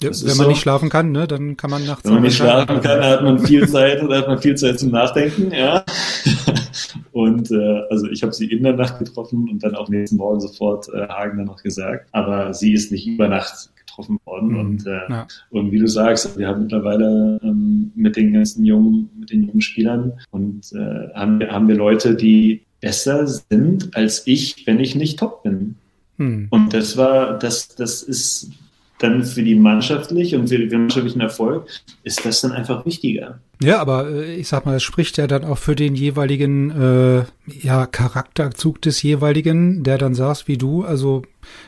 das 0.00 0.22
wenn 0.22 0.36
man 0.36 0.44
so. 0.44 0.48
nicht 0.48 0.60
schlafen 0.60 0.88
kann, 0.88 1.12
ne, 1.12 1.26
dann 1.26 1.56
kann 1.56 1.70
man 1.70 1.84
nachts. 1.84 2.04
Wenn 2.04 2.14
man 2.14 2.22
nicht 2.22 2.36
schlafen 2.36 2.80
kann, 2.80 3.00
dann 3.00 3.10
hat 3.10 3.22
man 3.22 3.38
viel 3.38 3.68
Zeit, 3.68 4.00
hat 4.00 4.28
man 4.28 4.40
viel 4.40 4.54
Zeit 4.54 4.78
zum 4.78 4.90
Nachdenken, 4.92 5.52
ja. 5.52 5.84
Und 7.12 7.50
äh, 7.50 7.82
also 7.90 8.06
ich 8.08 8.22
habe 8.22 8.32
sie 8.32 8.46
in 8.46 8.62
der 8.62 8.74
Nacht 8.74 8.98
getroffen 8.98 9.48
und 9.50 9.62
dann 9.62 9.74
auch 9.74 9.88
nächsten 9.88 10.16
Morgen 10.16 10.40
sofort 10.40 10.88
äh, 10.94 11.08
Hagen 11.08 11.36
dann 11.38 11.46
noch 11.46 11.62
gesagt. 11.62 12.06
Aber 12.12 12.54
sie 12.54 12.72
ist 12.72 12.92
nicht 12.92 13.06
über 13.06 13.26
Nacht 13.28 13.70
getroffen 13.98 14.18
worden. 14.24 14.50
Mhm. 14.50 14.60
Und, 14.60 14.86
äh, 14.86 15.10
ja. 15.10 15.26
und 15.50 15.72
wie 15.72 15.78
du 15.78 15.88
sagst, 15.88 16.38
wir 16.38 16.48
haben 16.48 16.62
mittlerweile 16.62 17.40
ähm, 17.42 17.92
mit 17.94 18.16
den 18.16 18.32
ganzen 18.32 18.64
jungen, 18.64 19.10
mit 19.18 19.30
den 19.30 19.44
jungen 19.44 19.60
Spielern 19.60 20.12
und 20.30 20.72
äh, 20.72 21.12
haben, 21.14 21.40
haben 21.40 21.68
wir 21.68 21.76
Leute, 21.76 22.14
die 22.14 22.62
besser 22.80 23.26
sind 23.26 23.96
als 23.96 24.26
ich, 24.26 24.66
wenn 24.66 24.78
ich 24.80 24.94
nicht 24.94 25.18
top 25.18 25.42
bin. 25.42 25.76
Mhm. 26.16 26.48
Und 26.50 26.74
das 26.74 26.96
war, 26.96 27.38
das, 27.38 27.68
das 27.74 28.02
ist 28.02 28.50
dann 29.00 29.22
für 29.22 29.44
die 29.44 29.54
mannschaftlich 29.54 30.34
und 30.34 30.48
für 30.48 30.58
den 30.58 30.80
mannschaftlichen 30.80 31.20
Erfolg 31.20 31.68
ist 32.02 32.24
das 32.24 32.40
dann 32.40 32.50
einfach 32.50 32.84
wichtiger. 32.84 33.38
Ja, 33.62 33.80
aber 33.80 34.10
äh, 34.10 34.34
ich 34.34 34.48
sag 34.48 34.66
mal, 34.66 34.76
es 34.76 34.82
spricht 34.82 35.18
ja 35.18 35.28
dann 35.28 35.44
auch 35.44 35.58
für 35.58 35.76
den 35.76 35.94
jeweiligen 35.94 36.70
äh, 36.70 37.24
ja, 37.46 37.86
Charakterzug 37.86 38.82
des 38.82 39.02
jeweiligen, 39.02 39.84
der 39.84 39.98
dann 39.98 40.14
sagst 40.14 40.48
wie 40.48 40.56
du, 40.56 40.82
also 40.84 41.22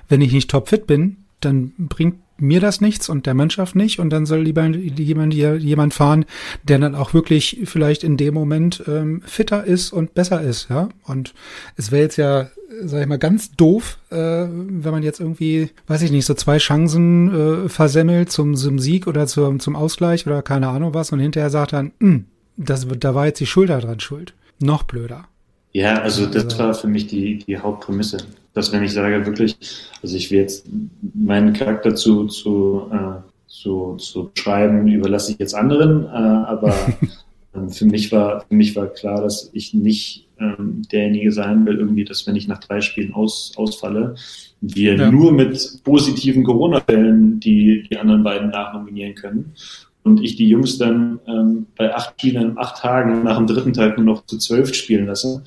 wenn 0.09 0.21
ich 0.21 0.33
nicht 0.33 0.51
topfit 0.51 0.88
bin, 0.88 1.20
dann 1.40 1.72
bringt 1.79 2.16
mir 2.40 2.61
das 2.61 2.81
nichts 2.81 3.09
und 3.09 3.26
der 3.26 3.35
Mannschaft 3.35 3.76
nicht 3.76 3.98
und 3.98 4.11
dann 4.11 4.26
soll 4.26 4.40
lieber 4.40 4.66
jemand, 4.66 5.35
jemand 5.35 5.94
fahren, 5.94 6.24
der 6.62 6.79
dann 6.79 6.94
auch 6.94 7.12
wirklich 7.14 7.61
vielleicht 7.64 8.03
in 8.03 8.16
dem 8.16 8.35
Moment 8.35 8.83
ähm, 8.88 9.22
fitter 9.24 9.64
ist 9.64 9.92
und 9.92 10.14
besser 10.14 10.40
ist, 10.40 10.68
ja. 10.70 10.88
Und 11.05 11.35
es 11.76 11.92
wäre 11.92 12.03
jetzt 12.03 12.16
ja, 12.16 12.50
sag 12.83 13.03
ich 13.03 13.07
mal, 13.07 13.18
ganz 13.18 13.53
doof, 13.53 13.98
äh, 14.11 14.16
wenn 14.16 14.92
man 14.92 15.03
jetzt 15.03 15.20
irgendwie, 15.20 15.70
weiß 15.87 16.03
ich 16.03 16.11
nicht, 16.11 16.24
so 16.24 16.35
zwei 16.35 16.59
Chancen 16.59 17.64
äh, 17.64 17.68
versemmelt 17.68 18.33
zum, 18.33 18.57
zum 18.57 18.79
Sieg 18.79 19.07
oder 19.07 19.26
zum, 19.26 19.61
zum 19.61 19.76
Ausgleich 19.76 20.26
oder 20.26 20.42
keine 20.42 20.68
Ahnung 20.68 20.94
was 20.94 21.12
und 21.12 21.20
hinterher 21.20 21.50
sagt 21.50 21.72
dann, 21.72 21.92
hm, 22.00 22.24
das, 22.57 22.87
da 22.88 23.14
war 23.14 23.26
jetzt 23.26 23.40
die 23.40 23.46
Schulter 23.46 23.81
dran 23.81 24.00
schuld. 24.00 24.35
Noch 24.61 24.83
blöder. 24.83 25.26
Ja, 25.72 26.00
also 26.00 26.26
das 26.26 26.44
also 26.44 26.59
war 26.59 26.74
für 26.74 26.88
mich 26.88 27.07
die, 27.07 27.38
die 27.38 27.59
Hauptprämisse 27.59 28.18
dass 28.53 28.73
wenn 28.73 28.83
ich 28.83 28.93
sage 28.93 29.27
wirklich, 29.27 29.57
also 30.03 30.17
ich 30.17 30.31
will 30.31 30.39
jetzt 30.39 30.67
meinen 31.15 31.53
Charakter 31.53 31.95
zu, 31.95 32.27
zu, 32.27 32.91
äh, 32.93 33.21
zu, 33.47 33.97
zu 33.97 34.31
schreiben, 34.35 34.89
überlasse 34.89 35.33
ich 35.33 35.39
jetzt 35.39 35.55
anderen, 35.55 36.05
äh, 36.05 36.09
aber 36.09 36.75
ähm, 37.55 37.71
für 37.71 37.87
mich 37.87 38.11
war, 38.13 38.45
für 38.49 38.55
mich 38.55 38.75
war 38.77 38.87
klar, 38.89 39.23
dass 39.23 39.51
ich 39.53 39.75
nicht 39.75 40.27
ähm, 40.41 40.83
derjenige 40.91 41.33
sein 41.33 41.67
will, 41.67 41.79
irgendwie, 41.79 42.05
dass 42.05 42.27
wenn 42.27 42.37
ich 42.37 42.49
nach 42.49 42.61
drei 42.61 42.81
Spielen 42.81 43.15
aus, 43.15 43.53
ausfalle, 43.57 44.15
wir 44.61 44.97
ja. 44.97 45.11
nur 45.11 45.33
mit 45.33 45.81
positiven 45.85 46.45
Corona-Fällen 46.45 47.41
die, 47.41 47.87
die 47.89 47.97
anderen 47.97 48.23
beiden 48.23 48.51
nachnominieren 48.51 49.15
können. 49.15 49.55
Und 50.03 50.23
ich 50.23 50.37
die 50.37 50.49
Jungs 50.49 50.79
dann 50.79 51.21
ähm, 51.27 51.67
bei 51.77 51.95
acht 51.95 52.19
Spielen, 52.19 52.57
acht 52.57 52.81
Tagen 52.81 53.23
nach 53.23 53.37
dem 53.37 53.47
dritten 53.47 53.75
Teil 53.75 53.95
nur 53.97 54.07
noch 54.07 54.25
zu 54.25 54.39
zwölf 54.39 54.75
spielen 54.75 55.07
lasse. 55.07 55.43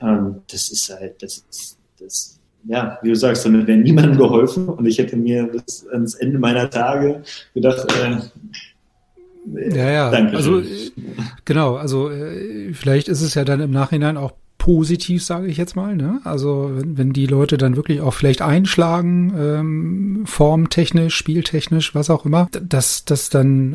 Ähm, 0.00 0.36
das 0.50 0.70
ist 0.70 0.90
halt, 0.90 1.22
das 1.22 1.44
ist, 1.50 1.78
das 2.00 2.37
ja, 2.68 2.98
wie 3.02 3.08
du 3.08 3.16
sagst, 3.16 3.44
damit 3.44 3.66
wäre 3.66 3.78
niemandem 3.78 4.18
geholfen. 4.18 4.68
Und 4.68 4.86
ich 4.86 4.98
hätte 4.98 5.16
mir 5.16 5.44
bis 5.44 5.86
ans 5.88 6.14
Ende 6.14 6.38
meiner 6.38 6.68
Tage 6.70 7.22
gedacht, 7.54 7.86
äh, 8.00 8.18
ja, 9.74 9.90
ja, 9.90 10.10
danke. 10.10 10.36
Also 10.36 10.62
genau, 11.46 11.76
also 11.76 12.10
äh, 12.10 12.74
vielleicht 12.74 13.08
ist 13.08 13.22
es 13.22 13.34
ja 13.34 13.44
dann 13.44 13.60
im 13.60 13.70
Nachhinein 13.70 14.18
auch 14.18 14.32
positiv, 14.68 15.24
sage 15.24 15.46
ich 15.46 15.56
jetzt 15.56 15.76
mal. 15.76 15.96
Ne? 15.96 16.20
Also 16.24 16.70
wenn, 16.74 16.98
wenn 16.98 17.12
die 17.14 17.24
Leute 17.24 17.56
dann 17.56 17.74
wirklich 17.74 18.02
auch 18.02 18.12
vielleicht 18.12 18.42
einschlagen, 18.42 19.32
ähm, 19.34 20.22
formtechnisch, 20.26 21.16
spieltechnisch, 21.16 21.94
was 21.94 22.10
auch 22.10 22.26
immer, 22.26 22.48
dass 22.52 23.06
dass 23.06 23.30
dann 23.30 23.72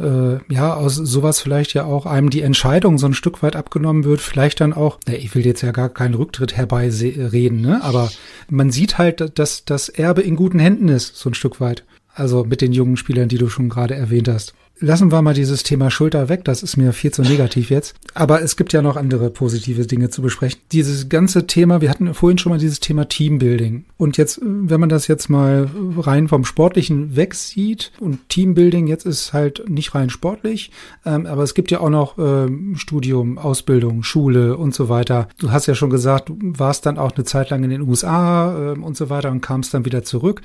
äh, 0.47 0.53
ja 0.53 0.75
aus 0.75 0.93
sowas 0.93 1.39
vielleicht 1.39 1.73
ja 1.73 1.85
auch 1.85 2.05
einem 2.05 2.29
die 2.29 2.43
Entscheidung 2.43 2.99
so 2.99 3.07
ein 3.07 3.15
Stück 3.15 3.41
weit 3.41 3.55
abgenommen 3.55 4.03
wird, 4.03 4.21
vielleicht 4.21 4.61
dann 4.61 4.71
auch, 4.71 4.99
na, 5.07 5.15
ich 5.15 5.33
will 5.33 5.47
jetzt 5.47 5.63
ja 5.63 5.71
gar 5.71 5.89
keinen 5.89 6.13
Rücktritt 6.13 6.55
herbeireden, 6.55 7.61
ne? 7.61 7.83
aber 7.83 8.11
man 8.47 8.69
sieht 8.69 8.99
halt, 8.99 9.39
dass 9.39 9.65
das 9.65 9.89
Erbe 9.89 10.21
in 10.21 10.35
guten 10.35 10.59
Händen 10.59 10.89
ist, 10.89 11.15
so 11.15 11.27
ein 11.27 11.33
Stück 11.33 11.59
weit. 11.59 11.85
Also 12.13 12.43
mit 12.43 12.61
den 12.61 12.71
jungen 12.71 12.97
Spielern, 12.97 13.29
die 13.29 13.39
du 13.39 13.49
schon 13.49 13.69
gerade 13.69 13.95
erwähnt 13.95 14.27
hast 14.27 14.53
lassen 14.79 15.11
wir 15.11 15.21
mal 15.21 15.33
dieses 15.33 15.63
Thema 15.63 15.89
Schulter 15.89 16.29
weg, 16.29 16.43
das 16.43 16.61
ist 16.63 16.77
mir 16.77 16.93
viel 16.93 17.11
zu 17.11 17.21
negativ 17.21 17.69
jetzt. 17.69 17.95
Aber 18.13 18.41
es 18.41 18.57
gibt 18.57 18.73
ja 18.73 18.81
noch 18.81 18.97
andere 18.97 19.29
positive 19.29 19.85
Dinge 19.85 20.09
zu 20.09 20.21
besprechen. 20.21 20.59
Dieses 20.71 21.09
ganze 21.09 21.47
Thema, 21.47 21.81
wir 21.81 21.89
hatten 21.89 22.13
vorhin 22.13 22.37
schon 22.37 22.51
mal 22.51 22.59
dieses 22.59 22.79
Thema 22.79 23.07
Teambuilding. 23.07 23.85
Und 23.97 24.17
jetzt, 24.17 24.39
wenn 24.43 24.79
man 24.79 24.89
das 24.89 25.07
jetzt 25.07 25.29
mal 25.29 25.69
rein 25.97 26.27
vom 26.27 26.43
Sportlichen 26.43 27.15
wegsieht 27.15 27.91
und 27.99 28.27
Teambuilding 28.29 28.87
jetzt 28.87 29.05
ist 29.05 29.31
halt 29.31 29.69
nicht 29.69 29.95
rein 29.95 30.09
sportlich, 30.09 30.71
ähm, 31.05 31.25
aber 31.25 31.43
es 31.43 31.53
gibt 31.53 31.71
ja 31.71 31.79
auch 31.79 31.89
noch 31.89 32.17
ähm, 32.17 32.75
Studium, 32.75 33.37
Ausbildung, 33.37 34.03
Schule 34.03 34.57
und 34.57 34.73
so 34.73 34.89
weiter. 34.89 35.29
Du 35.37 35.51
hast 35.51 35.67
ja 35.67 35.75
schon 35.75 35.89
gesagt, 35.91 36.29
du 36.29 36.37
warst 36.41 36.85
dann 36.85 36.97
auch 36.97 37.15
eine 37.15 37.23
Zeit 37.23 37.49
lang 37.51 37.63
in 37.63 37.69
den 37.69 37.81
USA 37.81 38.73
ähm, 38.73 38.83
und 38.83 38.97
so 38.97 39.09
weiter 39.09 39.31
und 39.31 39.41
kamst 39.41 39.73
dann 39.73 39.85
wieder 39.85 40.03
zurück. 40.03 40.41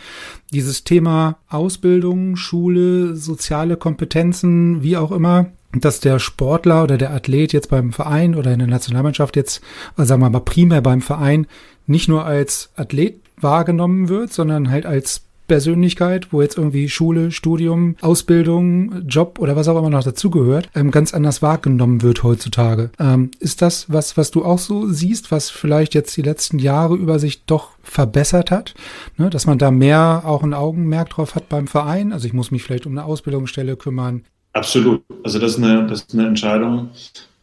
Dieses 0.53 0.85
Thema 0.85 1.39
Ausbildung, 1.49 2.37
Schule, 2.37 3.17
soziale 3.17 3.77
Kompetenz, 3.77 4.18
Kompetenzen, 4.19 4.83
wie 4.83 4.97
auch 4.97 5.13
immer, 5.13 5.47
dass 5.73 6.01
der 6.01 6.19
Sportler 6.19 6.83
oder 6.83 6.99
der 6.99 7.13
Athlet 7.13 7.53
jetzt 7.53 7.71
beim 7.71 7.93
Verein 7.93 8.35
oder 8.35 8.53
in 8.53 8.59
der 8.59 8.67
Nationalmannschaft 8.67 9.37
jetzt, 9.37 9.61
also 9.97 10.09
sagen 10.09 10.23
wir 10.23 10.31
mal 10.31 10.41
primär 10.41 10.81
beim 10.81 11.03
Verein, 11.03 11.47
nicht 11.87 12.09
nur 12.09 12.25
als 12.25 12.71
Athlet 12.75 13.21
wahrgenommen 13.41 14.09
wird, 14.09 14.33
sondern 14.33 14.71
halt 14.71 14.87
als 14.87 15.28
Persönlichkeit, 15.49 16.33
wo 16.33 16.43
jetzt 16.43 16.57
irgendwie 16.57 16.89
Schule, 16.89 17.33
Studium, 17.33 17.97
Ausbildung, 18.01 19.07
Job 19.07 19.39
oder 19.41 19.57
was 19.57 19.67
auch 19.67 19.79
immer 19.79 19.91
noch 19.91 20.05
dazugehört, 20.05 20.71
ähm, 20.75 20.91
ganz 20.91 21.13
anders 21.13 21.43
wahrgenommen 21.43 22.03
wird 22.03 22.23
heutzutage. 22.23 22.91
Ähm, 23.01 23.31
ist 23.41 23.63
das 23.63 23.91
was, 23.91 24.17
was 24.17 24.31
du 24.31 24.45
auch 24.45 24.59
so 24.59 24.87
siehst, 24.87 25.33
was 25.33 25.51
vielleicht 25.51 25.95
jetzt 25.95 26.17
die 26.17 26.23
letzten 26.23 26.59
Jahre 26.59 26.95
über 26.95 27.19
sich 27.19 27.45
doch 27.45 27.71
verbessert 27.83 28.51
hat, 28.51 28.75
ne, 29.17 29.31
dass 29.31 29.47
man 29.47 29.59
da 29.59 29.71
mehr 29.71 30.23
auch 30.25 30.43
ein 30.43 30.55
Augenmerk 30.55 31.11
drauf 31.11 31.35
hat 31.35 31.49
beim 31.49 31.67
Verein? 31.67 32.13
Also 32.13 32.27
ich 32.27 32.35
muss 32.35 32.51
mich 32.51 32.63
vielleicht 32.63 32.87
um 32.87 32.93
eine 32.93 33.05
Ausbildungsstelle 33.05 33.77
kümmern. 33.77 34.23
Absolut. 34.53 35.03
Also 35.25 35.39
das 35.39 35.53
ist 35.53 35.63
eine, 35.63 35.87
das 35.87 36.03
ist 36.03 36.15
eine 36.15 36.27
Entscheidung, 36.27 36.91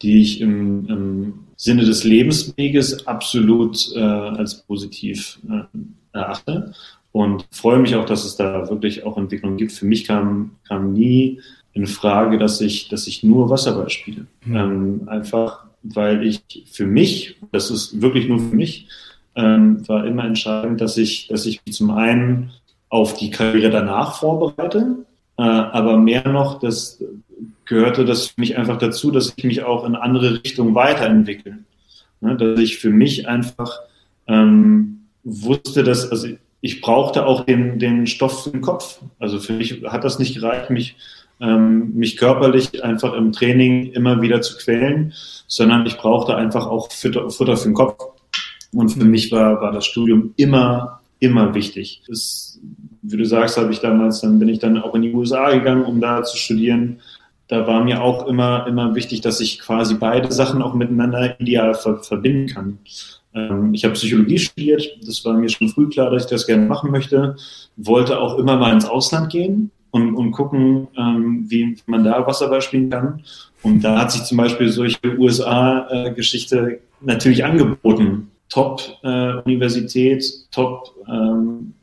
die 0.02 0.20
ich 0.20 0.40
im, 0.40 0.86
im 0.88 1.34
Sinne 1.56 1.84
des 1.84 2.04
Lebensweges 2.04 3.06
absolut 3.06 3.92
äh, 3.94 4.00
als 4.00 4.62
positiv 4.62 5.38
äh, 5.48 5.78
erachte 6.12 6.72
und 7.16 7.46
freue 7.50 7.78
mich 7.78 7.94
auch, 7.94 8.04
dass 8.04 8.26
es 8.26 8.36
da 8.36 8.68
wirklich 8.68 9.06
auch 9.06 9.16
Entwicklungen 9.16 9.56
gibt. 9.56 9.72
Für 9.72 9.86
mich 9.86 10.04
kam, 10.04 10.50
kam 10.68 10.92
nie 10.92 11.40
in 11.72 11.86
Frage, 11.86 12.36
dass 12.36 12.60
ich, 12.60 12.88
dass 12.88 13.06
ich 13.06 13.22
nur 13.22 13.48
Wasserball 13.48 13.88
spiele. 13.88 14.26
Mhm. 14.44 14.56
Ähm, 14.56 15.00
einfach, 15.06 15.64
weil 15.82 16.26
ich 16.26 16.42
für 16.70 16.84
mich, 16.84 17.36
das 17.52 17.70
ist 17.70 18.02
wirklich 18.02 18.28
nur 18.28 18.38
für 18.38 18.54
mich, 18.54 18.88
ähm, 19.34 19.88
war 19.88 20.06
immer 20.06 20.24
entscheidend, 20.24 20.82
dass 20.82 20.98
ich, 20.98 21.28
dass 21.28 21.46
ich 21.46 21.62
mich 21.64 21.74
zum 21.74 21.90
einen 21.90 22.50
auf 22.90 23.14
die 23.14 23.30
Karriere 23.30 23.70
danach 23.70 24.18
vorbereite, 24.18 25.06
Äh, 25.38 25.42
aber 25.42 25.98
mehr 25.98 26.28
noch, 26.28 26.60
das 26.60 27.02
gehörte 27.66 28.04
das 28.04 28.28
für 28.28 28.40
mich 28.40 28.56
einfach 28.56 28.78
dazu, 28.78 29.10
dass 29.10 29.34
ich 29.36 29.44
mich 29.44 29.62
auch 29.62 29.84
in 29.84 29.94
andere 29.94 30.42
Richtungen 30.42 30.74
weiterentwickle. 30.74 31.58
Ne, 32.20 32.36
dass 32.36 32.58
ich 32.60 32.78
für 32.78 32.90
mich 32.90 33.28
einfach 33.28 33.80
ähm, 34.26 35.00
wusste, 35.24 35.82
dass, 35.82 36.10
also 36.10 36.28
ich 36.60 36.80
brauchte 36.80 37.26
auch 37.26 37.44
den, 37.44 37.78
den 37.78 38.06
Stoff 38.06 38.48
im 38.52 38.60
Kopf. 38.60 39.00
Also 39.18 39.38
für 39.38 39.52
mich 39.52 39.82
hat 39.84 40.04
das 40.04 40.18
nicht 40.18 40.34
gereicht, 40.34 40.70
mich, 40.70 40.96
ähm, 41.40 41.94
mich 41.94 42.16
körperlich 42.16 42.82
einfach 42.82 43.12
im 43.14 43.32
Training 43.32 43.92
immer 43.92 44.22
wieder 44.22 44.40
zu 44.40 44.56
quälen, 44.56 45.12
sondern 45.46 45.86
ich 45.86 45.96
brauchte 45.96 46.36
einfach 46.36 46.66
auch 46.66 46.90
Futter, 46.90 47.30
Futter 47.30 47.56
für 47.56 47.68
den 47.68 47.74
Kopf. 47.74 48.04
Und 48.72 48.90
für 48.90 49.04
mhm. 49.04 49.10
mich 49.10 49.30
war, 49.32 49.60
war 49.60 49.72
das 49.72 49.86
Studium 49.86 50.34
immer, 50.36 51.00
immer 51.20 51.54
wichtig. 51.54 52.02
Das, 52.08 52.58
wie 53.02 53.16
du 53.16 53.24
sagst, 53.24 53.56
habe 53.56 53.72
ich 53.72 53.80
damals, 53.80 54.20
dann 54.20 54.38
bin 54.38 54.48
ich 54.48 54.58
dann 54.58 54.78
auch 54.78 54.94
in 54.94 55.02
die 55.02 55.12
USA 55.12 55.50
gegangen, 55.52 55.84
um 55.84 56.00
da 56.00 56.22
zu 56.22 56.36
studieren 56.36 57.00
da 57.48 57.66
war 57.66 57.84
mir 57.84 58.02
auch 58.02 58.26
immer, 58.26 58.66
immer 58.66 58.94
wichtig, 58.94 59.20
dass 59.20 59.40
ich 59.40 59.60
quasi 59.60 59.94
beide 59.94 60.32
Sachen 60.32 60.62
auch 60.62 60.74
miteinander 60.74 61.38
ideal 61.40 61.74
ver 61.74 62.02
verbinden 62.02 62.48
kann. 62.48 62.78
Ähm, 63.36 63.74
ich 63.74 63.84
habe 63.84 63.94
Psychologie 63.94 64.38
studiert, 64.38 64.82
das 65.06 65.24
war 65.24 65.34
mir 65.34 65.48
schon 65.48 65.68
früh 65.68 65.88
klar, 65.88 66.10
dass 66.10 66.24
ich 66.24 66.30
das 66.30 66.46
gerne 66.46 66.66
machen 66.66 66.90
möchte, 66.90 67.36
wollte 67.76 68.18
auch 68.18 68.38
immer 68.38 68.56
mal 68.56 68.72
ins 68.72 68.86
Ausland 68.86 69.30
gehen 69.30 69.70
und, 69.90 70.14
und 70.14 70.32
gucken, 70.32 70.88
ähm, 70.96 71.44
wie 71.48 71.76
man 71.86 72.02
da 72.02 72.26
Wasserball 72.26 72.62
spielen 72.62 72.90
kann. 72.90 73.22
Und 73.62 73.84
da 73.84 74.00
hat 74.00 74.12
sich 74.12 74.22
zum 74.22 74.38
Beispiel 74.38 74.68
solche 74.70 74.98
USA-Geschichte 75.18 76.80
natürlich 77.00 77.44
angeboten. 77.44 78.30
Top-Universität, 78.48 80.24
äh, 80.24 80.30
Top 80.52 80.94
ähm, 81.10 81.74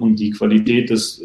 und 0.00 0.16
die 0.16 0.30
Qualität 0.30 0.90
des 0.90 1.22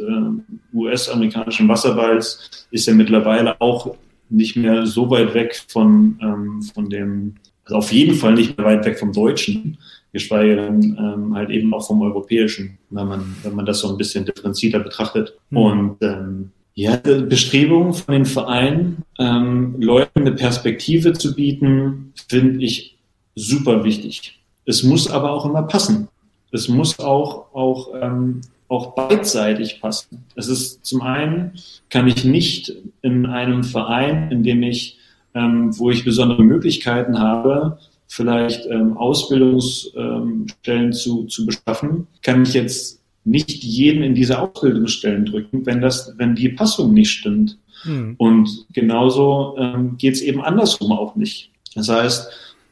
US-amerikanischen 0.71 1.67
Wasserballs 1.67 2.67
ist 2.69 2.85
ja 2.85 2.93
mittlerweile 2.93 3.59
auch 3.59 3.95
nicht 4.29 4.55
mehr 4.55 4.85
so 4.85 5.09
weit 5.09 5.33
weg 5.33 5.59
von, 5.67 6.61
von 6.75 6.89
dem, 6.89 7.33
also 7.67 7.77
auf 7.77 7.91
jeden 7.91 8.15
Fall 8.15 8.33
nicht 8.33 8.57
mehr 8.57 8.65
weit 8.65 8.85
weg 8.85 8.99
vom 8.99 9.13
Deutschen, 9.13 9.77
geschweige 10.11 10.55
denn 10.55 10.97
ähm, 10.99 11.35
halt 11.35 11.49
eben 11.49 11.73
auch 11.73 11.85
vom 11.85 12.01
Europäischen, 12.01 12.77
wenn 12.89 13.07
man, 13.07 13.35
wenn 13.43 13.55
man 13.55 13.65
das 13.65 13.79
so 13.79 13.89
ein 13.89 13.97
bisschen 13.97 14.25
differenzierter 14.25 14.79
betrachtet. 14.79 15.37
Mhm. 15.49 15.57
Und 15.57 15.97
ähm, 16.01 16.51
ja, 16.73 16.95
Bestrebungen 16.95 17.93
von 17.93 18.13
den 18.13 18.25
Vereinen, 18.25 19.03
ähm, 19.19 19.75
Leuten 19.79 20.21
eine 20.21 20.31
Perspektive 20.33 21.13
zu 21.13 21.35
bieten, 21.35 22.13
finde 22.27 22.63
ich 22.63 22.97
super 23.35 23.83
wichtig. 23.83 24.39
Es 24.65 24.83
muss 24.83 25.09
aber 25.09 25.31
auch 25.31 25.45
immer 25.45 25.63
passen 25.63 26.07
es 26.51 26.67
muss 26.67 26.99
auch, 26.99 27.53
auch, 27.53 27.93
ähm, 27.99 28.41
auch 28.67 28.95
beidseitig 28.95 29.81
passen. 29.81 30.25
Es 30.35 30.47
ist 30.47 30.85
zum 30.85 31.01
einen, 31.01 31.53
kann 31.89 32.07
ich 32.07 32.25
nicht 32.25 32.73
in 33.01 33.25
einem 33.25 33.63
Verein, 33.63 34.31
in 34.31 34.43
dem 34.43 34.63
ich, 34.63 34.97
ähm, 35.33 35.77
wo 35.77 35.91
ich 35.91 36.05
besondere 36.05 36.43
Möglichkeiten 36.43 37.19
habe, 37.19 37.77
vielleicht 38.07 38.65
ähm, 38.67 38.97
Ausbildungsstellen 38.97 40.47
ähm, 40.65 40.93
zu, 40.93 41.25
zu 41.25 41.45
beschaffen, 41.45 42.07
kann 42.21 42.43
ich 42.43 42.53
jetzt 42.53 43.01
nicht 43.25 43.63
jeden 43.63 44.03
in 44.03 44.15
diese 44.15 44.39
Ausbildungsstellen 44.39 45.25
drücken, 45.25 45.65
wenn 45.65 45.81
das, 45.81 46.13
wenn 46.17 46.35
die 46.35 46.49
Passung 46.49 46.93
nicht 46.93 47.11
stimmt. 47.11 47.57
Hm. 47.83 48.15
Und 48.17 48.65
genauso 48.73 49.55
ähm, 49.59 49.97
geht 49.97 50.15
es 50.15 50.21
eben 50.21 50.41
andersrum 50.41 50.93
auch 50.93 51.15
nicht. 51.15 51.51
Das 51.75 51.89
heißt, 51.89 52.29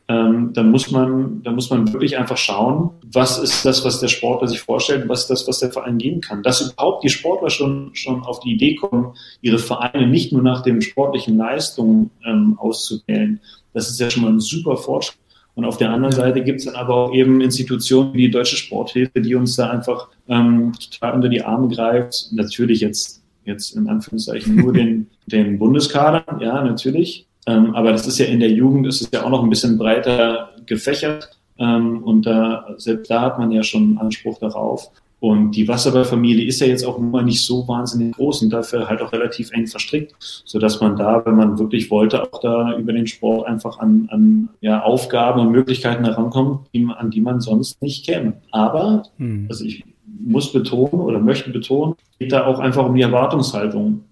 ähm, 0.07 0.51
dann 0.53 0.69
muss 0.69 0.91
man, 0.91 1.41
dann 1.41 1.55
muss 1.55 1.69
man 1.69 1.91
wirklich 1.91 2.17
einfach 2.17 2.37
schauen, 2.37 2.91
was 3.11 3.39
ist 3.39 3.65
das, 3.65 3.83
was 3.83 3.99
der 3.99 4.07
Sportler 4.07 4.47
sich 4.47 4.61
vorstellt, 4.61 5.09
was 5.09 5.21
ist 5.21 5.29
das, 5.29 5.47
was 5.47 5.59
der 5.59 5.71
Verein 5.71 5.97
geben 5.97 6.21
kann. 6.21 6.43
Dass 6.43 6.61
überhaupt 6.61 7.03
die 7.03 7.09
Sportler 7.09 7.49
schon, 7.49 7.89
schon 7.93 8.21
auf 8.23 8.39
die 8.39 8.53
Idee 8.53 8.75
kommen, 8.75 9.13
ihre 9.41 9.57
Vereine 9.57 10.07
nicht 10.07 10.31
nur 10.31 10.43
nach 10.43 10.61
den 10.61 10.81
sportlichen 10.81 11.37
Leistungen 11.37 12.11
ähm, 12.23 12.55
auszuwählen, 12.59 13.39
das 13.73 13.89
ist 13.89 13.99
ja 13.99 14.09
schon 14.09 14.23
mal 14.23 14.31
ein 14.31 14.39
super 14.39 14.77
Fortschritt. 14.77 15.19
Und 15.55 15.65
auf 15.65 15.77
der 15.77 15.89
anderen 15.89 16.13
Seite 16.13 16.43
gibt 16.43 16.59
es 16.59 16.65
dann 16.65 16.75
aber 16.75 16.95
auch 16.95 17.13
eben 17.13 17.41
Institutionen 17.41 18.13
wie 18.13 18.23
die 18.23 18.31
Deutsche 18.31 18.57
Sporthilfe, 18.57 19.21
die 19.21 19.35
uns 19.35 19.55
da 19.55 19.69
einfach 19.69 20.09
ähm, 20.27 20.73
total 20.91 21.13
unter 21.13 21.29
die 21.29 21.41
Arme 21.43 21.69
greift. 21.69 22.27
Natürlich 22.31 22.81
jetzt, 22.81 23.23
jetzt 23.45 23.75
in 23.75 23.87
Anführungszeichen 23.87 24.55
nur 24.55 24.73
den, 24.73 25.07
den 25.25 25.57
Bundeskader, 25.57 26.25
ja, 26.41 26.61
natürlich. 26.61 27.24
Ähm, 27.47 27.75
aber 27.75 27.91
das 27.91 28.07
ist 28.07 28.17
ja 28.17 28.25
in 28.25 28.39
der 28.39 28.51
Jugend, 28.51 28.87
ist 28.87 29.01
es 29.01 29.09
ja 29.13 29.23
auch 29.23 29.29
noch 29.29 29.43
ein 29.43 29.49
bisschen 29.49 29.77
breiter 29.77 30.49
gefächert. 30.65 31.29
Ähm, 31.57 32.03
und 32.03 32.25
da, 32.25 32.67
selbst 32.77 33.09
da 33.09 33.21
hat 33.21 33.39
man 33.39 33.51
ja 33.51 33.63
schon 33.63 33.97
Anspruch 33.97 34.39
darauf. 34.39 34.91
Und 35.19 35.51
die 35.51 35.67
Wasserballfamilie 35.67 36.45
ist 36.45 36.59
ja 36.59 36.67
jetzt 36.67 36.85
auch 36.85 36.99
immer 36.99 37.23
nicht 37.23 37.43
so 37.43 37.67
wahnsinnig 37.67 38.15
groß 38.15 38.43
und 38.43 38.51
dafür 38.51 38.87
halt 38.87 39.01
auch 39.01 39.11
relativ 39.11 39.51
eng 39.53 39.65
verstrickt, 39.65 40.13
so 40.19 40.59
dass 40.59 40.81
man 40.81 40.97
da, 40.97 41.25
wenn 41.25 41.35
man 41.35 41.57
wirklich 41.57 41.89
wollte, 41.89 42.21
auch 42.21 42.41
da 42.41 42.77
über 42.77 42.93
den 42.93 43.07
Sport 43.07 43.47
einfach 43.47 43.79
an, 43.79 44.07
an 44.11 44.49
ja, 44.61 44.83
Aufgaben 44.83 45.39
und 45.39 45.51
Möglichkeiten 45.51 46.03
herankommt, 46.03 46.67
an 46.97 47.09
die 47.09 47.21
man 47.21 47.39
sonst 47.39 47.81
nicht 47.81 48.05
käme. 48.05 48.33
Aber, 48.51 49.03
hm. 49.17 49.47
also 49.49 49.63
ich 49.63 49.83
muss 50.19 50.51
betonen 50.51 51.01
oder 51.01 51.19
möchte 51.19 51.49
betonen, 51.49 51.95
geht 52.19 52.31
da 52.31 52.45
auch 52.45 52.59
einfach 52.59 52.85
um 52.85 52.95
die 52.95 53.01
Erwartungshaltung. 53.01 54.03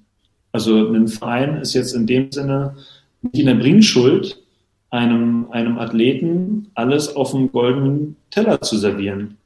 Also 0.51 0.93
ein 0.93 1.07
Verein 1.07 1.57
ist 1.57 1.73
jetzt 1.73 1.93
in 1.93 2.07
dem 2.07 2.31
Sinne 2.31 2.75
nicht 3.24 3.39
in 3.39 3.47
der 3.47 3.55
Bringschuld, 3.55 4.39
einem, 4.89 5.47
einem 5.51 5.80
Athleten 5.80 6.67
alles 6.76 7.15
auf 7.15 7.32
dem 7.32 7.51
goldenen 7.51 8.15
Teller 8.30 8.61
zu 8.61 8.78
servieren. 8.78 9.38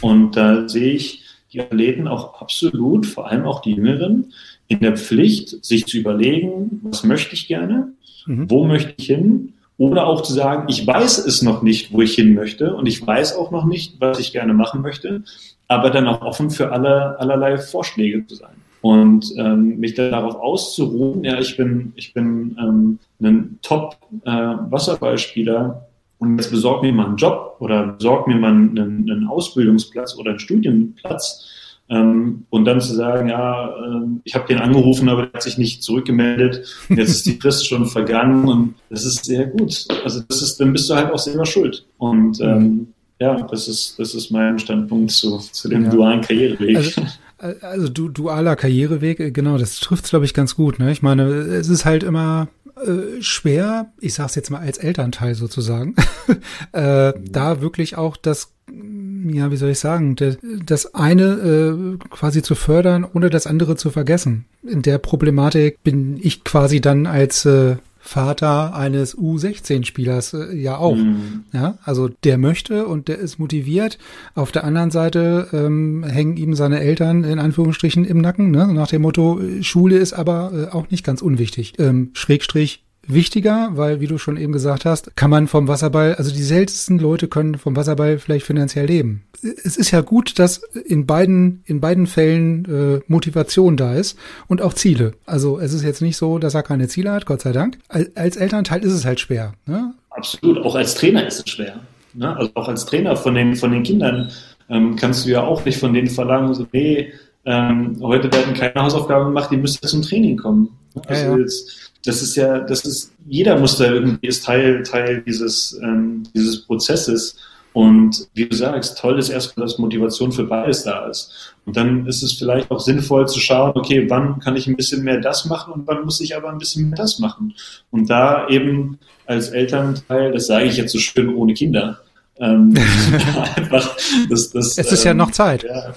Und 0.00 0.36
da 0.36 0.68
sehe 0.68 0.92
ich 0.92 1.24
die 1.52 1.60
Athleten 1.60 2.06
auch 2.06 2.40
absolut, 2.40 3.06
vor 3.06 3.28
allem 3.28 3.44
auch 3.46 3.62
die 3.62 3.72
Jüngeren, 3.72 4.32
in 4.68 4.80
der 4.80 4.96
Pflicht, 4.96 5.64
sich 5.64 5.86
zu 5.86 5.98
überlegen, 5.98 6.80
was 6.82 7.04
möchte 7.04 7.34
ich 7.34 7.48
gerne, 7.48 7.92
mhm. 8.26 8.50
wo 8.50 8.64
möchte 8.64 8.94
ich 8.96 9.06
hin, 9.06 9.54
oder 9.78 10.06
auch 10.06 10.22
zu 10.22 10.32
sagen, 10.32 10.68
ich 10.68 10.86
weiß 10.86 11.18
es 11.18 11.42
noch 11.42 11.62
nicht, 11.62 11.92
wo 11.92 12.00
ich 12.00 12.14
hin 12.14 12.34
möchte 12.34 12.74
und 12.74 12.86
ich 12.86 13.06
weiß 13.06 13.36
auch 13.36 13.50
noch 13.50 13.66
nicht, 13.66 14.00
was 14.00 14.18
ich 14.18 14.32
gerne 14.32 14.54
machen 14.54 14.80
möchte, 14.80 15.22
aber 15.68 15.90
dann 15.90 16.06
auch 16.06 16.22
offen 16.22 16.50
für 16.50 16.72
alle, 16.72 17.18
allerlei 17.18 17.58
Vorschläge 17.58 18.26
zu 18.26 18.36
sein. 18.36 18.56
Und 18.86 19.34
ähm, 19.36 19.80
mich 19.80 19.94
darauf 19.94 20.36
auszuruhen, 20.36 21.24
ja, 21.24 21.40
ich 21.40 21.56
bin, 21.56 21.92
ich 21.96 22.14
bin 22.14 22.56
ähm, 22.60 23.00
ein 23.20 23.58
Top-Wasserballspieler 23.62 25.60
äh, 25.60 26.22
und 26.22 26.36
jetzt 26.36 26.52
besorg 26.52 26.82
mir 26.82 26.92
mal 26.92 27.06
einen 27.06 27.16
Job 27.16 27.56
oder 27.58 27.88
besorg 27.88 28.28
mir 28.28 28.36
mal 28.36 28.52
einen, 28.52 28.78
einen 28.78 29.26
Ausbildungsplatz 29.26 30.16
oder 30.16 30.30
einen 30.30 30.38
Studienplatz. 30.38 31.48
Ähm, 31.88 32.44
und 32.50 32.64
dann 32.64 32.80
zu 32.80 32.94
sagen, 32.94 33.28
ja, 33.28 33.70
äh, 33.70 34.06
ich 34.22 34.36
habe 34.36 34.46
den 34.46 34.58
angerufen, 34.58 35.08
aber 35.08 35.22
der 35.22 35.32
hat 35.32 35.42
sich 35.42 35.58
nicht 35.58 35.82
zurückgemeldet. 35.82 36.64
Jetzt 36.88 37.10
ist 37.10 37.26
die 37.26 37.40
Frist 37.40 37.66
schon 37.66 37.86
vergangen 37.86 38.46
und 38.46 38.76
das 38.88 39.04
ist 39.04 39.24
sehr 39.24 39.46
gut. 39.46 39.84
Also 40.04 40.20
das 40.28 40.42
ist, 40.42 40.60
dann 40.60 40.72
bist 40.72 40.88
du 40.88 40.94
halt 40.94 41.12
auch 41.12 41.18
selber 41.18 41.44
schuld. 41.44 41.84
Und 41.98 42.40
ähm, 42.40 42.86
ja, 43.18 43.34
das 43.50 43.66
ist, 43.66 43.98
das 43.98 44.14
ist 44.14 44.30
mein 44.30 44.60
Standpunkt 44.60 45.10
zu, 45.10 45.38
zu 45.38 45.68
dem 45.68 45.86
ja. 45.86 45.90
dualen 45.90 46.20
Karriereweg. 46.20 46.76
Also, 46.76 47.02
also 47.38 47.88
du, 47.88 48.08
dualer 48.08 48.56
Karriereweg, 48.56 49.20
äh, 49.20 49.30
genau, 49.30 49.58
das 49.58 49.80
trifft 49.80 50.08
glaube 50.08 50.24
ich, 50.24 50.34
ganz 50.34 50.56
gut. 50.56 50.78
Ne? 50.78 50.90
Ich 50.90 51.02
meine, 51.02 51.24
es 51.24 51.68
ist 51.68 51.84
halt 51.84 52.02
immer 52.02 52.48
äh, 52.84 53.22
schwer, 53.22 53.92
ich 54.00 54.14
sag's 54.14 54.34
jetzt 54.34 54.50
mal 54.50 54.60
als 54.60 54.78
Elternteil 54.78 55.34
sozusagen, 55.34 55.94
äh, 56.72 57.12
da 57.18 57.60
wirklich 57.60 57.96
auch 57.96 58.16
das, 58.16 58.52
ja, 58.68 59.50
wie 59.50 59.56
soll 59.56 59.70
ich 59.70 59.78
sagen, 59.78 60.16
das 60.64 60.94
eine 60.94 61.24
äh, 61.24 61.96
quasi 62.08 62.42
zu 62.42 62.54
fördern, 62.54 63.06
ohne 63.10 63.30
das 63.30 63.46
andere 63.46 63.76
zu 63.76 63.90
vergessen. 63.90 64.46
In 64.62 64.82
der 64.82 64.98
Problematik 64.98 65.82
bin 65.84 66.18
ich 66.20 66.42
quasi 66.44 66.80
dann 66.80 67.06
als 67.06 67.44
äh, 67.44 67.76
Vater 68.06 68.74
eines 68.74 69.16
U16-Spielers 69.18 70.34
äh, 70.34 70.56
ja 70.56 70.78
auch. 70.78 70.96
Mhm. 70.96 71.44
Ja, 71.52 71.78
also 71.84 72.08
der 72.08 72.38
möchte 72.38 72.86
und 72.86 73.08
der 73.08 73.18
ist 73.18 73.38
motiviert. 73.38 73.98
Auf 74.34 74.52
der 74.52 74.64
anderen 74.64 74.90
Seite 74.90 75.48
ähm, 75.52 76.04
hängen 76.04 76.36
ihm 76.36 76.54
seine 76.54 76.80
Eltern 76.80 77.24
in 77.24 77.38
Anführungsstrichen 77.38 78.04
im 78.04 78.18
Nacken, 78.18 78.50
ne? 78.50 78.72
nach 78.72 78.88
dem 78.88 79.02
Motto, 79.02 79.40
äh, 79.40 79.62
Schule 79.62 79.96
ist 79.98 80.12
aber 80.12 80.52
äh, 80.52 80.74
auch 80.74 80.90
nicht 80.90 81.04
ganz 81.04 81.20
unwichtig. 81.20 81.74
Ähm, 81.78 82.10
Schrägstrich 82.14 82.85
wichtiger, 83.08 83.70
weil, 83.72 84.00
wie 84.00 84.06
du 84.06 84.18
schon 84.18 84.36
eben 84.36 84.52
gesagt 84.52 84.84
hast, 84.84 85.16
kann 85.16 85.30
man 85.30 85.46
vom 85.46 85.68
Wasserball, 85.68 86.14
also 86.14 86.32
die 86.32 86.42
seltensten 86.42 86.98
Leute 86.98 87.28
können 87.28 87.56
vom 87.58 87.76
Wasserball 87.76 88.18
vielleicht 88.18 88.46
finanziell 88.46 88.86
leben. 88.86 89.22
Es 89.42 89.76
ist 89.76 89.90
ja 89.90 90.00
gut, 90.00 90.38
dass 90.38 90.58
in 90.58 91.06
beiden, 91.06 91.62
in 91.66 91.80
beiden 91.80 92.06
Fällen 92.06 92.64
äh, 92.64 93.00
Motivation 93.06 93.76
da 93.76 93.94
ist 93.94 94.18
und 94.48 94.62
auch 94.62 94.74
Ziele. 94.74 95.12
Also 95.26 95.58
es 95.58 95.72
ist 95.72 95.82
jetzt 95.82 96.02
nicht 96.02 96.16
so, 96.16 96.38
dass 96.38 96.54
er 96.54 96.62
keine 96.62 96.88
Ziele 96.88 97.12
hat, 97.12 97.26
Gott 97.26 97.42
sei 97.42 97.52
Dank. 97.52 97.78
Als 97.88 98.36
Elternteil 98.36 98.82
ist 98.82 98.92
es 98.92 99.04
halt 99.04 99.20
schwer. 99.20 99.54
Ne? 99.66 99.94
Absolut, 100.10 100.58
auch 100.58 100.74
als 100.74 100.94
Trainer 100.94 101.26
ist 101.26 101.46
es 101.46 101.52
schwer. 101.52 101.80
Ne? 102.14 102.36
Also 102.36 102.50
auch 102.54 102.68
als 102.68 102.86
Trainer 102.86 103.16
von 103.16 103.34
den, 103.34 103.54
von 103.54 103.72
den 103.72 103.82
Kindern 103.82 104.30
ähm, 104.68 104.96
kannst 104.96 105.26
du 105.26 105.30
ja 105.30 105.42
auch 105.42 105.64
nicht 105.64 105.78
von 105.78 105.92
denen 105.92 106.08
verlangen, 106.08 106.54
so, 106.54 106.66
nee, 106.72 107.12
ähm, 107.44 107.96
heute 108.00 108.30
werden 108.32 108.54
keine 108.54 108.74
Hausaufgaben 108.74 109.26
gemacht, 109.26 109.50
die 109.52 109.56
müssen 109.56 109.86
zum 109.86 110.02
Training 110.02 110.36
kommen. 110.36 110.68
Also 111.06 111.24
ja, 111.24 111.30
ja. 111.30 111.38
Jetzt, 111.38 111.85
das 112.04 112.22
ist 112.22 112.36
ja, 112.36 112.60
das 112.60 112.84
ist, 112.84 113.12
jeder 113.26 113.58
muss 113.58 113.78
da 113.78 113.86
irgendwie 113.86 114.26
ist 114.26 114.44
Teil, 114.44 114.82
Teil 114.82 115.22
dieses, 115.26 115.78
ähm, 115.82 116.22
dieses 116.34 116.64
Prozesses. 116.64 117.36
Und 117.72 118.26
wie 118.32 118.48
du 118.48 118.56
sagst, 118.56 118.98
toll 118.98 119.18
ist 119.18 119.28
erstmal, 119.28 119.66
dass 119.66 119.78
Motivation 119.78 120.32
für 120.32 120.44
beides 120.44 120.84
da 120.84 121.06
ist. 121.08 121.54
Und 121.66 121.76
dann 121.76 122.06
ist 122.06 122.22
es 122.22 122.32
vielleicht 122.32 122.70
auch 122.70 122.80
sinnvoll 122.80 123.28
zu 123.28 123.38
schauen, 123.38 123.72
okay, 123.74 124.08
wann 124.08 124.38
kann 124.38 124.56
ich 124.56 124.66
ein 124.66 124.76
bisschen 124.76 125.02
mehr 125.02 125.20
das 125.20 125.44
machen 125.44 125.74
und 125.74 125.86
wann 125.86 126.04
muss 126.04 126.20
ich 126.20 126.34
aber 126.34 126.48
ein 126.48 126.58
bisschen 126.58 126.88
mehr 126.88 126.96
das 126.96 127.18
machen. 127.18 127.54
Und 127.90 128.08
da 128.08 128.48
eben 128.48 128.98
als 129.26 129.48
Elternteil, 129.48 130.32
das 130.32 130.46
sage 130.46 130.66
ich 130.66 130.76
jetzt 130.76 130.92
so 130.92 130.98
schön 130.98 131.34
ohne 131.34 131.52
Kinder, 131.52 131.98
ähm, 132.38 132.74
einfach, 133.56 133.96
das, 134.30 134.50
das, 134.50 134.78
es 134.78 134.92
ist 134.92 135.04
ähm, 135.04 135.08
ja 135.08 135.14
noch 135.14 135.30
Zeit. 135.32 135.64
Ja, 135.64 135.94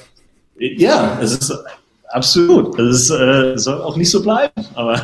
ja, 0.59 1.19
es 1.21 1.31
ist 1.31 1.53
absolut. 2.09 2.77
Es 2.79 3.03
ist, 3.03 3.09
äh, 3.11 3.57
soll 3.57 3.81
auch 3.81 3.95
nicht 3.95 4.09
so 4.09 4.21
bleiben. 4.21 4.65
Aber 4.73 5.01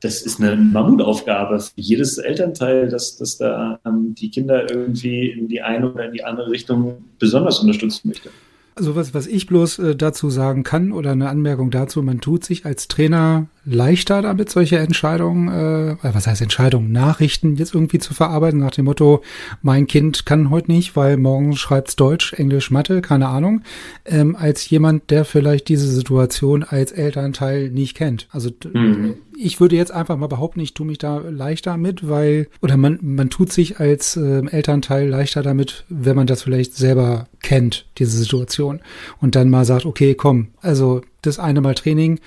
das 0.00 0.22
ist 0.22 0.40
eine 0.40 0.56
Mammutaufgabe 0.56 1.60
für 1.60 1.72
jedes 1.76 2.18
Elternteil, 2.18 2.88
dass, 2.88 3.16
dass 3.16 3.36
da 3.36 3.78
ähm, 3.84 4.14
die 4.14 4.30
Kinder 4.30 4.70
irgendwie 4.70 5.30
in 5.30 5.48
die 5.48 5.60
eine 5.60 5.92
oder 5.92 6.06
in 6.06 6.12
die 6.12 6.24
andere 6.24 6.50
Richtung 6.50 7.04
besonders 7.18 7.60
unterstützen 7.60 8.08
möchte. 8.08 8.30
Also 8.74 8.96
was, 8.96 9.12
was 9.12 9.26
ich 9.26 9.46
bloß 9.46 9.78
äh, 9.80 9.96
dazu 9.96 10.30
sagen 10.30 10.62
kann 10.62 10.92
oder 10.92 11.12
eine 11.12 11.28
Anmerkung 11.28 11.70
dazu, 11.70 12.02
man 12.02 12.20
tut 12.20 12.44
sich 12.44 12.64
als 12.64 12.88
Trainer 12.88 13.46
leichter 13.64 14.22
damit, 14.22 14.50
solche 14.50 14.78
Entscheidungen, 14.78 15.48
äh, 15.48 15.96
was 16.02 16.26
heißt 16.26 16.42
Entscheidungen, 16.42 16.92
Nachrichten 16.92 17.56
jetzt 17.56 17.74
irgendwie 17.74 17.98
zu 17.98 18.14
verarbeiten, 18.14 18.60
nach 18.60 18.70
dem 18.70 18.86
Motto, 18.86 19.22
mein 19.62 19.86
Kind 19.86 20.26
kann 20.26 20.50
heute 20.50 20.70
nicht, 20.70 20.96
weil 20.96 21.16
morgen 21.16 21.56
schreibt's 21.56 21.96
Deutsch, 21.96 22.32
Englisch, 22.32 22.70
Mathe, 22.70 23.02
keine 23.02 23.28
Ahnung, 23.28 23.62
ähm, 24.04 24.36
als 24.36 24.68
jemand, 24.70 25.10
der 25.10 25.24
vielleicht 25.24 25.68
diese 25.68 25.88
Situation 25.88 26.62
als 26.62 26.92
Elternteil 26.92 27.70
nicht 27.70 27.96
kennt. 27.96 28.28
Also 28.30 28.50
mhm 28.72 29.14
ich 29.42 29.60
würde 29.60 29.76
jetzt 29.76 29.92
einfach 29.92 30.16
mal 30.16 30.26
behaupten, 30.26 30.60
ich 30.60 30.74
tue 30.74 30.86
mich 30.86 30.98
da 30.98 31.18
leichter 31.18 31.76
mit, 31.76 32.08
weil, 32.08 32.48
oder 32.60 32.76
man, 32.76 32.98
man 33.00 33.30
tut 33.30 33.52
sich 33.52 33.80
als 33.80 34.16
äh, 34.16 34.46
Elternteil 34.46 35.08
leichter 35.08 35.42
damit, 35.42 35.84
wenn 35.88 36.16
man 36.16 36.26
das 36.26 36.42
vielleicht 36.42 36.74
selber 36.74 37.26
kennt, 37.40 37.86
diese 37.98 38.16
Situation. 38.18 38.80
Und 39.20 39.36
dann 39.36 39.48
mal 39.48 39.64
sagt, 39.64 39.86
okay, 39.86 40.14
komm, 40.14 40.48
also 40.60 41.00
das 41.22 41.38
eine 41.38 41.60
Mal 41.60 41.74
Training, 41.74 42.20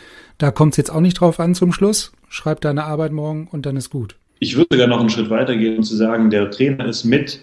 da 0.44 0.52
kommt 0.52 0.74
es 0.74 0.78
jetzt 0.78 0.90
auch 0.90 1.00
nicht 1.00 1.22
drauf 1.22 1.40
an 1.40 1.56
zum 1.56 1.72
Schluss. 1.72 2.12
Schreib 2.28 2.60
deine 2.60 2.84
Arbeit 2.84 3.14
morgen 3.14 3.48
und 3.50 3.66
dann 3.66 3.78
ist 3.78 3.90
gut. 3.90 4.18
Ich 4.40 4.58
würde 4.58 4.68
sogar 4.74 4.88
noch 4.88 5.00
einen 5.00 5.10
Schritt 5.10 5.30
weiter 5.30 5.56
gehen 5.56 5.78
und 5.78 5.84
zu 5.84 5.96
sagen, 5.96 6.30
der 6.30 6.52
Trainer 6.52 6.86
ist 6.86 7.06
mit 7.06 7.40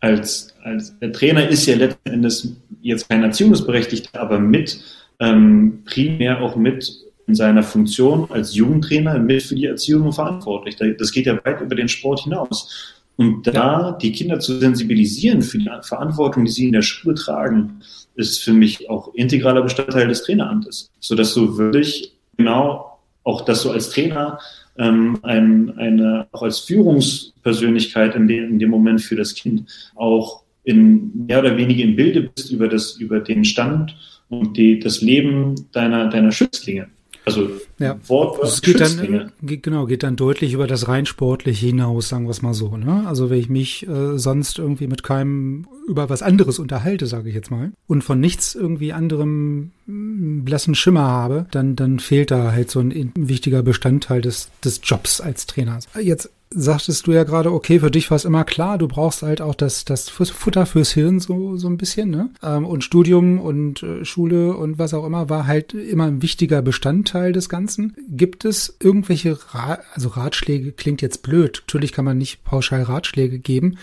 als, 0.00 0.48
als 0.62 0.98
der 0.98 1.14
Trainer 1.14 1.48
ist 1.48 1.64
ja 1.64 1.76
letzten 1.76 2.10
Endes 2.10 2.54
jetzt 2.82 3.08
kein 3.08 3.22
Erziehungsberechtigter, 3.22 4.20
aber 4.20 4.38
mit 4.38 4.78
ähm, 5.18 5.82
primär 5.86 6.42
auch 6.42 6.54
mit 6.54 6.92
in 7.26 7.34
seiner 7.34 7.62
Funktion 7.62 8.26
als 8.28 8.54
Jugendtrainer 8.54 9.18
mit 9.18 9.42
für 9.44 9.54
die 9.54 9.64
Erziehung 9.64 10.12
verantwortlich. 10.12 10.76
Das 10.98 11.10
geht 11.10 11.24
ja 11.24 11.42
weit 11.46 11.62
über 11.62 11.74
den 11.74 11.88
Sport 11.88 12.24
hinaus. 12.24 12.94
Und 13.16 13.46
da 13.46 13.92
die 13.92 14.12
Kinder 14.12 14.40
zu 14.40 14.58
sensibilisieren 14.58 15.40
für 15.40 15.56
die 15.56 15.70
Verantwortung, 15.84 16.44
die 16.44 16.50
sie 16.50 16.66
in 16.66 16.72
der 16.72 16.82
Schule 16.82 17.14
tragen, 17.14 17.80
ist 18.14 18.42
für 18.42 18.52
mich 18.52 18.90
auch 18.90 19.14
integraler 19.14 19.62
Bestandteil 19.62 20.08
des 20.08 20.24
Traineramtes, 20.24 20.90
sodass 21.00 21.32
du 21.32 21.56
wirklich 21.56 22.12
genau 22.36 22.98
auch, 23.24 23.42
dass 23.44 23.62
du 23.62 23.70
als 23.70 23.90
Trainer 23.90 24.38
ähm, 24.78 25.18
ein, 25.22 25.76
eine 25.78 26.26
auch 26.32 26.42
als 26.42 26.60
Führungspersönlichkeit 26.60 28.14
in 28.14 28.26
dem, 28.26 28.50
in 28.50 28.58
dem 28.58 28.70
Moment 28.70 29.00
für 29.00 29.16
das 29.16 29.34
Kind 29.34 29.64
auch 29.94 30.42
in 30.64 31.26
mehr 31.26 31.40
oder 31.40 31.56
weniger 31.56 31.82
im 31.82 31.96
Bilde 31.96 32.30
bist 32.34 32.50
über 32.50 32.68
das 32.68 32.96
über 32.96 33.20
den 33.20 33.44
Stand 33.44 33.96
und 34.28 34.56
die, 34.56 34.78
das 34.78 35.02
Leben 35.02 35.54
deiner 35.72 36.08
deiner 36.08 36.32
Schützlinge. 36.32 36.88
Also 37.24 37.50
ja. 37.78 37.98
Wort 38.06 38.42
es 38.42 38.62
geht 38.62 38.80
dann 38.80 39.32
genau 39.40 39.86
geht 39.86 40.02
dann 40.02 40.16
deutlich 40.16 40.52
über 40.52 40.66
das 40.66 40.88
rein 40.88 41.06
sportliche 41.06 41.66
hinaus, 41.66 42.08
sagen 42.08 42.24
wir 42.24 42.30
es 42.30 42.42
mal 42.42 42.54
so. 42.54 42.76
Ne? 42.76 43.04
Also 43.06 43.30
wenn 43.30 43.38
ich 43.38 43.48
mich 43.48 43.88
äh, 43.88 44.18
sonst 44.18 44.58
irgendwie 44.58 44.86
mit 44.86 45.02
keinem 45.02 45.66
über 45.88 46.08
was 46.08 46.22
anderes 46.22 46.58
unterhalte, 46.58 47.06
sage 47.06 47.28
ich 47.28 47.34
jetzt 47.34 47.50
mal, 47.50 47.72
und 47.86 48.02
von 48.02 48.20
nichts 48.20 48.54
irgendwie 48.54 48.92
anderem 48.92 49.72
mm, 49.86 50.44
blassen 50.44 50.74
Schimmer 50.74 51.02
habe, 51.02 51.46
dann 51.50 51.76
dann 51.76 51.98
fehlt 51.98 52.30
da 52.30 52.52
halt 52.52 52.70
so 52.70 52.80
ein, 52.80 52.90
ein 52.90 53.12
wichtiger 53.16 53.62
Bestandteil 53.62 54.20
des 54.20 54.50
des 54.64 54.80
Jobs 54.84 55.20
als 55.20 55.46
Trainer. 55.46 55.78
Jetzt 56.00 56.30
sagtest 56.54 57.06
du 57.06 57.12
ja 57.12 57.24
gerade, 57.24 57.52
okay, 57.52 57.80
für 57.80 57.90
dich 57.90 58.10
war 58.10 58.16
es 58.16 58.24
immer 58.24 58.44
klar, 58.44 58.78
du 58.78 58.88
brauchst 58.88 59.22
halt 59.22 59.40
auch 59.40 59.54
das, 59.54 59.84
das 59.84 60.08
Futter 60.08 60.66
fürs 60.66 60.92
Hirn 60.92 61.20
so, 61.20 61.56
so 61.56 61.68
ein 61.68 61.76
bisschen, 61.76 62.10
ne? 62.10 62.30
Ähm, 62.42 62.66
und 62.66 62.84
Studium 62.84 63.40
und 63.40 63.82
äh, 63.82 64.04
Schule 64.04 64.56
und 64.56 64.78
was 64.78 64.94
auch 64.94 65.06
immer 65.06 65.28
war 65.28 65.46
halt 65.46 65.74
immer 65.74 66.06
ein 66.06 66.22
wichtiger 66.22 66.62
Bestandteil 66.62 67.32
des 67.32 67.48
Ganzen. 67.48 67.61
Gibt 68.08 68.44
es 68.44 68.76
irgendwelche, 68.80 69.38
Ra 69.54 69.78
also 69.94 70.08
Ratschläge 70.08 70.72
klingt 70.72 71.02
jetzt 71.02 71.22
blöd, 71.22 71.62
natürlich 71.66 71.92
kann 71.92 72.04
man 72.04 72.18
nicht 72.18 72.44
pauschal 72.44 72.82
Ratschläge 72.82 73.38
geben, 73.38 73.78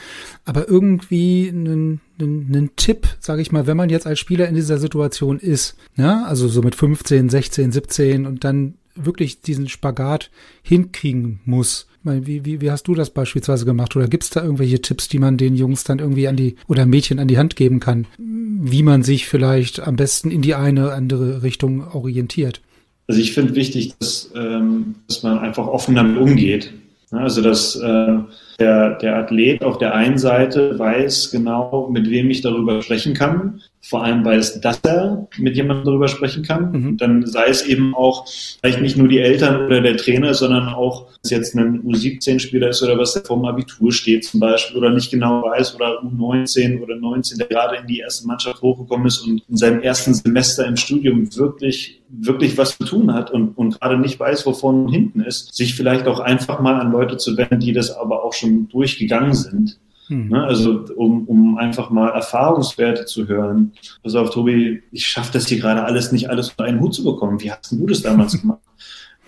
aber 0.46 0.68
irgendwie 0.68 1.50
einen, 1.50 2.02
einen, 2.20 2.48
einen 2.48 2.76
Tipp, 2.76 3.08
sage 3.20 3.42
ich 3.42 3.52
mal, 3.52 3.68
wenn 3.68 3.78
man 3.78 3.90
jetzt 3.90 4.08
als 4.08 4.20
Spieler 4.20 4.48
in 4.48 4.56
dieser 4.56 4.78
Situation 4.78 5.40
ist, 5.40 5.76
ne? 5.96 6.26
also 6.28 6.48
so 6.48 6.62
mit 6.62 6.76
15, 6.76 7.30
16, 7.30 7.72
17 7.72 8.26
und 8.26 8.44
dann 8.44 8.76
wirklich 8.96 9.42
diesen 9.42 9.70
Spagat 9.70 10.30
hinkriegen 10.62 11.40
muss. 11.46 11.88
Wie, 12.04 12.46
wie, 12.46 12.62
wie 12.62 12.72
hast 12.72 12.88
du 12.88 12.96
das 12.96 13.10
beispielsweise 13.10 13.66
gemacht? 13.66 13.96
Oder 13.96 14.08
gibt 14.08 14.24
es 14.24 14.30
da 14.30 14.42
irgendwelche 14.42 14.82
Tipps, 14.82 15.10
die 15.10 15.20
man 15.20 15.38
den 15.38 15.56
Jungs 15.56 15.84
dann 15.84 16.00
irgendwie 16.00 16.28
an 16.28 16.38
die 16.38 16.56
oder 16.68 16.86
Mädchen 16.86 17.20
an 17.20 17.28
die 17.28 17.38
Hand 17.38 17.56
geben 17.56 17.80
kann, 17.80 18.08
wie 18.18 18.84
man 18.84 19.04
sich 19.04 19.28
vielleicht 19.28 19.82
am 19.82 19.96
besten 19.96 20.32
in 20.32 20.42
die 20.42 20.56
eine 20.56 20.94
andere 20.94 21.44
Richtung 21.44 21.86
orientiert? 21.88 22.62
Also 23.10 23.22
ich 23.22 23.34
finde 23.34 23.56
wichtig, 23.56 23.96
dass, 23.98 24.32
ähm, 24.36 24.94
dass 25.08 25.24
man 25.24 25.40
einfach 25.40 25.66
offen 25.66 25.96
damit 25.96 26.18
umgeht. 26.22 26.72
Also 27.10 27.42
dass 27.42 27.76
äh, 27.76 28.18
der, 28.60 29.00
der 29.00 29.16
Athlet 29.18 29.64
auf 29.64 29.80
der 29.80 29.96
einen 29.96 30.20
Seite 30.20 30.78
weiß 30.78 31.32
genau, 31.32 31.90
mit 31.92 32.08
wem 32.12 32.30
ich 32.30 32.42
darüber 32.42 32.84
sprechen 32.84 33.16
kann, 33.16 33.62
vor 33.82 34.04
allem 34.04 34.26
weiß, 34.26 34.60
dass 34.60 34.80
er 34.84 35.28
mit 35.38 35.56
jemandem 35.56 35.86
darüber 35.86 36.08
sprechen 36.08 36.44
kann. 36.44 36.72
Mhm. 36.72 36.98
Dann 36.98 37.26
sei 37.26 37.46
es 37.48 37.66
eben 37.66 37.96
auch 37.96 38.28
vielleicht 38.28 38.82
nicht 38.82 38.98
nur 38.98 39.08
die 39.08 39.20
Eltern 39.20 39.66
oder 39.66 39.82
der 39.82 39.96
Trainer, 39.96 40.34
sondern 40.34 40.68
auch, 40.68 41.08
dass 41.22 41.32
jetzt 41.32 41.56
ein 41.56 41.84
U17-Spieler 41.84 42.70
ist 42.70 42.84
oder 42.84 42.98
was 42.98 43.14
der 43.14 43.24
vom 43.24 43.46
Abitur 43.46 43.92
steht 43.92 44.26
zum 44.26 44.42
Beispiel 44.42 44.78
oder 44.78 44.90
nicht 44.90 45.12
genau 45.12 45.44
weiß 45.44 45.76
oder 45.76 46.04
U19 46.04 46.82
oder 46.82 46.96
19, 46.98 47.38
der 47.38 47.48
gerade 47.48 47.78
in 47.78 47.88
die 47.88 48.00
erste 48.00 48.28
Mannschaft 48.28 48.62
hochgekommen 48.62 49.08
ist 49.08 49.20
und 49.20 49.44
in 49.48 49.58
seinem 49.58 49.82
ersten 49.82 50.14
Semester 50.14 50.68
im 50.68 50.76
Studium 50.76 51.34
wirklich, 51.36 52.02
wirklich 52.10 52.58
was 52.58 52.78
zu 52.78 52.84
tun 52.84 53.14
hat 53.14 53.32
und, 53.32 53.58
und 53.58 53.80
gerade 53.80 53.98
nicht 53.98 54.20
weiß, 54.20 54.46
wovon 54.46 54.90
hinten 54.90 55.22
ist, 55.22 55.56
sich 55.56 55.76
vielleicht 55.76 56.06
auch 56.08 56.20
einfach 56.20 56.60
mal 56.60 56.80
an 56.80 56.92
Leute 56.92 57.18
zu 57.18 57.38
wenden, 57.38 57.60
die 57.60 57.74
das 57.74 57.92
aber 57.92 58.24
auch 58.24 58.34
schon 58.34 58.68
durchgegangen 58.68 59.34
sind 59.34 59.78
hm. 60.10 60.30
Ne, 60.30 60.44
also 60.44 60.86
um, 60.96 61.28
um 61.28 61.58
einfach 61.58 61.92
mal 61.92 62.10
Erfahrungswerte 62.10 63.06
zu 63.06 63.28
hören. 63.28 63.74
Pass 64.02 64.16
auf, 64.16 64.32
Tobi, 64.32 64.82
ich 64.92 65.06
schaffe 65.06 65.32
das 65.34 65.48
hier 65.48 65.60
gerade 65.60 65.84
alles 65.84 66.12
nicht 66.12 66.30
alles 66.32 66.50
unter 66.50 66.64
einen 66.64 66.80
Hut 66.80 66.96
zu 66.96 67.04
bekommen. 67.04 67.40
Wie 67.42 67.52
hast 67.52 67.72
du 67.72 67.86
das 67.86 68.02
damals 68.02 68.38
gemacht? 68.42 68.60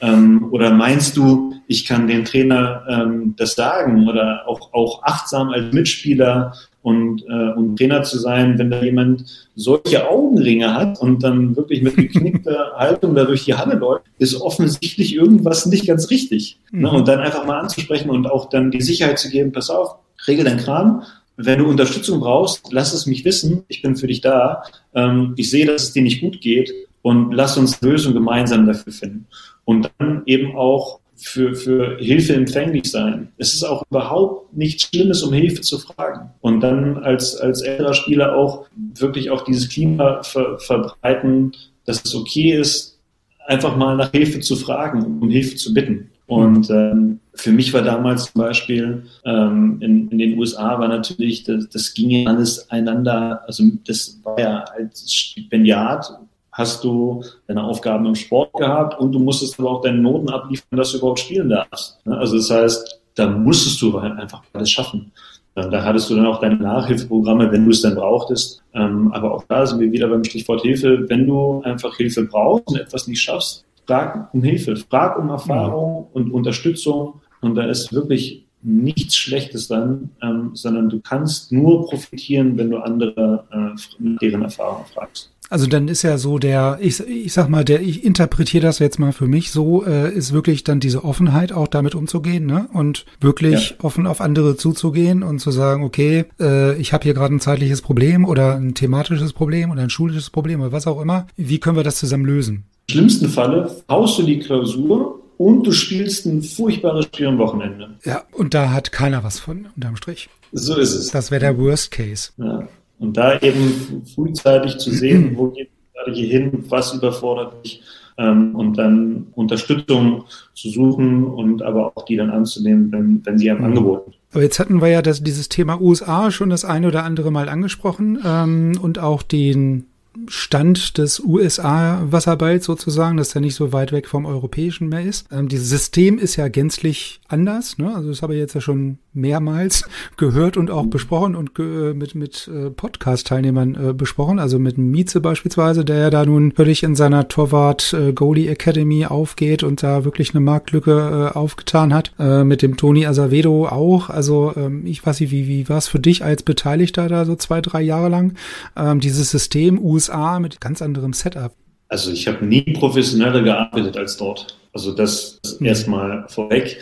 Ähm, 0.01 0.47
oder 0.49 0.71
meinst 0.71 1.15
du, 1.15 1.53
ich 1.67 1.85
kann 1.85 2.07
den 2.07 2.25
Trainer 2.25 2.83
ähm, 2.89 3.35
das 3.37 3.53
sagen 3.53 4.09
oder 4.09 4.47
auch, 4.47 4.73
auch 4.73 5.03
achtsam 5.03 5.49
als 5.49 5.71
Mitspieler 5.71 6.55
und, 6.81 7.23
äh, 7.29 7.53
und 7.53 7.77
Trainer 7.77 8.01
zu 8.01 8.17
sein, 8.17 8.57
wenn 8.57 8.71
da 8.71 8.81
jemand 8.81 9.49
solche 9.55 10.09
Augenringe 10.09 10.73
hat 10.73 10.99
und 10.99 11.21
dann 11.21 11.55
wirklich 11.55 11.83
mit 11.83 11.95
geknickter 11.95 12.71
Haltung 12.75 13.13
da 13.13 13.25
durch 13.25 13.45
die 13.45 13.53
Halle 13.53 13.75
läuft, 13.75 14.05
ist 14.17 14.33
offensichtlich 14.41 15.13
irgendwas 15.13 15.67
nicht 15.67 15.85
ganz 15.85 16.09
richtig. 16.09 16.57
Ne? 16.71 16.77
Mhm. 16.77 16.83
Ne? 16.83 16.91
Und 16.91 17.07
dann 17.07 17.19
einfach 17.19 17.45
mal 17.45 17.59
anzusprechen 17.59 18.09
und 18.09 18.25
auch 18.25 18.49
dann 18.49 18.71
die 18.71 18.81
Sicherheit 18.81 19.19
zu 19.19 19.29
geben, 19.29 19.51
pass 19.51 19.69
auf, 19.69 19.97
regel 20.27 20.45
dein 20.45 20.57
Kram. 20.57 21.03
Wenn 21.37 21.59
du 21.59 21.67
Unterstützung 21.67 22.19
brauchst, 22.19 22.71
lass 22.71 22.93
es 22.93 23.05
mich 23.05 23.25
wissen. 23.25 23.63
Ich 23.67 23.81
bin 23.81 23.95
für 23.95 24.07
dich 24.07 24.21
da. 24.21 24.63
Ähm, 24.93 25.33
ich 25.37 25.49
sehe, 25.49 25.65
dass 25.65 25.83
es 25.83 25.93
dir 25.93 26.03
nicht 26.03 26.21
gut 26.21 26.41
geht 26.41 26.71
und 27.01 27.31
lass 27.31 27.57
uns 27.57 27.81
Lösungen 27.81 28.15
gemeinsam 28.15 28.65
dafür 28.65 28.93
finden. 28.93 29.27
Und 29.65 29.89
dann 29.97 30.23
eben 30.25 30.55
auch 30.55 30.99
für, 31.15 31.53
für 31.53 31.97
Hilfe 31.99 32.33
empfänglich 32.33 32.89
sein. 32.89 33.29
Es 33.37 33.53
ist 33.53 33.63
auch 33.63 33.83
überhaupt 33.89 34.55
nichts 34.55 34.87
Schlimmes, 34.87 35.21
um 35.21 35.33
Hilfe 35.33 35.61
zu 35.61 35.77
fragen. 35.77 36.31
Und 36.41 36.61
dann 36.61 36.97
als, 36.97 37.35
als 37.37 37.61
älterer 37.61 37.93
Spieler 37.93 38.35
auch 38.35 38.65
wirklich 38.95 39.29
auch 39.29 39.43
dieses 39.43 39.69
Klima 39.69 40.23
ver, 40.23 40.57
verbreiten, 40.59 41.53
dass 41.85 42.03
es 42.03 42.15
okay 42.15 42.53
ist, 42.53 42.97
einfach 43.45 43.75
mal 43.75 43.95
nach 43.95 44.11
Hilfe 44.11 44.39
zu 44.39 44.55
fragen, 44.55 45.19
um 45.21 45.29
Hilfe 45.29 45.55
zu 45.55 45.73
bitten. 45.73 46.09
Und 46.25 46.69
ähm, 46.69 47.19
für 47.33 47.51
mich 47.51 47.73
war 47.73 47.81
damals 47.81 48.31
zum 48.31 48.41
Beispiel 48.41 49.03
ähm, 49.25 49.77
in, 49.81 50.09
in 50.09 50.17
den 50.17 50.37
USA 50.37 50.79
war 50.79 50.87
natürlich, 50.87 51.43
das, 51.43 51.69
das 51.69 51.93
ging 51.93 52.27
alles 52.27 52.69
einander, 52.69 53.41
also 53.45 53.63
das 53.85 54.19
war 54.23 54.39
ja 54.39 54.63
als 54.75 55.11
Stipendiat 55.11 56.19
hast 56.51 56.83
du 56.83 57.23
deine 57.47 57.63
Aufgaben 57.63 58.05
im 58.05 58.15
Sport 58.15 58.53
gehabt 58.53 58.99
und 58.99 59.13
du 59.13 59.19
musstest 59.19 59.59
aber 59.59 59.71
auch 59.71 59.81
deine 59.81 59.99
Noten 59.99 60.29
abliefern, 60.29 60.77
dass 60.77 60.91
du 60.91 60.97
überhaupt 60.97 61.19
spielen 61.19 61.49
darfst. 61.49 62.05
Ne? 62.05 62.17
Also 62.17 62.35
das 62.35 62.49
heißt, 62.49 63.01
da 63.15 63.27
musstest 63.27 63.81
du 63.81 64.01
halt 64.01 64.17
einfach 64.19 64.43
alles 64.53 64.69
schaffen. 64.69 65.11
Da 65.53 65.83
hattest 65.83 66.09
du 66.09 66.15
dann 66.15 66.25
auch 66.25 66.39
deine 66.39 66.55
Nachhilfeprogramme, 66.55 67.51
wenn 67.51 67.65
du 67.65 67.71
es 67.71 67.81
dann 67.81 67.95
brauchtest. 67.95 68.63
Ähm, 68.73 69.11
aber 69.11 69.33
auch 69.33 69.43
da 69.49 69.65
sind 69.65 69.81
wir 69.81 69.91
wieder 69.91 70.07
beim 70.07 70.23
Stichwort 70.23 70.61
Hilfe. 70.61 71.09
Wenn 71.09 71.27
du 71.27 71.61
einfach 71.63 71.97
Hilfe 71.97 72.23
brauchst 72.23 72.69
und 72.69 72.79
etwas 72.79 73.07
nicht 73.07 73.21
schaffst, 73.21 73.65
frag 73.85 74.33
um 74.33 74.43
Hilfe, 74.43 74.75
frag 74.75 75.17
um 75.17 75.29
Erfahrung 75.29 76.07
und 76.13 76.31
Unterstützung. 76.31 77.21
Und 77.41 77.55
da 77.55 77.65
ist 77.65 77.91
wirklich 77.93 78.45
nichts 78.63 79.15
Schlechtes 79.15 79.67
dran, 79.67 80.11
ähm, 80.21 80.51
sondern 80.53 80.89
du 80.89 80.99
kannst 80.99 81.51
nur 81.51 81.87
profitieren, 81.87 82.57
wenn 82.57 82.69
du 82.69 82.77
andere 82.77 83.45
äh, 83.51 84.15
deren 84.21 84.43
Erfahrungen 84.43 84.85
fragst. 84.93 85.31
Also 85.49 85.67
dann 85.67 85.89
ist 85.89 86.03
ja 86.03 86.17
so 86.17 86.39
der, 86.39 86.77
ich, 86.79 87.01
ich 87.01 87.33
sag 87.33 87.49
mal, 87.49 87.65
der, 87.65 87.81
ich 87.81 88.05
interpretiere 88.05 88.63
das 88.63 88.79
jetzt 88.79 88.99
mal 88.99 89.11
für 89.11 89.27
mich 89.27 89.51
so, 89.51 89.85
äh, 89.85 90.09
ist 90.09 90.31
wirklich 90.31 90.63
dann 90.63 90.79
diese 90.79 91.03
Offenheit, 91.03 91.51
auch 91.51 91.67
damit 91.67 91.93
umzugehen, 91.93 92.45
ne? 92.45 92.69
Und 92.71 93.05
wirklich 93.19 93.71
ja. 93.71 93.75
offen 93.83 94.07
auf 94.07 94.21
andere 94.21 94.55
zuzugehen 94.55 95.23
und 95.23 95.39
zu 95.39 95.51
sagen, 95.51 95.83
okay, 95.83 96.23
äh, 96.39 96.79
ich 96.79 96.93
habe 96.93 97.03
hier 97.03 97.13
gerade 97.13 97.35
ein 97.35 97.41
zeitliches 97.41 97.81
Problem 97.81 98.23
oder 98.23 98.55
ein 98.55 98.75
thematisches 98.75 99.33
Problem 99.33 99.71
oder 99.71 99.81
ein 99.81 99.89
schulisches 99.89 100.29
Problem 100.29 100.61
oder 100.61 100.71
was 100.71 100.87
auch 100.87 101.01
immer. 101.01 101.27
Wie 101.35 101.59
können 101.59 101.75
wir 101.75 101.83
das 101.83 101.97
zusammen 101.97 102.23
lösen? 102.23 102.63
Im 102.91 102.97
schlimmsten 102.97 103.29
Falle 103.29 103.73
haust 103.87 104.19
du 104.19 104.23
die 104.23 104.39
Klausur 104.39 105.21
und 105.37 105.65
du 105.65 105.71
spielst 105.71 106.25
ein 106.25 106.43
furchtbares 106.43 107.05
Spiel 107.05 107.27
am 107.27 107.37
Wochenende. 107.37 107.91
Ja, 108.03 108.23
und 108.33 108.53
da 108.53 108.73
hat 108.73 108.91
keiner 108.91 109.23
was 109.23 109.39
von, 109.39 109.67
unterm 109.77 109.95
Strich. 109.95 110.27
So 110.51 110.75
ist 110.75 110.93
es. 110.93 111.09
Das 111.09 111.31
wäre 111.31 111.39
der 111.39 111.57
Worst 111.57 111.91
Case. 111.91 112.31
Ja. 112.35 112.67
Und 112.99 113.15
da 113.15 113.39
eben 113.39 114.03
frühzeitig 114.13 114.77
zu 114.77 114.91
sehen, 114.91 115.37
wo 115.37 115.51
geht 115.51 115.69
gerade 115.93 116.11
hier 116.11 116.27
hin, 116.27 116.65
was 116.67 116.93
überfordert 116.93 117.63
mich 117.63 117.81
ähm, 118.17 118.55
und 118.55 118.77
dann 118.77 119.27
Unterstützung 119.35 120.25
zu 120.53 120.69
suchen 120.69 121.23
und 121.23 121.61
aber 121.61 121.93
auch 121.95 122.03
die 122.03 122.17
dann 122.17 122.29
anzunehmen, 122.29 122.91
wenn, 122.91 123.25
wenn 123.25 123.37
sie 123.37 123.49
einem 123.49 123.59
mhm. 123.59 123.65
angeboten 123.67 124.13
aber 124.33 124.43
jetzt 124.43 124.59
hatten 124.59 124.81
wir 124.81 124.87
ja 124.87 125.01
das, 125.01 125.21
dieses 125.21 125.49
Thema 125.49 125.81
USA 125.81 126.31
schon 126.31 126.49
das 126.49 126.63
eine 126.63 126.87
oder 126.87 127.03
andere 127.03 127.31
Mal 127.31 127.49
angesprochen 127.49 128.17
ähm, 128.25 128.79
und 128.81 128.97
auch 128.97 129.23
den 129.23 129.87
Stand 130.27 130.97
des 130.97 131.19
USA-Wasserballs 131.19 132.65
sozusagen, 132.65 133.17
dass 133.17 133.33
er 133.33 133.41
nicht 133.41 133.55
so 133.55 133.71
weit 133.71 133.91
weg 133.91 134.07
vom 134.07 134.25
europäischen 134.25 134.89
mehr 134.89 135.03
ist. 135.03 135.27
Ähm, 135.31 135.47
dieses 135.47 135.69
System 135.69 136.17
ist 136.17 136.35
ja 136.35 136.47
gänzlich 136.49 137.21
anders. 137.27 137.77
Ne? 137.77 137.95
Also 137.95 138.09
das 138.09 138.21
habe 138.21 138.33
ich 138.33 138.39
jetzt 138.39 138.53
ja 138.53 138.61
schon 138.61 138.97
mehrmals 139.13 139.85
gehört 140.17 140.57
und 140.57 140.71
auch 140.71 140.85
besprochen 140.85 141.35
und 141.35 141.55
ge 141.55 141.93
mit, 141.93 142.15
mit 142.15 142.49
äh, 142.53 142.69
Podcast-Teilnehmern 142.69 143.89
äh, 143.89 143.93
besprochen. 143.93 144.39
Also 144.39 144.59
mit 144.59 144.77
Mieze 144.77 145.21
beispielsweise, 145.21 145.85
der 145.85 145.97
ja 145.97 146.09
da 146.09 146.25
nun 146.25 146.51
völlig 146.51 146.83
in 146.83 146.95
seiner 146.95 147.27
Torwart 147.27 147.93
äh, 147.93 148.13
Goalie 148.13 148.49
Academy 148.49 149.05
aufgeht 149.05 149.63
und 149.63 149.83
da 149.83 150.05
wirklich 150.05 150.31
eine 150.31 150.41
Marktlücke 150.41 151.31
äh, 151.33 151.37
aufgetan 151.37 151.93
hat. 151.93 152.13
Äh, 152.19 152.43
mit 152.43 152.61
dem 152.61 152.77
Toni 152.77 153.05
Azavedo 153.05 153.67
auch. 153.67 154.09
Also 154.09 154.53
ähm, 154.55 154.85
ich 154.85 155.05
weiß 155.05 155.19
nicht, 155.19 155.31
wie, 155.31 155.47
wie 155.47 155.69
war 155.69 155.77
es 155.77 155.87
für 155.87 155.99
dich 155.99 156.23
als 156.23 156.43
Beteiligter 156.43 157.07
da 157.07 157.25
so 157.25 157.35
zwei, 157.35 157.61
drei 157.61 157.81
Jahre 157.81 158.09
lang? 158.09 158.35
Ähm, 158.75 158.99
dieses 158.99 159.31
System 159.31 159.79
USA 159.83 160.39
mit 160.39 160.61
ganz 160.61 160.81
anderem 160.81 161.13
Setup. 161.13 161.53
Also 161.89 162.11
ich 162.11 162.27
habe 162.27 162.45
nie 162.45 162.61
professioneller 162.73 163.41
gearbeitet 163.41 163.97
als 163.97 164.15
dort. 164.15 164.57
Also 164.73 164.93
das, 164.93 165.39
das 165.43 165.59
mhm. 165.59 165.65
erstmal 165.65 166.25
vorweg. 166.29 166.77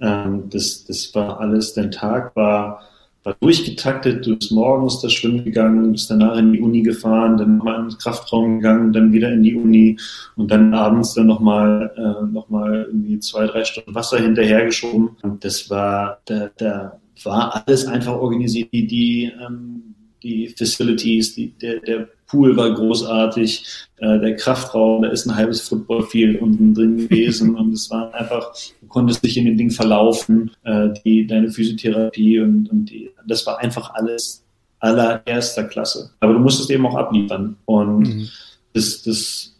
Ähm, 0.00 0.48
das, 0.50 0.84
das 0.84 1.14
war 1.14 1.40
alles, 1.40 1.74
dein 1.74 1.90
Tag 1.90 2.34
war, 2.36 2.82
war 3.22 3.36
durchgetaktet. 3.40 4.26
Du 4.26 4.36
bist 4.36 4.52
morgens 4.52 5.00
das 5.00 5.12
Schwimmen 5.12 5.44
gegangen, 5.44 5.92
bist 5.92 6.10
danach 6.10 6.36
in 6.36 6.52
die 6.52 6.60
Uni 6.60 6.82
gefahren, 6.82 7.36
dann 7.36 7.56
nochmal 7.56 7.80
in 7.80 7.88
den 7.88 7.98
Kraftraum 7.98 8.56
gegangen, 8.56 8.92
dann 8.92 9.12
wieder 9.12 9.32
in 9.32 9.42
die 9.42 9.54
Uni 9.54 9.98
und 10.36 10.50
dann 10.50 10.74
abends 10.74 11.14
dann 11.14 11.26
nochmal 11.26 11.92
äh, 11.96 12.26
noch 12.32 12.48
irgendwie 12.50 13.18
zwei, 13.20 13.46
drei 13.46 13.64
Stunden 13.64 13.94
Wasser 13.94 14.18
hinterhergeschoben. 14.18 15.10
Das 15.40 15.70
war, 15.70 16.20
da, 16.26 16.50
da 16.56 17.00
war 17.22 17.64
alles 17.66 17.86
einfach 17.86 18.14
organisiert. 18.14 18.72
Die, 18.72 18.86
die, 18.86 19.32
ähm, 19.40 19.94
die 20.22 20.48
Facilities, 20.48 21.34
die, 21.34 21.52
der, 21.52 21.80
der 21.80 22.08
Pool 22.34 22.56
war 22.56 22.74
großartig, 22.74 23.64
äh, 23.98 24.18
der 24.18 24.34
Kraftraum, 24.34 25.02
da 25.02 25.08
ist 25.08 25.24
ein 25.24 25.36
halbes 25.36 25.60
Footballfield 25.60 26.42
unten 26.42 26.74
drin 26.74 26.96
gewesen 26.96 27.54
und 27.58 27.72
es 27.72 27.88
war 27.90 28.12
einfach, 28.12 28.52
du 28.80 28.88
konntest 28.88 29.24
dich 29.24 29.36
in 29.36 29.44
dem 29.44 29.56
Ding 29.56 29.70
verlaufen, 29.70 30.50
äh, 30.64 30.88
die, 31.04 31.26
deine 31.26 31.50
Physiotherapie 31.50 32.40
und, 32.40 32.68
und 32.70 32.86
die, 32.86 33.10
das 33.26 33.46
war 33.46 33.60
einfach 33.60 33.94
alles 33.94 34.44
allererster 34.80 35.64
Klasse. 35.64 36.10
Aber 36.20 36.34
du 36.34 36.40
musstest 36.40 36.70
eben 36.70 36.84
auch 36.86 36.96
abliefern 36.96 37.56
und 37.66 38.08
mhm. 38.08 38.28
das, 38.72 39.02
das 39.02 39.52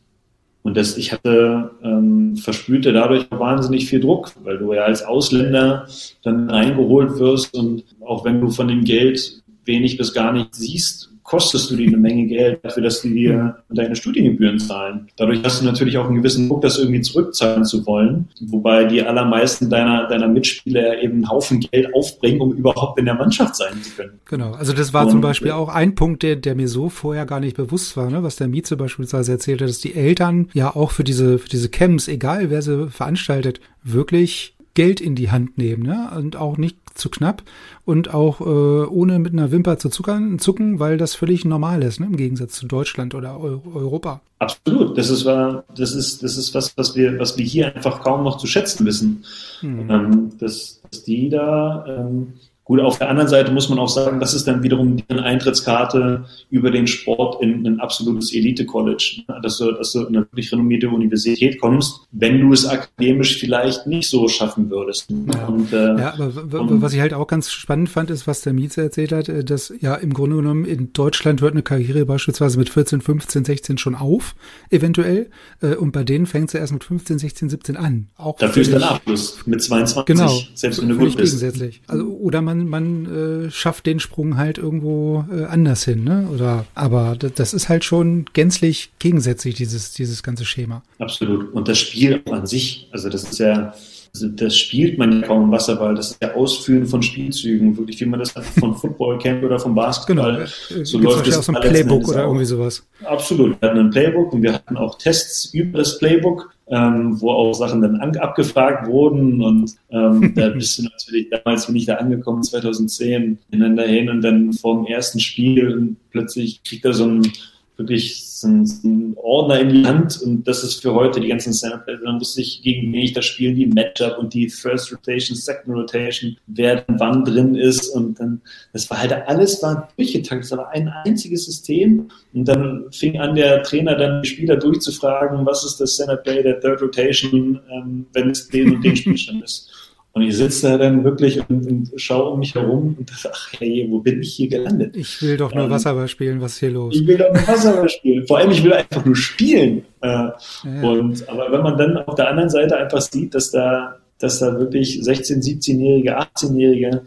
und 0.62 0.78
das, 0.78 0.96
ich 0.96 1.12
hatte, 1.12 1.72
ähm, 1.82 2.36
verspürte 2.36 2.92
dadurch 2.92 3.30
wahnsinnig 3.30 3.86
viel 3.86 4.00
Druck, 4.00 4.32
weil 4.42 4.58
du 4.58 4.72
ja 4.72 4.82
als 4.82 5.02
Ausländer 5.02 5.86
dann 6.22 6.48
reingeholt 6.48 7.18
wirst 7.18 7.54
und 7.54 7.84
auch 8.00 8.24
wenn 8.24 8.40
du 8.40 8.50
von 8.50 8.68
dem 8.68 8.82
Geld 8.82 9.42
wenig 9.66 9.98
bis 9.98 10.14
gar 10.14 10.32
nicht 10.32 10.54
siehst, 10.54 11.13
kostest 11.24 11.70
du 11.70 11.76
dir 11.76 11.88
eine 11.88 11.96
Menge 11.96 12.26
Geld 12.26 12.60
dafür, 12.62 12.82
dass 12.82 13.00
die 13.00 13.12
dir 13.12 13.56
deine 13.70 13.96
Studiengebühren 13.96 14.58
zahlen. 14.58 15.08
Dadurch 15.16 15.42
hast 15.42 15.60
du 15.60 15.64
natürlich 15.64 15.98
auch 15.98 16.04
einen 16.04 16.16
gewissen 16.16 16.48
Druck, 16.48 16.62
das 16.62 16.78
irgendwie 16.78 17.00
zurückzahlen 17.00 17.64
zu 17.64 17.84
wollen, 17.86 18.28
wobei 18.40 18.84
die 18.84 19.02
allermeisten 19.02 19.70
deiner, 19.70 20.06
deiner 20.06 20.28
Mitspieler 20.28 21.02
eben 21.02 21.14
einen 21.14 21.30
Haufen 21.30 21.60
Geld 21.60 21.92
aufbringen, 21.94 22.40
um 22.40 22.52
überhaupt 22.52 22.98
in 22.98 23.06
der 23.06 23.14
Mannschaft 23.14 23.56
sein 23.56 23.82
zu 23.82 23.90
können. 23.96 24.20
Genau, 24.26 24.52
also 24.52 24.72
das 24.72 24.92
war 24.92 25.06
Und, 25.06 25.12
zum 25.12 25.20
Beispiel 25.22 25.50
auch 25.52 25.70
ein 25.70 25.94
Punkt, 25.94 26.22
der, 26.22 26.36
der 26.36 26.54
mir 26.54 26.68
so 26.68 26.90
vorher 26.90 27.24
gar 27.24 27.40
nicht 27.40 27.56
bewusst 27.56 27.96
war, 27.96 28.10
ne? 28.10 28.22
was 28.22 28.36
der 28.36 28.48
Mieze 28.48 28.76
beispielsweise 28.76 29.32
erzählte, 29.32 29.66
dass 29.66 29.80
die 29.80 29.94
Eltern 29.94 30.48
ja 30.52 30.76
auch 30.76 30.90
für 30.90 31.04
diese, 31.04 31.38
für 31.38 31.48
diese 31.48 31.70
Camps, 31.70 32.06
egal 32.06 32.50
wer 32.50 32.60
sie 32.60 32.88
veranstaltet, 32.90 33.60
wirklich 33.82 34.54
Geld 34.74 35.00
in 35.00 35.14
die 35.14 35.30
Hand 35.30 35.56
nehmen 35.56 35.82
ne? 35.82 36.10
und 36.16 36.36
auch 36.36 36.56
nicht 36.56 36.76
zu 36.94 37.08
knapp 37.08 37.42
und 37.84 38.12
auch 38.12 38.40
äh, 38.40 38.44
ohne 38.44 39.18
mit 39.18 39.32
einer 39.32 39.50
Wimper 39.50 39.78
zu 39.78 39.88
zuckern, 39.88 40.38
zucken, 40.38 40.78
weil 40.78 40.96
das 40.96 41.14
völlig 41.14 41.44
normal 41.44 41.82
ist, 41.82 42.00
ne? 42.00 42.06
im 42.06 42.16
Gegensatz 42.16 42.54
zu 42.54 42.66
Deutschland 42.66 43.14
oder 43.14 43.40
Europa. 43.40 44.20
Absolut, 44.38 44.98
das 44.98 45.10
ist, 45.10 45.24
das 45.24 45.94
ist, 45.94 46.22
das 46.22 46.36
ist 46.36 46.54
was, 46.54 46.76
was 46.76 46.94
wir, 46.96 47.18
was 47.18 47.38
wir 47.38 47.44
hier 47.44 47.74
einfach 47.74 48.02
kaum 48.02 48.24
noch 48.24 48.36
zu 48.36 48.46
schätzen 48.46 48.84
wissen, 48.84 49.24
hm. 49.60 49.90
ähm, 49.90 50.32
dass, 50.38 50.80
dass 50.90 51.02
die 51.04 51.28
da 51.28 51.84
ähm, 51.88 52.34
Gut, 52.66 52.80
auf 52.80 52.98
der 52.98 53.10
anderen 53.10 53.28
Seite 53.28 53.52
muss 53.52 53.68
man 53.68 53.78
auch 53.78 53.90
sagen, 53.90 54.20
das 54.20 54.32
ist 54.32 54.46
dann 54.46 54.62
wiederum 54.62 54.96
die 54.96 55.04
Eintrittskarte 55.10 56.24
über 56.48 56.70
den 56.70 56.86
Sport 56.86 57.42
in 57.42 57.66
ein 57.66 57.78
absolutes 57.78 58.32
Elite-College, 58.32 59.24
ne? 59.28 59.38
dass 59.42 59.58
du, 59.58 59.70
dass 59.72 59.92
du 59.92 60.00
in 60.00 60.16
eine 60.16 60.20
wirklich 60.20 60.50
renommierte 60.50 60.88
Universität 60.88 61.60
kommst, 61.60 62.00
wenn 62.12 62.40
du 62.40 62.54
es 62.54 62.64
akademisch 62.64 63.38
vielleicht 63.38 63.86
nicht 63.86 64.08
so 64.08 64.28
schaffen 64.28 64.70
würdest. 64.70 65.10
Ja, 65.10 65.46
und, 65.46 65.72
äh, 65.74 65.98
ja 65.98 66.14
aber 66.14 66.60
und, 66.60 66.80
was 66.80 66.94
ich 66.94 67.00
halt 67.00 67.12
auch 67.12 67.26
ganz 67.26 67.52
spannend 67.52 67.90
fand, 67.90 68.08
ist, 68.10 68.26
was 68.26 68.40
der 68.40 68.54
Mieze 68.54 68.80
erzählt 68.80 69.12
hat, 69.12 69.28
äh, 69.28 69.44
dass 69.44 69.70
ja 69.80 69.96
im 69.96 70.14
Grunde 70.14 70.36
genommen 70.36 70.64
in 70.64 70.94
Deutschland 70.94 71.42
hört 71.42 71.52
eine 71.52 71.62
Karriere 71.62 72.06
beispielsweise 72.06 72.58
mit 72.58 72.70
14, 72.70 73.02
15, 73.02 73.44
16 73.44 73.76
schon 73.76 73.94
auf, 73.94 74.34
eventuell, 74.70 75.28
äh, 75.60 75.74
und 75.74 75.92
bei 75.92 76.02
denen 76.02 76.24
fängt 76.24 76.50
sie 76.50 76.56
erst 76.56 76.72
mit 76.72 76.84
15, 76.84 77.18
16, 77.18 77.50
17 77.50 77.76
an. 77.76 78.08
Auch 78.16 78.38
Dafür 78.38 78.62
ist 78.62 78.72
der 78.72 78.90
Abschluss 78.90 79.46
mit 79.46 79.62
22, 79.62 80.06
genau, 80.06 80.40
selbst 80.54 80.80
wenn 80.80 80.88
du 80.88 80.96
gut 80.96 81.14
bist. 81.14 81.44
Also, 81.88 82.06
oder 82.06 82.40
man 82.40 82.53
man, 82.54 82.68
man 82.68 83.46
äh, 83.46 83.50
schafft 83.50 83.86
den 83.86 84.00
Sprung 84.00 84.36
halt 84.36 84.58
irgendwo 84.58 85.24
äh, 85.30 85.44
anders 85.44 85.84
hin, 85.84 86.04
ne? 86.04 86.28
Oder 86.32 86.66
aber 86.74 87.16
das 87.16 87.54
ist 87.54 87.68
halt 87.68 87.84
schon 87.84 88.26
gänzlich 88.32 88.90
gegensätzlich, 88.98 89.54
dieses, 89.54 89.92
dieses 89.92 90.22
ganze 90.22 90.44
Schema. 90.44 90.82
Absolut. 90.98 91.52
Und 91.52 91.68
das 91.68 91.78
Spiel 91.78 92.22
an 92.30 92.46
sich, 92.46 92.88
also 92.92 93.08
das 93.08 93.24
ist 93.24 93.38
ja, 93.38 93.74
das 94.20 94.56
spielt 94.56 94.96
man 94.96 95.20
ja 95.20 95.26
kaum 95.26 95.44
im 95.44 95.50
Wasserball, 95.50 95.94
das 95.94 96.12
ist 96.12 96.22
ja 96.22 96.34
Ausführen 96.34 96.86
von 96.86 97.02
Spielzügen, 97.02 97.76
wirklich, 97.76 98.00
wie 98.00 98.06
man 98.06 98.20
das 98.20 98.30
von 98.30 98.76
Football 98.76 99.18
kennt 99.18 99.42
oder 99.42 99.58
vom 99.58 99.74
Basketball. 99.74 100.48
Genau, 100.68 100.84
so 100.84 100.98
läuft 100.98 101.26
es 101.26 101.38
auch 101.38 101.42
so 101.42 101.52
ein 101.52 101.60
Playbook 101.60 102.08
oder 102.08 102.22
irgendwie 102.22 102.44
sowas. 102.44 102.86
Absolut, 103.04 103.60
wir 103.60 103.68
hatten 103.68 103.80
ein 103.80 103.90
Playbook 103.90 104.32
und 104.32 104.42
wir 104.42 104.52
hatten 104.52 104.76
auch 104.76 104.98
Tests 104.98 105.46
über 105.52 105.78
das 105.78 105.98
Playbook 105.98 106.54
ähm, 106.68 107.20
wo 107.20 107.30
auch 107.30 107.52
Sachen 107.52 107.82
dann 107.82 107.96
an, 107.96 108.16
abgefragt 108.16 108.86
wurden 108.86 109.42
und 109.42 109.74
ähm, 109.90 110.32
da 110.36 110.48
bist 110.50 110.78
du 110.78 110.84
natürlich, 110.84 111.28
damals 111.30 111.66
bin 111.66 111.76
ich 111.76 111.86
da 111.86 111.96
angekommen, 111.96 112.42
2010, 112.42 113.38
bin 113.50 113.78
hin 113.78 114.10
und 114.10 114.22
dann 114.22 114.52
vorm 114.52 114.86
ersten 114.86 115.20
Spiel 115.20 115.96
plötzlich 116.10 116.62
kriegt 116.62 116.84
er 116.84 116.94
so 116.94 117.04
ein 117.06 117.32
wirklich 117.76 118.24
so 118.44 118.88
ein, 118.88 119.14
Ordner 119.16 119.60
in 119.60 119.68
die 119.70 119.86
Hand 119.86 120.20
und 120.22 120.46
das 120.46 120.62
ist 120.62 120.82
für 120.82 120.92
heute 120.92 121.18
die 121.18 121.28
ganzen 121.28 121.52
Samples. 121.52 122.00
Dann 122.04 122.20
wusste 122.20 122.42
ich, 122.42 122.62
gegen 122.62 122.92
wen 122.92 123.00
ich 123.00 123.14
das 123.14 123.24
spielen, 123.24 123.56
die 123.56 123.66
Matchup 123.66 124.18
und 124.18 124.34
die 124.34 124.50
First 124.50 124.92
Rotation, 124.92 125.36
Second 125.36 125.74
Rotation, 125.74 126.36
wer 126.46 126.82
dann 126.82 127.00
wann 127.00 127.24
drin 127.24 127.54
ist 127.54 127.88
und 127.88 128.20
dann, 128.20 128.42
das 128.72 128.90
war 128.90 129.00
halt 129.00 129.12
alles 129.12 129.62
war 129.62 129.88
durchgetaktet, 129.96 130.50
das 130.50 130.58
war 130.58 130.70
ein 130.70 130.88
einziges 130.88 131.46
System 131.46 132.08
und 132.34 132.46
dann 132.46 132.84
fing 132.90 133.18
an 133.18 133.34
der 133.34 133.62
Trainer 133.62 133.96
dann 133.96 134.22
die 134.22 134.28
Spieler 134.28 134.56
durchzufragen, 134.56 135.46
was 135.46 135.64
ist 135.64 135.80
das 135.80 135.96
Center 135.96 136.16
Play 136.16 136.42
der 136.42 136.60
Third 136.60 136.82
Rotation, 136.82 137.60
ähm, 137.70 138.06
wenn 138.12 138.30
es 138.30 138.48
den 138.48 138.76
und 138.76 138.84
den 138.84 138.96
Spielstand 138.96 139.42
ist. 139.42 139.70
Und 140.14 140.22
ich 140.22 140.36
sitze 140.36 140.68
da 140.68 140.78
dann 140.78 141.02
wirklich 141.02 141.40
und, 141.48 141.66
und 141.66 141.90
schaue 141.96 142.30
um 142.30 142.38
mich 142.38 142.54
herum 142.54 142.94
und 142.96 143.10
dachte, 143.10 143.32
ach 143.34 143.48
hey, 143.58 143.84
wo 143.90 143.98
bin 143.98 144.20
ich 144.22 144.34
hier 144.34 144.48
gelandet? 144.48 144.96
Ich 144.96 145.20
will 145.20 145.36
doch 145.36 145.52
nur 145.52 145.64
ähm, 145.64 145.70
Wasserball 145.70 146.06
spielen, 146.06 146.40
was 146.40 146.52
ist 146.52 146.60
hier 146.60 146.70
los? 146.70 146.94
Ich 146.94 147.04
will 147.04 147.18
doch 147.18 147.32
nur 147.32 147.48
Wasserball 147.48 147.88
spielen. 147.88 148.24
Vor 148.24 148.38
allem, 148.38 148.52
ich 148.52 148.62
will 148.62 148.72
einfach 148.72 149.04
nur 149.04 149.16
spielen. 149.16 149.84
Äh, 150.02 150.08
ja. 150.08 150.34
Und, 150.82 151.28
aber 151.28 151.50
wenn 151.50 151.62
man 151.62 151.76
dann 151.76 151.96
auf 151.96 152.14
der 152.14 152.28
anderen 152.28 152.48
Seite 152.48 152.76
einfach 152.76 153.00
sieht, 153.00 153.34
dass 153.34 153.50
da, 153.50 153.96
dass 154.20 154.38
da 154.38 154.56
wirklich 154.56 155.00
16-, 155.00 155.42
17-Jährige, 155.42 156.16
18-Jährige, 156.16 157.02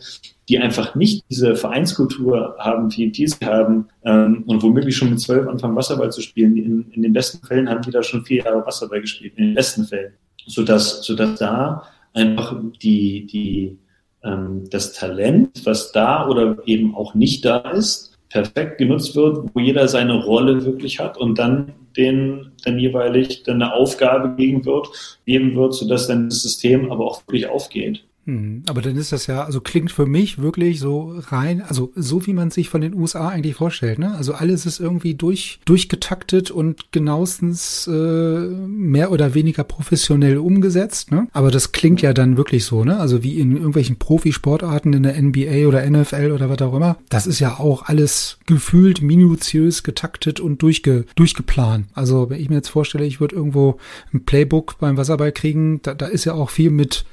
die 0.50 0.58
einfach 0.60 0.94
nicht 0.96 1.24
diese 1.30 1.56
Vereinskultur 1.56 2.58
haben, 2.60 2.94
wie 2.94 3.10
die 3.10 3.28
sie 3.28 3.46
haben, 3.46 3.88
ähm, 4.04 4.44
und 4.48 4.62
womöglich 4.64 4.98
schon 4.98 5.12
mit 5.12 5.22
zwölf 5.22 5.48
anfangen, 5.48 5.78
Wasserball 5.78 6.12
zu 6.12 6.20
spielen. 6.20 6.58
In, 6.58 6.92
in 6.92 7.04
den 7.04 7.14
besten 7.14 7.46
Fällen 7.48 7.70
haben 7.70 7.84
die 7.84 7.92
da 7.92 8.04
schon 8.04 8.26
vier 8.26 8.44
Jahre 8.44 8.66
Wasserball 8.66 9.00
gespielt, 9.00 9.32
in 9.38 9.46
den 9.46 9.56
besten 9.56 9.86
Fällen. 9.86 10.12
Sodass, 10.46 11.04
sodass 11.04 11.40
da 11.40 11.84
einfach 12.18 12.56
die, 12.82 13.26
die, 13.28 13.78
ähm, 14.24 14.64
das 14.70 14.94
Talent, 14.94 15.66
was 15.66 15.92
da 15.92 16.28
oder 16.28 16.58
eben 16.66 16.96
auch 16.96 17.14
nicht 17.14 17.46
da 17.46 17.58
ist, 17.72 18.18
perfekt 18.30 18.78
genutzt 18.78 19.16
wird, 19.16 19.50
wo 19.54 19.60
jeder 19.60 19.88
seine 19.88 20.24
Rolle 20.24 20.66
wirklich 20.66 21.00
hat 21.00 21.18
und 21.18 21.40
dann 21.40 21.74
den 21.96 22.52
dann 22.64 22.78
jeweilig 22.78 23.44
dann 23.44 23.62
eine 23.62 23.74
Aufgabe 23.74 24.36
geben 24.36 24.66
wird, 24.66 24.88
geben 25.26 25.56
wird, 25.56 25.74
sodass 25.74 26.08
dann 26.08 26.30
das 26.30 26.42
System 26.42 26.92
aber 26.92 27.06
auch 27.06 27.22
wirklich 27.28 27.48
aufgeht. 27.48 28.04
Hm, 28.28 28.64
aber 28.68 28.82
dann 28.82 28.98
ist 28.98 29.14
das 29.14 29.28
ja, 29.28 29.46
also 29.46 29.62
klingt 29.62 29.90
für 29.90 30.06
mich 30.06 30.38
wirklich 30.38 30.82
so 30.82 31.16
rein, 31.30 31.62
also 31.62 31.94
so 31.96 32.28
wie 32.28 32.34
man 32.34 32.52
sich 32.52 32.68
von 32.68 32.82
den 32.82 32.94
USA 32.94 33.30
eigentlich 33.30 33.56
vorstellt, 33.56 34.00
ne? 34.00 34.14
Also 34.16 34.34
alles 34.34 34.66
ist 34.66 34.82
irgendwie 34.82 35.16
durch, 35.16 35.62
durchgetaktet 35.64 36.52
und 36.52 36.92
genauestens 36.92 37.88
äh, 37.88 37.92
mehr 37.92 39.14
oder 39.14 39.34
weniger 39.34 39.64
professionell 39.64 40.40
umgesetzt, 40.40 41.10
ne? 41.10 41.30
Aber 41.32 41.52
das 41.52 41.72
klingt 41.72 42.02
ja 42.02 42.12
dann 42.12 42.36
wirklich 42.36 42.66
so, 42.66 42.84
ne? 42.84 43.00
Also 43.00 43.24
wie 43.24 43.40
in 43.40 43.56
irgendwelchen 43.56 43.96
Profisportarten 43.96 44.92
in 44.92 45.04
der 45.04 45.22
NBA 45.22 45.66
oder 45.66 45.90
NFL 45.90 46.34
oder 46.34 46.50
was 46.50 46.62
auch 46.62 46.76
immer. 46.76 46.98
Das 47.08 47.28
ist 47.28 47.40
ja 47.40 47.58
auch 47.58 47.84
alles 47.86 48.40
gefühlt 48.46 49.02
minutiös 49.02 49.84
getaktet 49.84 50.42
und 50.42 50.62
durchge, 50.62 51.06
durchgeplant. 51.16 51.86
Also 51.94 52.30
wenn 52.30 52.42
ich 52.42 52.50
mir 52.50 52.58
jetzt 52.58 52.70
vorstelle, 52.70 53.06
ich 53.06 53.22
würde 53.22 53.38
irgendwo 53.38 53.78
ein 54.14 54.26
Playbook 54.26 54.80
beim 54.80 54.98
Wasserball 54.98 55.32
kriegen, 55.32 55.80
da, 55.82 55.94
da 55.94 56.08
ist 56.08 56.26
ja 56.26 56.34
auch 56.34 56.50
viel 56.50 56.72
mit 56.72 57.06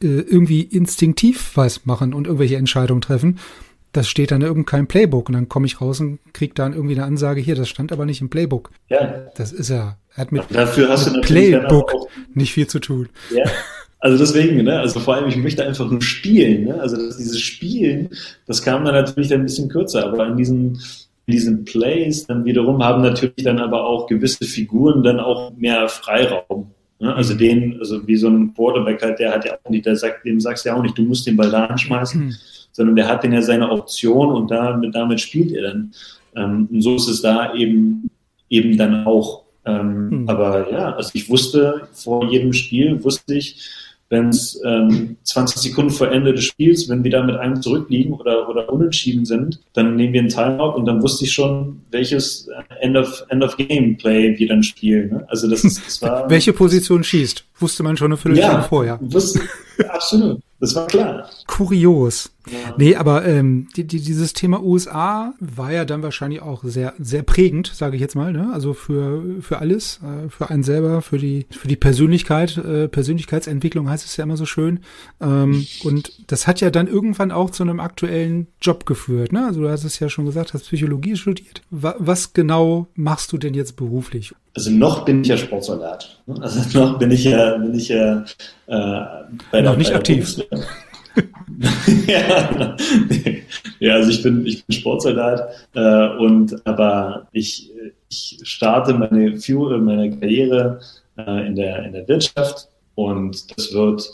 irgendwie 0.00 0.62
instinktiv 0.62 1.52
was 1.54 1.86
machen 1.86 2.14
und 2.14 2.26
irgendwelche 2.26 2.56
Entscheidungen 2.56 3.00
treffen. 3.00 3.38
Das 3.92 4.08
steht 4.08 4.30
dann 4.30 4.40
in 4.40 4.46
irgendeinem 4.46 4.86
Playbook 4.86 5.28
und 5.28 5.34
dann 5.34 5.48
komme 5.48 5.66
ich 5.66 5.80
raus 5.80 6.00
und 6.00 6.20
kriege 6.32 6.54
dann 6.54 6.72
irgendwie 6.72 6.94
eine 6.94 7.04
Ansage 7.04 7.40
hier, 7.40 7.56
das 7.56 7.68
stand 7.68 7.92
aber 7.92 8.06
nicht 8.06 8.20
im 8.20 8.30
Playbook. 8.30 8.70
Ja. 8.88 9.26
Das 9.36 9.52
ist 9.52 9.68
ja, 9.68 9.96
hat 10.14 10.30
mit, 10.32 10.44
Dafür 10.50 10.88
hast 10.88 11.06
mit 11.06 11.16
du 11.16 11.20
Playbook 11.20 11.94
auch, 11.94 12.08
nicht 12.32 12.52
viel 12.52 12.66
zu 12.66 12.78
tun. 12.78 13.08
Ja. 13.34 13.44
Also 13.98 14.16
deswegen, 14.16 14.64
ne, 14.64 14.80
also 14.80 14.98
vor 14.98 15.14
allem, 15.14 15.28
ich 15.28 15.36
möchte 15.36 15.64
einfach 15.64 15.90
nur 15.90 16.00
spielen, 16.00 16.64
ne? 16.64 16.80
Also 16.80 16.96
dieses 16.96 17.38
Spielen, 17.38 18.08
das 18.46 18.62
kam 18.62 18.84
dann 18.84 18.94
natürlich 18.94 19.28
dann 19.28 19.40
ein 19.40 19.44
bisschen 19.44 19.68
kürzer, 19.68 20.06
aber 20.06 20.26
in 20.26 20.38
diesen, 20.38 20.80
in 21.26 21.32
diesen 21.32 21.64
Plays 21.66 22.26
dann 22.26 22.46
wiederum 22.46 22.82
haben 22.82 23.02
natürlich 23.02 23.44
dann 23.44 23.58
aber 23.58 23.84
auch 23.84 24.06
gewisse 24.06 24.46
Figuren 24.46 25.02
dann 25.02 25.20
auch 25.20 25.52
mehr 25.54 25.86
Freiraum. 25.88 26.70
Ne? 27.00 27.14
Also 27.14 27.34
den, 27.34 27.78
also 27.78 28.06
wie 28.06 28.16
so 28.16 28.28
ein 28.28 28.54
Quarterback 28.54 29.02
halt, 29.02 29.18
der 29.18 29.32
hat 29.32 29.44
ja 29.44 29.58
auch 29.62 29.70
nicht, 29.70 29.86
der 29.86 29.96
sagt, 29.96 30.24
dem 30.24 30.38
sagst 30.38 30.64
du 30.64 30.68
ja 30.68 30.76
auch 30.76 30.82
nicht, 30.82 30.96
du 30.96 31.02
musst 31.02 31.26
den 31.26 31.36
Ball 31.36 31.50
da 31.50 31.64
anschmeißen, 31.66 32.26
mhm. 32.26 32.34
sondern 32.72 32.96
der 32.96 33.08
hat 33.08 33.24
den 33.24 33.32
ja 33.32 33.42
seine 33.42 33.70
Option 33.70 34.30
und 34.32 34.50
damit, 34.50 34.94
damit 34.94 35.20
spielt 35.20 35.52
er 35.52 35.62
dann. 35.62 35.92
Ähm, 36.36 36.68
und 36.70 36.82
so 36.82 36.94
ist 36.96 37.08
es 37.08 37.22
da 37.22 37.54
eben, 37.54 38.10
eben 38.50 38.76
dann 38.76 39.06
auch. 39.06 39.44
Ähm, 39.64 40.22
mhm. 40.22 40.28
Aber 40.28 40.70
ja, 40.70 40.94
also 40.94 41.10
ich 41.14 41.28
wusste 41.28 41.88
vor 41.92 42.30
jedem 42.30 42.52
Spiel, 42.52 43.02
wusste 43.02 43.34
ich, 43.34 43.68
wenn 44.10 44.28
es 44.28 44.60
ähm, 44.64 45.16
20 45.22 45.62
Sekunden 45.62 45.90
vor 45.90 46.10
Ende 46.10 46.34
des 46.34 46.44
Spiels, 46.44 46.88
wenn 46.88 47.04
wir 47.04 47.12
da 47.12 47.22
mit 47.22 47.36
einem 47.36 47.62
zurückliegen 47.62 48.12
oder, 48.12 48.48
oder 48.48 48.70
unentschieden 48.70 49.24
sind, 49.24 49.60
dann 49.72 49.94
nehmen 49.94 50.12
wir 50.12 50.20
einen 50.20 50.28
Timeout 50.28 50.74
und 50.74 50.84
dann 50.84 51.00
wusste 51.00 51.24
ich 51.24 51.32
schon, 51.32 51.80
welches 51.92 52.48
End 52.80 52.96
of, 52.96 53.24
End 53.28 53.44
of 53.44 53.56
Game 53.56 53.96
Play 53.96 54.36
wir 54.36 54.48
dann 54.48 54.64
spielen. 54.64 55.10
Ne? 55.10 55.24
Also 55.28 55.48
das, 55.48 55.64
ist, 55.64 55.86
das 55.86 56.02
war. 56.02 56.28
Welche 56.30 56.52
Position 56.52 57.04
schießt? 57.04 57.44
Wusste 57.60 57.84
man 57.84 57.96
schon 57.96 58.08
eine 58.08 58.16
Viertelstunde 58.16 58.56
ja, 58.56 58.62
vorher. 58.62 58.98
Wusste, 59.00 59.40
absolut. 59.88 60.40
Das 60.58 60.74
war 60.74 60.86
klar. 60.88 61.30
Kurios. 61.46 62.30
Ja. 62.50 62.74
Nee, 62.76 62.96
aber 62.96 63.24
ähm, 63.26 63.68
die, 63.76 63.86
die, 63.86 64.00
dieses 64.00 64.32
Thema 64.32 64.62
USA 64.62 65.34
war 65.40 65.72
ja 65.72 65.84
dann 65.84 66.02
wahrscheinlich 66.02 66.42
auch 66.42 66.64
sehr, 66.64 66.94
sehr 66.98 67.22
prägend, 67.22 67.70
sage 67.74 67.96
ich 67.96 68.00
jetzt 68.00 68.16
mal, 68.16 68.32
ne? 68.32 68.50
Also 68.52 68.74
für, 68.74 69.22
für 69.40 69.58
alles, 69.58 70.00
äh, 70.02 70.28
für 70.28 70.50
einen 70.50 70.62
selber, 70.62 71.02
für 71.02 71.18
die, 71.18 71.46
für 71.50 71.68
die 71.68 71.76
Persönlichkeit, 71.76 72.56
äh, 72.56 72.88
Persönlichkeitsentwicklung 72.88 73.88
heißt 73.88 74.04
es 74.04 74.16
ja 74.16 74.24
immer 74.24 74.36
so 74.36 74.46
schön. 74.46 74.80
Ähm, 75.20 75.66
und 75.84 76.30
das 76.30 76.46
hat 76.46 76.60
ja 76.60 76.70
dann 76.70 76.86
irgendwann 76.86 77.30
auch 77.30 77.50
zu 77.50 77.62
einem 77.62 77.80
aktuellen 77.80 78.48
Job 78.60 78.86
geführt, 78.86 79.32
ne? 79.32 79.46
Also 79.46 79.60
du 79.60 79.68
hast 79.68 79.84
es 79.84 79.98
ja 79.98 80.08
schon 80.08 80.26
gesagt, 80.26 80.54
hast 80.54 80.64
Psychologie 80.64 81.16
studiert. 81.16 81.62
Wa 81.70 81.94
was 81.98 82.32
genau 82.32 82.88
machst 82.94 83.32
du 83.32 83.38
denn 83.38 83.54
jetzt 83.54 83.76
beruflich? 83.76 84.34
Also 84.54 84.70
noch 84.70 85.04
bin 85.04 85.22
ich 85.22 85.28
ja 85.28 85.36
Sportsoldat. 85.36 86.22
Also 86.40 86.78
noch 86.78 86.98
bin 86.98 87.10
ich 87.10 87.24
ja, 87.24 87.56
bin 87.56 87.74
ich 87.74 87.88
ja 87.88 88.24
äh, 88.66 89.04
bei 89.52 89.60
noch 89.60 89.70
der, 89.70 89.76
nicht 89.76 89.90
bei 89.90 89.96
aktiv. 89.96 90.36
Ja, 92.06 92.76
ja, 93.80 93.94
also 93.94 94.10
ich 94.10 94.22
bin, 94.22 94.46
ich 94.46 94.64
bin 94.64 94.76
Sportsoldat 94.76 95.68
äh, 95.74 96.08
und 96.18 96.66
aber 96.66 97.28
ich, 97.32 97.70
ich 98.08 98.38
starte 98.42 98.94
meine, 98.94 99.38
meine 99.78 100.18
Karriere 100.18 100.80
äh, 101.16 101.46
in, 101.46 101.56
der, 101.56 101.84
in 101.84 101.92
der 101.92 102.08
Wirtschaft 102.08 102.68
und 102.94 103.56
das 103.56 103.72
wird 103.72 104.10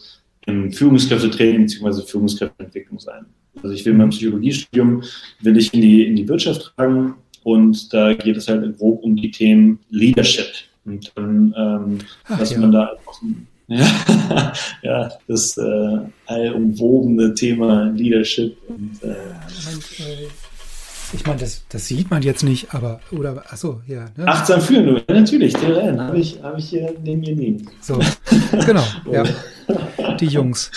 im 0.47 0.73
Führungskräftetraining 0.73 1.67
bzw. 1.67 2.03
Führungskräfteentwicklung 2.03 2.99
sein. 2.99 3.27
Also 3.63 3.75
ich 3.75 3.85
will 3.85 3.95
mein 3.95 4.11
Psychologiestudium 4.11 5.03
will 5.41 5.57
ich 5.57 5.73
in 5.75 5.81
die, 5.81 6.07
in 6.07 6.17
die 6.17 6.29
Wirtschaft 6.29 6.73
tragen 6.77 7.15
und 7.43 7.93
da 7.93 8.13
geht 8.13 8.37
es 8.37 8.49
halt 8.49 8.77
grob 8.79 9.03
um 9.03 9.17
die 9.17 9.31
Themen 9.31 9.79
Leadership. 9.91 10.47
Und 10.85 11.13
dann, 11.17 11.55
ähm, 11.57 11.99
Ach, 12.29 12.39
dass 12.39 12.53
ja. 12.53 12.59
man 12.59 12.73
da 12.73 12.85
einfach 12.85 13.21
ja, 13.69 14.53
ja, 14.83 15.13
das 15.27 15.57
äh, 15.57 15.99
allumwobene 16.27 17.35
Thema 17.35 17.91
Leadership. 17.95 18.57
Und, 18.69 19.03
äh, 19.03 19.17
ich 21.13 21.25
meine, 21.25 21.41
das, 21.41 21.65
das 21.69 21.87
sieht 21.87 22.11
man 22.11 22.23
jetzt 22.23 22.43
nicht, 22.43 22.75
aber, 22.75 23.01
oder, 23.13 23.45
achso, 23.49 23.81
ja. 23.87 24.07
Ne? 24.17 24.27
Achtsam 24.27 24.61
führen, 24.61 25.03
natürlich, 25.09 25.53
TRN 25.53 26.01
habe 26.01 26.19
ich, 26.19 26.43
hab 26.43 26.59
ich 26.59 26.69
hier 26.69 26.95
neben 27.03 27.21
mir 27.21 27.35
liegen. 27.35 27.71
So, 27.81 27.99
genau, 28.67 28.85
ja. 29.11 29.25
Die 30.21 30.27
Jungs. 30.27 30.71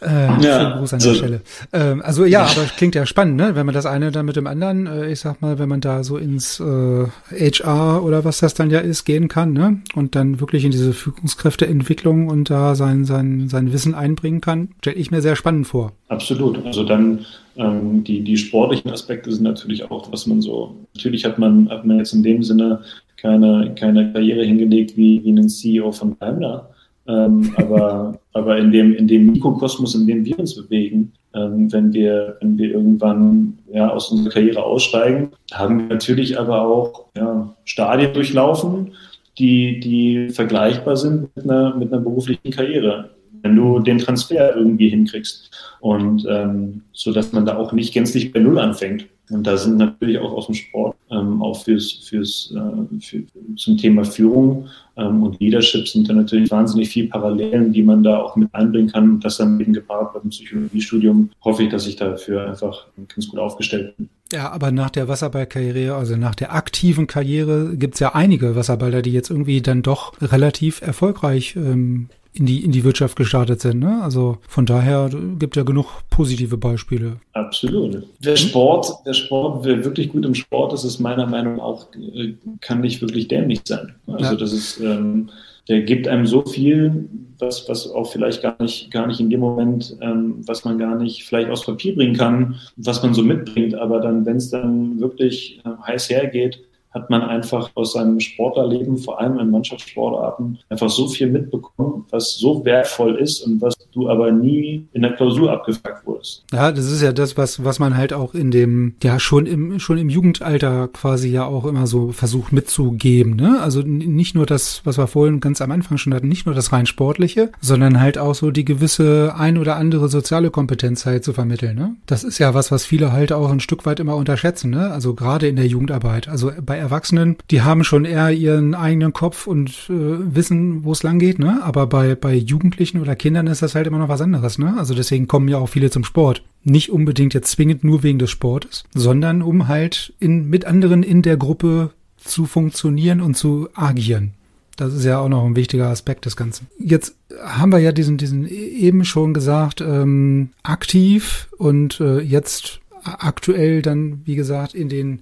Äh, 0.00 0.42
ja, 0.42 0.76
Gruß 0.78 0.94
an 0.94 1.00
der 1.00 1.08
also, 1.08 1.18
Stelle. 1.18 1.40
Ähm, 1.72 2.02
also 2.02 2.24
ja, 2.24 2.42
aber 2.42 2.64
klingt 2.76 2.94
ja 2.94 3.04
spannend, 3.06 3.36
ne? 3.36 3.54
Wenn 3.54 3.66
man 3.66 3.74
das 3.74 3.86
eine 3.86 4.10
dann 4.10 4.26
mit 4.26 4.36
dem 4.36 4.46
anderen, 4.46 4.86
äh, 4.86 5.12
ich 5.12 5.20
sag 5.20 5.42
mal, 5.42 5.58
wenn 5.58 5.68
man 5.68 5.80
da 5.80 6.04
so 6.04 6.16
ins 6.16 6.60
äh, 6.60 7.06
HR 7.30 8.02
oder 8.02 8.24
was 8.24 8.40
das 8.40 8.54
dann 8.54 8.70
ja 8.70 8.80
ist, 8.80 9.04
gehen 9.04 9.28
kann, 9.28 9.52
ne? 9.52 9.80
Und 9.94 10.14
dann 10.14 10.40
wirklich 10.40 10.64
in 10.64 10.70
diese 10.70 10.92
Führungskräfteentwicklung 10.92 12.28
und 12.28 12.50
da 12.50 12.74
sein, 12.74 13.04
sein, 13.04 13.48
sein 13.48 13.72
Wissen 13.72 13.94
einbringen 13.94 14.40
kann, 14.40 14.70
stelle 14.80 14.96
ich 14.96 15.10
mir 15.10 15.20
sehr 15.20 15.36
spannend 15.36 15.66
vor. 15.66 15.92
Absolut. 16.08 16.64
Also 16.64 16.84
dann 16.84 17.26
ähm, 17.56 18.04
die, 18.04 18.22
die 18.22 18.36
sportlichen 18.36 18.90
Aspekte 18.90 19.30
sind 19.30 19.42
natürlich 19.42 19.90
auch, 19.90 20.10
was 20.10 20.26
man 20.26 20.40
so, 20.40 20.76
natürlich 20.94 21.24
hat 21.24 21.38
man, 21.38 21.68
hat 21.68 21.84
man 21.84 21.98
jetzt 21.98 22.14
in 22.14 22.22
dem 22.22 22.42
Sinne 22.42 22.80
keine, 23.16 23.74
keine 23.78 24.12
Karriere 24.12 24.44
hingelegt 24.44 24.96
wie, 24.96 25.22
wie 25.24 25.30
ein 25.30 25.48
CEO 25.48 25.92
von 25.92 26.16
Daimler. 26.18 26.70
Ähm, 27.06 27.52
aber 27.56 28.20
aber 28.32 28.58
in 28.58 28.70
dem, 28.70 28.94
in 28.94 29.08
dem 29.08 29.26
Mikrokosmos, 29.26 29.94
in 29.94 30.06
dem 30.06 30.24
wir 30.24 30.38
uns 30.38 30.54
bewegen, 30.54 31.12
ähm, 31.34 31.72
wenn 31.72 31.92
wir, 31.92 32.36
wenn 32.40 32.56
wir 32.56 32.70
irgendwann 32.70 33.58
ja, 33.72 33.88
aus 33.88 34.10
unserer 34.10 34.32
Karriere 34.32 34.62
aussteigen, 34.62 35.30
haben 35.52 35.80
wir 35.80 35.86
natürlich 35.86 36.38
aber 36.38 36.62
auch 36.62 37.06
ja, 37.16 37.54
Stadien 37.64 38.12
durchlaufen, 38.12 38.92
die, 39.38 39.80
die 39.80 40.28
vergleichbar 40.30 40.96
sind 40.96 41.34
mit 41.34 41.44
einer, 41.44 41.74
mit 41.74 41.92
einer 41.92 42.02
beruflichen 42.02 42.50
Karriere 42.50 43.10
wenn 43.42 43.56
du 43.56 43.80
den 43.80 43.98
Transfer 43.98 44.56
irgendwie 44.56 44.88
hinkriegst 44.88 45.50
und 45.80 46.26
ähm, 46.28 46.82
so 46.92 47.12
dass 47.12 47.32
man 47.32 47.46
da 47.46 47.56
auch 47.56 47.72
nicht 47.72 47.92
gänzlich 47.94 48.32
bei 48.32 48.40
Null 48.40 48.58
anfängt. 48.58 49.06
Und 49.30 49.46
da 49.46 49.56
sind 49.56 49.76
natürlich 49.76 50.18
auch 50.18 50.32
aus 50.32 50.46
dem 50.46 50.56
Sport, 50.56 50.96
ähm, 51.10 51.40
auch 51.40 51.62
fürs, 51.62 51.92
fürs, 51.92 52.52
äh, 52.54 53.00
für, 53.00 53.22
zum 53.56 53.78
Thema 53.78 54.04
Führung 54.04 54.68
ähm, 54.96 55.22
und 55.22 55.38
Leadership 55.40 55.86
sind 55.88 56.08
da 56.08 56.14
natürlich 56.14 56.50
wahnsinnig 56.50 56.88
viele 56.88 57.08
Parallelen, 57.08 57.72
die 57.72 57.82
man 57.82 58.02
da 58.02 58.18
auch 58.18 58.34
mit 58.34 58.52
einbringen 58.52 58.90
kann. 58.90 59.10
Und 59.10 59.24
das 59.24 59.36
dann 59.36 59.60
eben 59.60 59.72
gepaart 59.72 60.14
beim 60.14 60.30
Psychologiestudium 60.30 61.30
hoffe 61.44 61.62
ich, 61.62 61.68
dass 61.68 61.86
ich 61.86 61.96
dafür 61.96 62.48
einfach 62.48 62.86
ganz 62.96 63.28
gut 63.28 63.38
aufgestellt 63.38 63.96
bin. 63.96 64.08
Ja, 64.32 64.50
aber 64.50 64.70
nach 64.72 64.90
der 64.90 65.08
Wasserballkarriere, 65.08 65.94
also 65.94 66.16
nach 66.16 66.34
der 66.34 66.54
aktiven 66.54 67.06
Karriere, 67.06 67.76
gibt's 67.76 68.00
ja 68.00 68.14
einige 68.14 68.56
Wasserballer, 68.56 69.02
die 69.02 69.12
jetzt 69.12 69.30
irgendwie 69.30 69.60
dann 69.60 69.82
doch 69.82 70.20
relativ 70.20 70.82
erfolgreich 70.82 71.56
ähm, 71.56 72.08
in 72.32 72.46
die, 72.46 72.64
in 72.64 72.72
die 72.72 72.84
Wirtschaft 72.84 73.16
gestartet 73.16 73.60
sind. 73.60 73.80
Ne? 73.80 74.00
Also 74.02 74.38
von 74.46 74.66
daher 74.66 75.10
gibt 75.38 75.56
ja 75.56 75.62
genug 75.62 75.86
positive 76.10 76.56
Beispiele. 76.56 77.16
Absolut. 77.32 78.04
Der 78.20 78.36
Sport, 78.36 78.92
der 79.04 79.14
Sport, 79.14 79.64
wer 79.64 79.84
wirklich 79.84 80.10
gut 80.10 80.24
im 80.24 80.34
Sport 80.34 80.72
ist, 80.72 80.84
ist 80.84 81.00
meiner 81.00 81.26
Meinung 81.26 81.56
nach 81.56 81.64
auch, 81.64 81.86
äh, 81.94 82.34
kann 82.60 82.80
nicht 82.80 83.00
wirklich 83.00 83.28
dämlich 83.28 83.60
sein. 83.64 83.94
Also 84.06 84.32
ja. 84.32 84.36
das 84.36 84.52
ist, 84.52 84.80
ähm, 84.80 85.30
der 85.68 85.82
gibt 85.82 86.06
einem 86.08 86.26
so 86.26 86.44
viel, 86.44 87.08
was, 87.38 87.68
was 87.68 87.90
auch 87.90 88.10
vielleicht 88.10 88.42
gar 88.42 88.56
nicht, 88.60 88.90
gar 88.90 89.06
nicht 89.06 89.20
in 89.20 89.30
dem 89.30 89.40
Moment, 89.40 89.96
ähm, 90.00 90.36
was 90.46 90.64
man 90.64 90.78
gar 90.78 90.96
nicht 90.96 91.24
vielleicht 91.24 91.50
aufs 91.50 91.64
Papier 91.66 91.94
bringen 91.94 92.16
kann, 92.16 92.56
was 92.76 93.02
man 93.02 93.12
so 93.12 93.22
mitbringt. 93.22 93.74
Aber 93.74 94.00
dann, 94.00 94.24
wenn 94.24 94.36
es 94.36 94.50
dann 94.50 95.00
wirklich 95.00 95.60
äh, 95.64 95.70
heiß 95.86 96.10
hergeht, 96.10 96.60
hat 96.92 97.08
man 97.08 97.22
einfach 97.22 97.70
aus 97.74 97.92
seinem 97.92 98.18
Sportlerleben, 98.18 98.98
vor 98.98 99.20
allem 99.20 99.38
in 99.38 99.50
Mannschaftssportarten, 99.50 100.58
einfach 100.68 100.90
so 100.90 101.08
viel 101.08 101.28
mitbekommen, 101.28 102.04
was 102.10 102.36
so 102.36 102.64
wertvoll 102.64 103.16
ist 103.16 103.40
und 103.46 103.60
was 103.60 103.74
du 103.92 104.08
aber 104.08 104.32
nie 104.32 104.86
in 104.92 105.02
der 105.02 105.12
Klausur 105.12 105.52
abgefragt 105.52 106.06
wurdest. 106.06 106.44
Ja, 106.52 106.72
das 106.72 106.90
ist 106.90 107.02
ja 107.02 107.12
das, 107.12 107.36
was, 107.36 107.64
was 107.64 107.78
man 107.78 107.96
halt 107.96 108.12
auch 108.12 108.34
in 108.34 108.50
dem, 108.50 108.94
ja, 109.02 109.20
schon 109.20 109.46
im, 109.46 109.78
schon 109.78 109.98
im 109.98 110.08
Jugendalter 110.08 110.88
quasi 110.88 111.28
ja 111.28 111.46
auch 111.46 111.64
immer 111.64 111.86
so 111.86 112.10
versucht 112.12 112.52
mitzugeben, 112.52 113.36
ne? 113.36 113.60
Also 113.60 113.82
nicht 113.82 114.34
nur 114.34 114.46
das, 114.46 114.82
was 114.84 114.98
wir 114.98 115.06
vorhin 115.06 115.40
ganz 115.40 115.60
am 115.60 115.70
Anfang 115.70 115.98
schon 115.98 116.14
hatten, 116.14 116.28
nicht 116.28 116.46
nur 116.46 116.54
das 116.54 116.72
rein 116.72 116.86
sportliche, 116.86 117.52
sondern 117.60 118.00
halt 118.00 118.18
auch 118.18 118.34
so 118.34 118.50
die 118.50 118.64
gewisse 118.64 119.34
ein 119.36 119.58
oder 119.58 119.76
andere 119.76 120.08
soziale 120.08 120.50
Kompetenz 120.50 121.06
halt 121.06 121.24
zu 121.24 121.32
vermitteln, 121.32 121.76
ne? 121.76 121.94
Das 122.06 122.24
ist 122.24 122.38
ja 122.38 122.54
was, 122.54 122.72
was 122.72 122.84
viele 122.84 123.12
halt 123.12 123.32
auch 123.32 123.50
ein 123.50 123.60
Stück 123.60 123.86
weit 123.86 124.00
immer 124.00 124.16
unterschätzen, 124.16 124.70
ne? 124.70 124.90
Also 124.90 125.14
gerade 125.14 125.46
in 125.46 125.56
der 125.56 125.66
Jugendarbeit. 125.66 126.28
Also 126.28 126.50
bei 126.60 126.79
Erwachsenen, 126.80 127.36
die 127.50 127.62
haben 127.62 127.84
schon 127.84 128.04
eher 128.04 128.30
ihren 128.30 128.74
eigenen 128.74 129.12
Kopf 129.12 129.46
und 129.46 129.70
äh, 129.88 130.34
wissen, 130.34 130.84
wo 130.84 130.92
es 130.92 131.02
lang 131.02 131.18
geht, 131.18 131.38
ne? 131.38 131.60
Aber 131.62 131.86
bei, 131.86 132.14
bei 132.14 132.34
Jugendlichen 132.34 133.00
oder 133.00 133.14
Kindern 133.14 133.46
ist 133.46 133.62
das 133.62 133.74
halt 133.74 133.86
immer 133.86 133.98
noch 133.98 134.08
was 134.08 134.20
anderes, 134.20 134.58
ne? 134.58 134.74
Also 134.76 134.94
deswegen 134.94 135.28
kommen 135.28 135.48
ja 135.48 135.58
auch 135.58 135.68
viele 135.68 135.90
zum 135.90 136.04
Sport. 136.04 136.42
Nicht 136.64 136.90
unbedingt 136.90 137.34
jetzt 137.34 137.52
zwingend 137.52 137.84
nur 137.84 138.02
wegen 138.02 138.18
des 138.18 138.30
Sportes, 138.30 138.84
sondern 138.94 139.42
um 139.42 139.68
halt 139.68 140.12
in, 140.18 140.48
mit 140.50 140.64
anderen 140.64 141.02
in 141.02 141.22
der 141.22 141.36
Gruppe 141.36 141.90
zu 142.16 142.46
funktionieren 142.46 143.20
und 143.20 143.36
zu 143.36 143.68
agieren. 143.74 144.32
Das 144.76 144.94
ist 144.94 145.04
ja 145.04 145.18
auch 145.18 145.28
noch 145.28 145.44
ein 145.44 145.56
wichtiger 145.56 145.88
Aspekt 145.88 146.24
des 146.24 146.36
Ganzen. 146.36 146.68
Jetzt 146.78 147.14
haben 147.44 147.70
wir 147.70 147.80
ja 147.80 147.92
diesen, 147.92 148.16
diesen 148.16 148.46
eben 148.48 149.04
schon 149.04 149.34
gesagt, 149.34 149.82
ähm, 149.82 150.50
aktiv 150.62 151.48
und 151.58 152.00
äh, 152.00 152.20
jetzt 152.20 152.80
aktuell 153.02 153.82
dann, 153.82 154.22
wie 154.24 154.36
gesagt, 154.36 154.74
in 154.74 154.88
den 154.88 155.20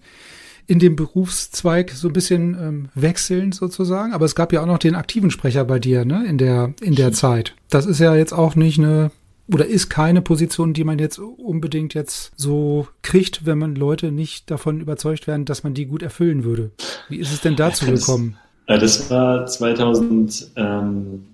in 0.68 0.78
dem 0.78 0.94
Berufszweig 0.96 1.90
so 1.92 2.08
ein 2.08 2.12
bisschen 2.12 2.54
ähm, 2.60 2.88
wechseln 2.94 3.52
sozusagen. 3.52 4.12
Aber 4.12 4.26
es 4.26 4.34
gab 4.34 4.52
ja 4.52 4.60
auch 4.62 4.66
noch 4.66 4.78
den 4.78 4.94
aktiven 4.94 5.30
Sprecher 5.30 5.64
bei 5.64 5.78
dir, 5.78 6.04
ne, 6.04 6.26
in 6.28 6.36
der, 6.36 6.74
in 6.82 6.94
der 6.94 7.12
Zeit. 7.12 7.54
Das 7.70 7.86
ist 7.86 7.98
ja 8.00 8.14
jetzt 8.14 8.34
auch 8.34 8.54
nicht 8.54 8.78
eine, 8.78 9.10
oder 9.50 9.64
ist 9.64 9.88
keine 9.88 10.20
Position, 10.20 10.74
die 10.74 10.84
man 10.84 10.98
jetzt 10.98 11.18
unbedingt 11.18 11.94
jetzt 11.94 12.32
so 12.36 12.86
kriegt, 13.00 13.46
wenn 13.46 13.56
man 13.56 13.76
Leute 13.76 14.12
nicht 14.12 14.50
davon 14.50 14.82
überzeugt 14.82 15.26
werden, 15.26 15.46
dass 15.46 15.64
man 15.64 15.72
die 15.72 15.86
gut 15.86 16.02
erfüllen 16.02 16.44
würde. 16.44 16.70
Wie 17.08 17.16
ist 17.16 17.32
es 17.32 17.40
denn 17.40 17.56
dazu 17.56 17.86
das, 17.86 18.00
gekommen? 18.00 18.36
Das 18.66 19.10
war 19.10 19.46
2017, 19.46 21.24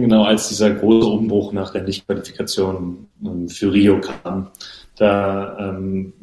genau 0.00 0.24
als 0.24 0.48
dieser 0.48 0.70
große 0.70 1.06
Umbruch 1.06 1.52
nach 1.52 1.70
der 1.72 1.82
Nichtqualifikation 1.82 3.08
ähm, 3.22 3.50
für 3.50 3.70
Rio 3.70 4.00
kam. 4.00 4.48
Da 4.96 5.58
ähm, 5.58 6.14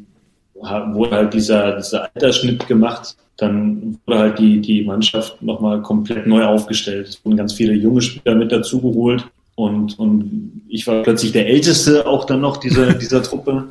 wurde 0.62 1.10
halt 1.10 1.34
dieser, 1.34 1.76
dieser 1.76 2.08
Altersschnitt 2.14 2.66
gemacht. 2.66 3.16
Dann 3.36 3.98
wurde 4.06 4.18
halt 4.18 4.38
die, 4.38 4.60
die 4.60 4.84
Mannschaft 4.84 5.42
nochmal 5.42 5.82
komplett 5.82 6.26
neu 6.26 6.44
aufgestellt. 6.44 7.08
Es 7.08 7.24
wurden 7.24 7.36
ganz 7.36 7.52
viele 7.52 7.74
junge 7.74 8.02
Spieler 8.02 8.34
mit 8.34 8.52
dazugeholt. 8.52 9.26
Und, 9.54 9.98
und 9.98 10.62
ich 10.68 10.86
war 10.86 11.02
plötzlich 11.02 11.32
der 11.32 11.46
Älteste 11.46 12.06
auch 12.06 12.24
dann 12.24 12.40
noch 12.40 12.56
dieser, 12.56 12.94
dieser 12.94 13.22
Truppe. 13.22 13.64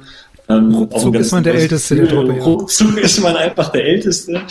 Ähm, 0.49 0.73
ruckzuck 0.73 1.15
ist 1.15 1.31
man 1.31 1.43
der 1.43 1.55
Älteste 1.55 1.95
der 1.95 2.07
Truppe. 2.07 2.35
Ja. 2.35 2.43
Ruckzuck 2.43 2.97
ist 2.97 3.21
man 3.21 3.35
einfach 3.35 3.69
der 3.69 3.85
Älteste. 3.85 4.41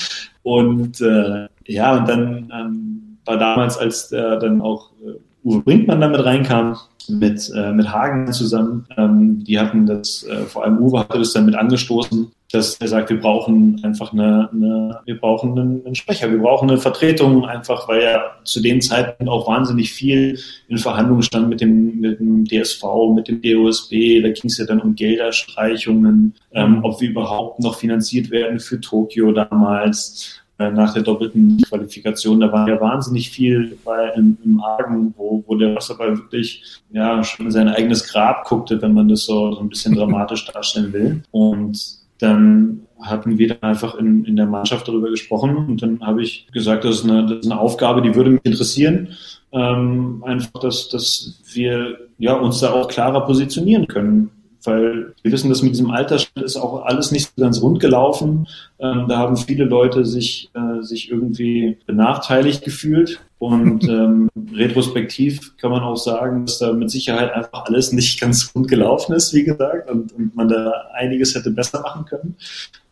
Und 0.42 1.00
äh, 1.00 1.46
ja, 1.66 1.96
und 1.96 2.08
dann 2.08 2.52
ähm, 2.52 3.18
war 3.24 3.36
damals, 3.36 3.76
als 3.76 4.08
der 4.08 4.36
dann 4.36 4.60
auch 4.60 4.90
äh, 5.04 5.18
Uwe 5.44 5.60
Brinkmann 5.62 6.00
damit 6.00 6.24
reinkam, 6.24 6.76
mit, 7.08 7.50
äh, 7.54 7.72
mit 7.72 7.90
Hagen 7.90 8.32
zusammen. 8.32 8.86
Ähm, 8.96 9.42
die 9.44 9.58
hatten 9.58 9.86
das, 9.86 10.24
äh, 10.24 10.44
vor 10.44 10.64
allem 10.64 10.78
Uwe 10.78 11.00
hatte 11.00 11.18
das 11.18 11.32
dann 11.32 11.46
mit 11.46 11.54
angestoßen, 11.54 12.30
dass 12.52 12.74
er 12.80 12.88
sagt, 12.88 13.10
wir 13.10 13.20
brauchen 13.20 13.80
einfach 13.84 14.12
eine, 14.12 14.48
eine 14.52 15.00
wir 15.04 15.18
brauchen 15.18 15.58
einen, 15.58 15.86
einen, 15.86 15.94
Sprecher, 15.94 16.30
wir 16.30 16.38
brauchen 16.38 16.68
eine 16.68 16.78
Vertretung, 16.78 17.44
einfach 17.44 17.88
weil 17.88 18.02
ja 18.02 18.22
zu 18.44 18.60
dem 18.60 18.80
Zeitpunkt 18.80 19.30
auch 19.30 19.46
wahnsinnig 19.46 19.92
viel 19.92 20.38
in 20.68 20.78
Verhandlungen 20.78 21.22
stand 21.22 21.48
mit 21.48 21.60
dem, 21.60 22.00
mit 22.00 22.18
dem 22.18 22.44
DSV, 22.44 22.84
mit 23.14 23.28
dem 23.28 23.40
DOSB, 23.40 24.22
da 24.22 24.28
ging 24.30 24.46
es 24.46 24.58
ja 24.58 24.66
dann 24.66 24.80
um 24.80 24.94
Gelderstreichungen, 24.94 26.34
ähm, 26.52 26.80
ob 26.82 27.00
wir 27.00 27.10
überhaupt 27.10 27.60
noch 27.60 27.76
finanziert 27.76 28.30
werden 28.30 28.58
für 28.58 28.80
Tokio 28.80 29.32
damals. 29.32 30.39
Äh, 30.60 30.72
nach 30.72 30.92
der 30.92 31.02
doppelten 31.02 31.56
Qualifikation. 31.62 32.38
Da 32.38 32.52
war 32.52 32.68
ja 32.68 32.78
wahnsinnig 32.78 33.30
viel 33.30 33.78
bei, 33.82 34.10
im, 34.10 34.36
im 34.44 34.60
Argen, 34.60 35.14
wo, 35.16 35.42
wo 35.46 35.54
der 35.54 35.74
Wasserball 35.74 36.18
wirklich 36.18 36.62
ja, 36.92 37.24
schon 37.24 37.46
in 37.46 37.52
sein 37.52 37.68
eigenes 37.68 38.06
Grab 38.06 38.44
guckte, 38.44 38.82
wenn 38.82 38.92
man 38.92 39.08
das 39.08 39.24
so, 39.24 39.52
so 39.52 39.60
ein 39.60 39.70
bisschen 39.70 39.94
dramatisch 39.94 40.44
darstellen 40.52 40.92
will. 40.92 41.22
Und 41.30 41.80
dann 42.18 42.82
hatten 43.00 43.38
wir 43.38 43.48
dann 43.48 43.62
einfach 43.62 43.94
in, 43.94 44.26
in 44.26 44.36
der 44.36 44.44
Mannschaft 44.44 44.86
darüber 44.86 45.08
gesprochen 45.08 45.56
und 45.56 45.80
dann 45.80 46.02
habe 46.02 46.22
ich 46.22 46.46
gesagt, 46.52 46.84
das 46.84 46.96
ist, 46.96 47.04
eine, 47.04 47.24
das 47.24 47.38
ist 47.38 47.50
eine 47.50 47.58
Aufgabe, 47.58 48.02
die 48.02 48.14
würde 48.14 48.32
mich 48.32 48.44
interessieren. 48.44 49.08
Ähm, 49.52 50.22
einfach, 50.26 50.60
dass, 50.60 50.90
dass 50.90 51.40
wir 51.54 51.96
ja, 52.18 52.34
uns 52.34 52.60
da 52.60 52.72
auch 52.72 52.88
klarer 52.88 53.24
positionieren 53.24 53.86
können 53.86 54.30
weil 54.64 55.14
wir 55.22 55.32
wissen, 55.32 55.48
dass 55.48 55.62
mit 55.62 55.72
diesem 55.72 55.90
Altersschnitt 55.90 56.44
ist 56.44 56.56
auch 56.56 56.84
alles 56.84 57.12
nicht 57.12 57.32
so 57.34 57.42
ganz 57.42 57.62
rund 57.62 57.80
gelaufen. 57.80 58.46
Ähm, 58.78 59.06
da 59.08 59.18
haben 59.18 59.36
viele 59.36 59.64
Leute 59.64 60.04
sich, 60.04 60.50
äh, 60.54 60.82
sich 60.82 61.10
irgendwie 61.10 61.78
benachteiligt 61.86 62.64
gefühlt. 62.64 63.20
Und 63.38 63.84
ähm, 63.88 64.28
retrospektiv 64.54 65.56
kann 65.56 65.70
man 65.70 65.82
auch 65.82 65.96
sagen, 65.96 66.46
dass 66.46 66.58
da 66.58 66.72
mit 66.72 66.90
Sicherheit 66.90 67.32
einfach 67.32 67.64
alles 67.64 67.92
nicht 67.92 68.20
ganz 68.20 68.52
rund 68.54 68.68
gelaufen 68.68 69.14
ist, 69.14 69.32
wie 69.34 69.44
gesagt, 69.44 69.90
und, 69.90 70.12
und 70.12 70.36
man 70.36 70.48
da 70.48 70.72
einiges 70.94 71.34
hätte 71.34 71.50
besser 71.50 71.80
machen 71.80 72.04
können. 72.04 72.36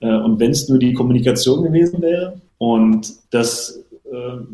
Äh, 0.00 0.14
und 0.14 0.40
wenn 0.40 0.50
es 0.50 0.68
nur 0.68 0.78
die 0.78 0.94
Kommunikation 0.94 1.62
gewesen 1.62 2.00
wäre. 2.02 2.40
Und 2.58 3.12
das 3.30 3.84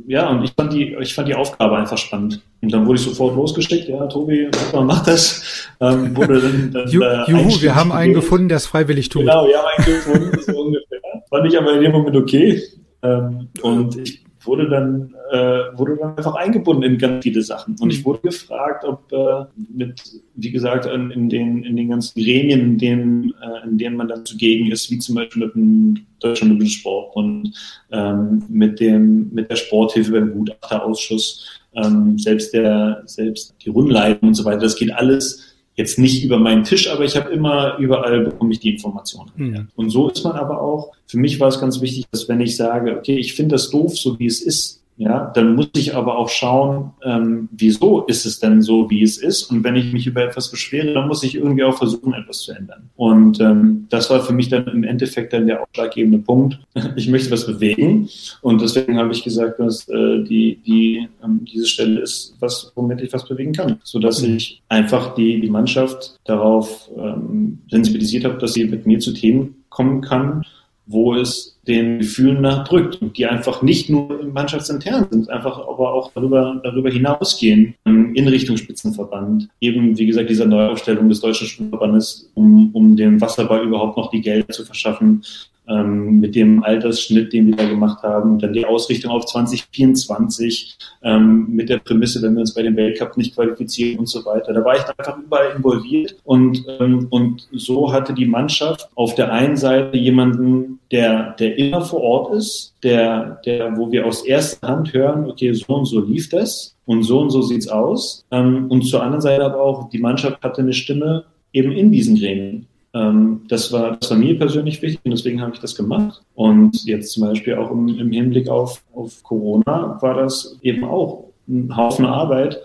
ja, 0.07 0.31
und 0.31 0.45
ich 0.45 0.53
fand, 0.53 0.73
die, 0.73 0.97
ich 1.01 1.15
fand 1.15 1.29
die 1.29 1.35
Aufgabe 1.35 1.77
einfach 1.77 1.99
spannend. 1.99 2.41
Und 2.61 2.73
dann 2.73 2.87
wurde 2.87 2.99
ich 2.99 3.05
sofort 3.05 3.37
losgeschickt, 3.37 3.89
ja, 3.89 4.07
Tobi, 4.07 4.51
mach 4.73 5.05
das. 5.05 5.69
Ähm, 5.81 6.17
wurde 6.17 6.41
dann, 6.41 6.73
dann 6.73 6.89
Juhu, 6.89 7.61
wir 7.61 7.75
haben 7.75 7.93
einen 7.93 8.15
gefunden, 8.15 8.49
der 8.49 8.57
es 8.57 8.67
freiwillig 8.67 9.09
tut. 9.11 9.23
Genau, 9.23 9.47
wir 9.47 9.59
haben 9.59 9.67
einen 9.77 9.87
gefunden, 9.87 10.39
so 10.41 10.61
ungefähr. 10.61 11.01
Fand 11.31 11.47
ich 11.47 11.59
aber 11.59 11.75
in 11.75 11.83
dem 11.83 11.93
Moment 11.93 12.17
okay. 12.17 12.63
Ähm, 13.03 13.49
und 13.63 13.97
ich 13.97 14.24
wurde 14.47 14.69
dann, 14.69 15.15
äh, 15.31 15.77
wurde 15.77 15.97
dann 15.97 16.17
einfach 16.17 16.35
eingebunden 16.35 16.83
in 16.83 16.99
ganz 16.99 17.23
viele 17.23 17.43
Sachen. 17.43 17.77
Und 17.81 17.91
ich 17.91 18.01
mhm. 18.01 18.05
wurde 18.05 18.21
gefragt, 18.21 18.85
ob 18.85 19.13
äh, 19.13 19.45
mit, 19.73 20.03
wie 20.35 20.51
gesagt, 20.51 20.87
in, 20.87 21.11
in, 21.11 21.29
den, 21.29 21.63
in 21.65 21.77
den 21.77 21.89
ganzen 21.89 22.21
Gremien, 22.21 22.61
in 22.61 22.79
denen, 22.79 23.35
äh, 23.43 23.67
in 23.67 23.79
denen 23.79 23.97
man 23.97 24.09
dann 24.09 24.25
zugegen 24.25 24.71
ist, 24.71 24.91
wie 24.91 24.99
zum 24.99 25.15
Beispiel 25.17 25.47
mit 25.47 25.55
dem 25.55 26.07
Deutschen 26.21 26.49
Olympischen 26.49 26.81
Sport 26.81 27.17
und 27.17 27.53
ähm, 27.91 28.43
mit, 28.49 28.81
dem, 28.81 29.31
mit 29.33 29.51
der 29.51 29.57
Sporthilfe 29.57 30.13
beim 30.13 30.33
Gutachterausschuss, 30.33 31.61
ähm, 31.75 32.19
selbst, 32.19 32.55
der, 32.55 33.03
selbst 33.07 33.55
die 33.65 33.71
Rundleitung 33.71 34.29
und 34.29 34.35
so 34.35 34.45
weiter, 34.45 34.61
das 34.61 34.77
geht 34.77 34.93
alles 34.93 35.54
jetzt 35.77 35.99
nicht 35.99 36.25
über 36.25 36.39
meinen 36.39 36.65
Tisch, 36.65 36.91
aber 36.91 37.05
ich 37.05 37.17
habe 37.17 37.31
immer 37.31 37.77
überall 37.79 38.21
bekomme 38.21 38.53
ich 38.53 38.61
die 38.61 38.71
Informationen. 38.71 39.33
Mhm. 39.37 39.69
Und 39.75 39.91
so 39.91 40.09
ist 40.09 40.23
man 40.25 40.35
aber 40.35 40.61
auch. 40.61 40.93
Für 41.07 41.19
mich 41.19 41.41
war 41.41 41.49
es 41.49 41.61
ganz 41.61 41.81
wichtig, 41.81 42.07
dass 42.13 42.29
wenn 42.29 42.41
ich 42.41 42.57
sage, 42.57 42.97
okay, 42.97 43.17
ich 43.17 43.35
finde 43.35 43.57
das 43.57 43.71
doof, 43.71 43.99
so 43.99 44.19
wie 44.19 44.27
es 44.27 44.41
ist, 44.41 44.84
ja, 44.97 45.33
dann 45.35 45.57
muss 45.57 45.71
ich 45.77 45.95
aber 45.97 46.17
auch 46.19 46.29
schauen, 46.29 46.93
ähm, 47.03 47.49
wieso 47.51 48.03
ist 48.03 48.27
es 48.27 48.39
denn 48.39 48.63
so, 48.63 48.89
wie 48.91 49.03
es 49.03 49.19
ist. 49.19 49.51
Und 49.51 49.65
wenn 49.65 49.75
ich 49.75 49.93
mich 49.93 50.07
über 50.07 50.23
etwas 50.23 50.51
beschwere, 50.51 50.95
dann 50.95 51.09
muss 51.09 51.25
ich 51.25 51.35
irgendwie 51.35 51.65
auch 51.65 51.77
versuchen, 51.77 52.15
etwas 52.15 52.43
zu 52.43 52.53
ändern. 52.53 52.91
Und 52.95 53.41
ähm, 53.41 53.87
das 53.91 54.09
war 54.11 54.21
für 54.21 54.33
mich 54.33 54.51
dann 54.51 54.69
im 54.69 54.85
Endeffekt 54.85 55.33
dann 55.33 55.47
der 55.47 55.63
ausschlaggebende 55.63 56.19
Punkt. 56.19 56.61
Ich 56.97 57.09
möchte 57.09 57.31
was 57.31 57.47
bewegen. 57.47 58.09
Und 58.41 58.61
deswegen 58.61 58.99
habe 58.99 59.13
ich 59.13 59.25
gesagt, 59.25 59.59
dass 59.59 59.89
äh, 59.89 60.23
die, 60.23 60.61
die, 60.65 61.09
ähm, 61.25 61.45
diese 61.45 61.67
Stelle 61.67 62.01
ist, 62.01 62.37
was, 62.39 62.71
womit 62.77 63.01
ich 63.01 63.13
was 63.13 63.27
bewegen 63.27 63.53
kann. 63.53 63.81
Sodass 63.83 64.23
mhm. 64.23 64.37
ich 64.37 64.63
einfach 64.69 65.15
die, 65.15 65.41
die 65.41 65.51
Mannschaft 65.51 66.21
darauf 66.25 66.89
ähm, 66.97 67.59
sensibilisiert 67.69 68.25
habe, 68.25 68.39
dass 68.39 68.53
sie 68.53 68.65
mit 68.65 68.87
mir 68.87 69.01
zu 69.01 69.13
Themen 69.13 69.65
kommen 69.71 70.03
kann, 70.03 70.45
wo 70.87 71.15
es 71.15 71.59
den 71.67 71.99
Gefühlen 71.99 72.43
nachdrückt 72.43 73.01
und 73.01 73.17
die 73.17 73.27
einfach 73.27 73.63
nicht 73.63 73.89
nur 73.89 74.23
mannschaftsintern 74.25 75.07
sind, 75.11 75.31
einfach 75.31 75.59
aber 75.59 75.95
auch 75.95 76.13
darüber, 76.13 76.61
darüber 76.63 76.91
hinausgehen 76.91 77.75
in 77.85 78.29
Richtung 78.29 78.57
Spitzenverband. 78.57 79.49
Eben, 79.61 79.97
wie 79.97 80.07
gesagt, 80.07 80.29
dieser 80.29 80.45
Neuaufstellung 80.45 81.09
des 81.09 81.21
Deutschen 81.21 81.47
Spitzenverbandes, 81.47 82.31
um, 82.35 82.71
um 82.75 82.97
dem 82.97 83.21
Wasserball 83.21 83.65
überhaupt 83.65 83.97
noch 83.97 84.11
die 84.11 84.21
Gelder 84.21 84.49
zu 84.49 84.65
verschaffen, 84.65 85.23
ähm, 85.69 86.21
mit 86.21 86.35
dem 86.35 86.63
Altersschnitt, 86.63 87.33
den 87.33 87.47
wir 87.49 87.57
da 87.57 87.69
gemacht 87.69 88.03
haben, 88.03 88.39
dann 88.39 88.53
die 88.53 88.65
Ausrichtung 88.65 89.11
auf 89.11 89.27
2024 89.27 90.77
ähm, 91.03 91.47
mit 91.51 91.69
der 91.69 91.79
Prämisse, 91.79 92.21
wenn 92.23 92.35
wir 92.35 92.41
uns 92.41 92.55
bei 92.55 92.63
dem 92.63 92.77
Weltcup 92.77 93.17
nicht 93.17 93.35
qualifizieren 93.35 94.01
und 94.01 94.09
so 94.09 94.25
weiter. 94.25 94.53
Da 94.53 94.65
war 94.65 94.77
ich 94.77 94.83
einfach 94.83 95.19
überall 95.19 95.57
involviert 95.57 96.17
und, 96.25 96.65
ähm, 96.81 97.07
und 97.11 97.49
so 97.53 97.93
hatte 97.93 98.13
die 98.13 98.27
Mannschaft 98.27 98.89
auf 98.95 99.15
der 99.15 99.33
einen 99.33 99.57
Seite 99.57 99.97
jemanden, 99.97 100.81
der, 100.91 101.33
der 101.39 101.59
immer 101.59 101.81
vor 101.81 102.03
Ort 102.03 102.35
ist, 102.35 102.75
der, 102.83 103.41
der, 103.45 103.77
wo 103.77 103.91
wir 103.91 104.07
aus 104.07 104.25
erster 104.25 104.69
Hand 104.69 104.93
hören, 104.93 105.31
okay, 105.31 105.53
so 105.53 105.75
und 105.75 105.87
so 105.87 106.01
lief 106.01 106.29
das 106.29 106.77
und 106.85 107.03
so 107.03 107.21
und 107.21 107.31
so 107.31 107.43
sieht's 107.43 107.69
aus. 107.69 108.25
Ähm, 108.31 108.67
und 108.69 108.83
zur 108.83 109.03
anderen 109.03 109.23
Seite 109.23 109.45
aber 109.45 109.61
auch, 109.61 109.89
die 109.89 109.99
Mannschaft 109.99 110.43
hatte 110.43 110.61
eine 110.61 110.73
Stimme 110.73 111.25
eben 111.53 111.73
in 111.73 111.91
diesen 111.91 112.17
Gremien. 112.17 112.67
Ähm, 112.95 113.43
das, 113.49 113.73
war, 113.73 113.97
das 113.97 114.11
war 114.11 114.17
mir 114.17 114.39
persönlich 114.39 114.81
wichtig 114.81 115.01
und 115.05 115.11
deswegen 115.11 115.41
habe 115.41 115.53
ich 115.55 115.61
das 115.61 115.75
gemacht. 115.75 116.23
Und 116.35 116.85
jetzt 116.85 117.13
zum 117.13 117.25
Beispiel 117.25 117.55
auch 117.57 117.71
im, 117.71 117.89
im 117.89 118.13
Hinblick 118.13 118.49
auf, 118.49 118.83
auf 118.95 119.23
Corona 119.23 119.99
war 120.01 120.15
das 120.15 120.59
eben 120.63 120.85
auch 120.85 121.33
ein 121.49 121.77
Haufen 121.77 122.07
Arbeit, 122.07 122.61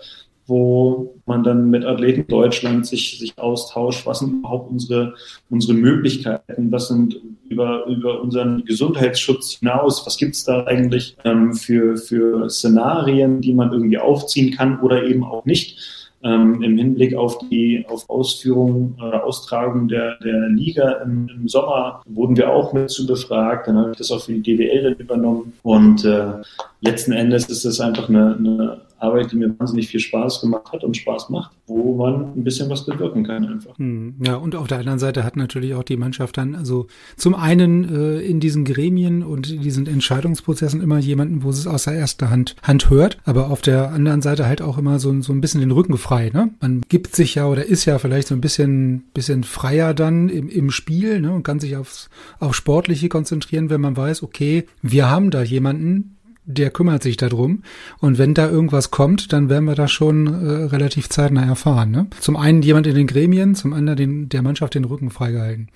wo 0.46 1.14
man 1.26 1.44
dann 1.44 1.70
mit 1.70 1.84
Athleten 1.84 2.26
Deutschland 2.26 2.86
sich, 2.86 3.18
sich 3.18 3.38
austauscht, 3.38 4.06
was 4.06 4.20
sind 4.20 4.38
überhaupt 4.38 4.70
unsere, 4.70 5.14
unsere 5.48 5.74
Möglichkeiten, 5.74 6.72
was 6.72 6.88
sind 6.88 7.20
über, 7.48 7.86
über 7.86 8.20
unseren 8.20 8.64
Gesundheitsschutz 8.64 9.58
hinaus, 9.58 10.04
was 10.06 10.16
gibt 10.16 10.34
es 10.34 10.44
da 10.44 10.64
eigentlich 10.64 11.16
ähm, 11.24 11.54
für, 11.54 11.96
für 11.96 12.48
Szenarien, 12.50 13.40
die 13.40 13.52
man 13.52 13.72
irgendwie 13.72 13.98
aufziehen 13.98 14.52
kann 14.56 14.80
oder 14.80 15.04
eben 15.04 15.24
auch 15.24 15.44
nicht 15.44 15.99
ähm, 16.22 16.62
im 16.62 16.76
Hinblick 16.76 17.14
auf 17.14 17.38
die 17.38 17.84
auf 17.88 18.08
Ausführung 18.10 18.96
oder 18.98 19.14
äh, 19.14 19.20
Austragung 19.20 19.88
der, 19.88 20.18
der 20.18 20.48
Liga 20.48 21.02
im, 21.04 21.28
im, 21.28 21.48
Sommer 21.48 22.02
wurden 22.06 22.36
wir 22.36 22.50
auch 22.50 22.72
mit 22.72 22.90
zu 22.90 23.06
befragt. 23.06 23.68
Dann 23.68 23.78
habe 23.78 23.92
ich 23.92 23.98
das 23.98 24.10
auch 24.10 24.20
für 24.22 24.32
die 24.32 24.56
DWL 24.56 24.82
dann 24.82 24.94
übernommen. 24.94 25.52
Und 25.62 26.04
äh, 26.04 26.32
letzten 26.80 27.12
Endes 27.12 27.48
ist 27.48 27.64
es 27.64 27.80
einfach 27.80 28.08
eine, 28.08 28.36
eine 28.36 28.80
Arbeit, 29.00 29.32
die 29.32 29.36
mir 29.36 29.58
wahnsinnig 29.58 29.88
viel 29.88 30.00
Spaß 30.00 30.40
gemacht 30.40 30.72
hat 30.72 30.84
und 30.84 30.96
Spaß 30.96 31.30
macht, 31.30 31.52
wo 31.66 31.96
man 31.96 32.32
ein 32.36 32.44
bisschen 32.44 32.68
was 32.70 32.84
bewirken 32.86 33.24
kann 33.24 33.46
einfach. 33.46 33.76
Hm, 33.78 34.16
ja, 34.24 34.36
und 34.36 34.54
auf 34.54 34.66
der 34.66 34.78
anderen 34.78 34.98
Seite 34.98 35.24
hat 35.24 35.36
natürlich 35.36 35.74
auch 35.74 35.82
die 35.82 35.96
Mannschaft 35.96 36.36
dann, 36.36 36.54
also 36.54 36.86
zum 37.16 37.34
einen 37.34 37.84
äh, 37.94 38.20
in 38.20 38.40
diesen 38.40 38.64
Gremien 38.64 39.22
und 39.22 39.50
in 39.50 39.62
diesen 39.62 39.86
Entscheidungsprozessen 39.86 40.80
immer 40.80 40.98
jemanden, 40.98 41.42
wo 41.42 41.50
es 41.50 41.66
aus 41.66 41.84
der 41.84 41.94
ersten 41.94 42.30
Hand, 42.30 42.56
Hand 42.62 42.90
hört, 42.90 43.18
aber 43.24 43.50
auf 43.50 43.62
der 43.62 43.90
anderen 43.90 44.22
Seite 44.22 44.46
halt 44.46 44.62
auch 44.62 44.78
immer 44.78 44.98
so, 44.98 45.20
so 45.22 45.32
ein 45.32 45.40
bisschen 45.40 45.60
den 45.60 45.70
Rücken 45.70 45.96
frei. 45.96 46.30
Ne? 46.32 46.50
Man 46.60 46.82
gibt 46.88 47.14
sich 47.16 47.34
ja 47.36 47.46
oder 47.46 47.64
ist 47.64 47.84
ja 47.84 47.98
vielleicht 47.98 48.28
so 48.28 48.34
ein 48.34 48.40
bisschen, 48.40 49.04
bisschen 49.14 49.44
freier 49.44 49.94
dann 49.94 50.28
im, 50.28 50.48
im 50.48 50.70
Spiel 50.70 51.20
ne? 51.20 51.32
und 51.32 51.42
kann 51.42 51.60
sich 51.60 51.76
aufs, 51.76 52.10
auf 52.38 52.54
Sportliche 52.54 53.08
konzentrieren, 53.08 53.70
wenn 53.70 53.80
man 53.80 53.96
weiß, 53.96 54.22
okay, 54.22 54.66
wir 54.82 55.10
haben 55.10 55.30
da 55.30 55.42
jemanden, 55.42 56.16
der 56.44 56.70
kümmert 56.70 57.02
sich 57.02 57.16
darum. 57.16 57.62
Und 57.98 58.18
wenn 58.18 58.34
da 58.34 58.48
irgendwas 58.48 58.90
kommt, 58.90 59.32
dann 59.32 59.48
werden 59.48 59.66
wir 59.66 59.74
das 59.74 59.90
schon 59.90 60.26
äh, 60.26 60.64
relativ 60.64 61.08
zeitnah 61.08 61.44
erfahren. 61.44 61.90
Ne? 61.90 62.06
Zum 62.20 62.36
einen 62.36 62.62
jemand 62.62 62.86
in 62.86 62.94
den 62.94 63.06
Gremien, 63.06 63.54
zum 63.54 63.72
anderen 63.72 63.96
den, 63.96 64.28
der 64.28 64.42
Mannschaft 64.42 64.74
den 64.74 64.84
Rücken 64.84 65.10
freigehalten. 65.10 65.68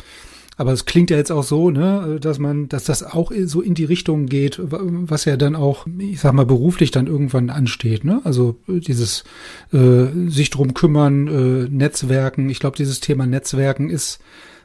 Aber 0.56 0.72
es 0.72 0.84
klingt 0.84 1.10
ja 1.10 1.16
jetzt 1.16 1.32
auch 1.32 1.42
so, 1.42 1.70
ne, 1.70 2.18
dass 2.20 2.38
man, 2.38 2.68
dass 2.68 2.84
das 2.84 3.02
auch 3.02 3.32
so 3.44 3.60
in 3.60 3.74
die 3.74 3.84
Richtung 3.84 4.26
geht, 4.26 4.60
was 4.62 5.24
ja 5.24 5.36
dann 5.36 5.56
auch, 5.56 5.86
ich 5.98 6.20
sag 6.20 6.32
mal, 6.32 6.46
beruflich 6.46 6.92
dann 6.92 7.08
irgendwann 7.08 7.50
ansteht, 7.50 8.04
ne? 8.04 8.20
Also 8.22 8.56
dieses 8.68 9.24
äh, 9.72 10.06
sich 10.28 10.50
drum 10.50 10.74
kümmern, 10.74 11.26
äh, 11.26 11.68
Netzwerken. 11.68 12.50
Ich 12.50 12.60
glaube, 12.60 12.76
dieses 12.76 13.00
Thema 13.00 13.26
Netzwerken 13.26 13.90
ist 13.90 14.20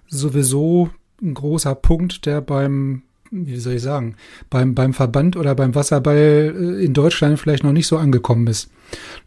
sowieso 0.08 0.92
ein 1.22 1.34
großer 1.34 1.74
Punkt, 1.74 2.26
der 2.26 2.42
beim 2.42 3.02
wie 3.32 3.58
soll 3.58 3.74
ich 3.74 3.82
sagen, 3.82 4.16
beim, 4.50 4.76
beim 4.76 4.94
Verband 4.94 5.36
oder 5.36 5.56
beim 5.56 5.76
Wasserball 5.76 6.54
äh, 6.56 6.86
in 6.86 6.94
Deutschland 6.94 7.40
vielleicht 7.40 7.64
noch 7.64 7.72
nicht 7.72 7.88
so 7.88 7.98
angekommen 7.98 8.48
ist. 8.48 8.70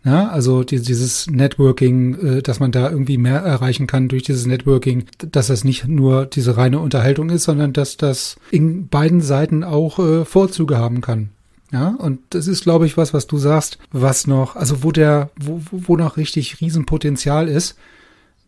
Ja, 0.05 0.29
also 0.29 0.65
dieses 0.65 1.31
Networking, 1.31 2.15
äh, 2.39 2.43
dass 2.43 2.61
man 2.61 2.73
da 2.73 2.91
irgendwie 2.91 3.19
mehr 3.19 3.39
erreichen 3.39 3.87
kann 3.87 4.09
durch 4.09 4.25
dieses 4.25 4.47
Networking, 4.47 5.05
dass 5.19 5.47
das 5.47 5.65
nicht 5.65 5.87
nur 5.87 6.27
diese 6.27 6.57
reine 6.57 6.81
Unterhaltung 6.81 7.31
ist, 7.31 7.45
sondern 7.45 7.73
dass 7.73 7.97
das 7.97 8.37
in 8.51 8.89
beiden 8.89 9.21
Seiten 9.21 9.63
auch 9.63 9.99
äh, 9.99 10.25
Vorzüge 10.25 10.79
haben 10.79 11.01
kann. 11.01 11.31
Ja, 11.73 11.89
und 11.89 12.19
das 12.31 12.49
ist, 12.49 12.65
glaube 12.65 12.85
ich, 12.85 12.99
was, 12.99 13.15
was 13.15 13.27
du 13.27 13.39
sagst, 13.39 13.79
was 13.93 14.27
noch, 14.27 14.57
also 14.57 14.83
wo 14.83 14.93
der, 14.93 15.31
wo, 15.41 15.63
wo 15.71 15.97
noch 15.97 16.19
richtig 16.19 16.61
Riesenpotenzial 16.61 17.49
ist, 17.49 17.77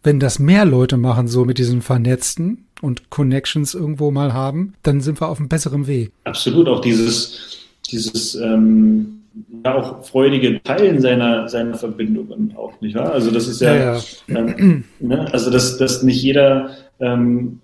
wenn 0.04 0.20
das 0.20 0.38
mehr 0.38 0.64
Leute 0.64 0.96
machen, 0.96 1.26
so 1.26 1.44
mit 1.44 1.58
diesen 1.58 1.82
Vernetzten 1.82 2.66
und 2.82 3.10
Connections 3.10 3.74
irgendwo 3.74 4.10
mal 4.10 4.32
haben, 4.32 4.74
dann 4.82 5.00
sind 5.00 5.20
wir 5.20 5.28
auf 5.28 5.38
einem 5.38 5.48
besseren 5.48 5.86
Weg. 5.86 6.12
Absolut, 6.24 6.68
auch 6.68 6.80
dieses, 6.80 7.66
dieses 7.90 8.34
ähm, 8.34 9.22
ja, 9.64 9.74
auch 9.74 10.04
freudige 10.04 10.62
Teilen 10.62 11.00
seiner, 11.00 11.48
seiner 11.48 11.74
Verbindungen 11.74 12.54
auch, 12.56 12.80
nicht 12.80 12.94
wahr? 12.94 13.12
Also 13.12 13.30
das 13.30 13.48
ist 13.48 13.60
ja, 13.60 13.74
ja, 13.74 14.00
ja. 14.28 14.36
Ähm, 14.36 14.84
ne? 15.00 15.26
also 15.32 15.50
dass, 15.50 15.78
dass 15.78 16.02
nicht 16.02 16.22
jeder 16.22 16.70
ähm, 17.00 17.60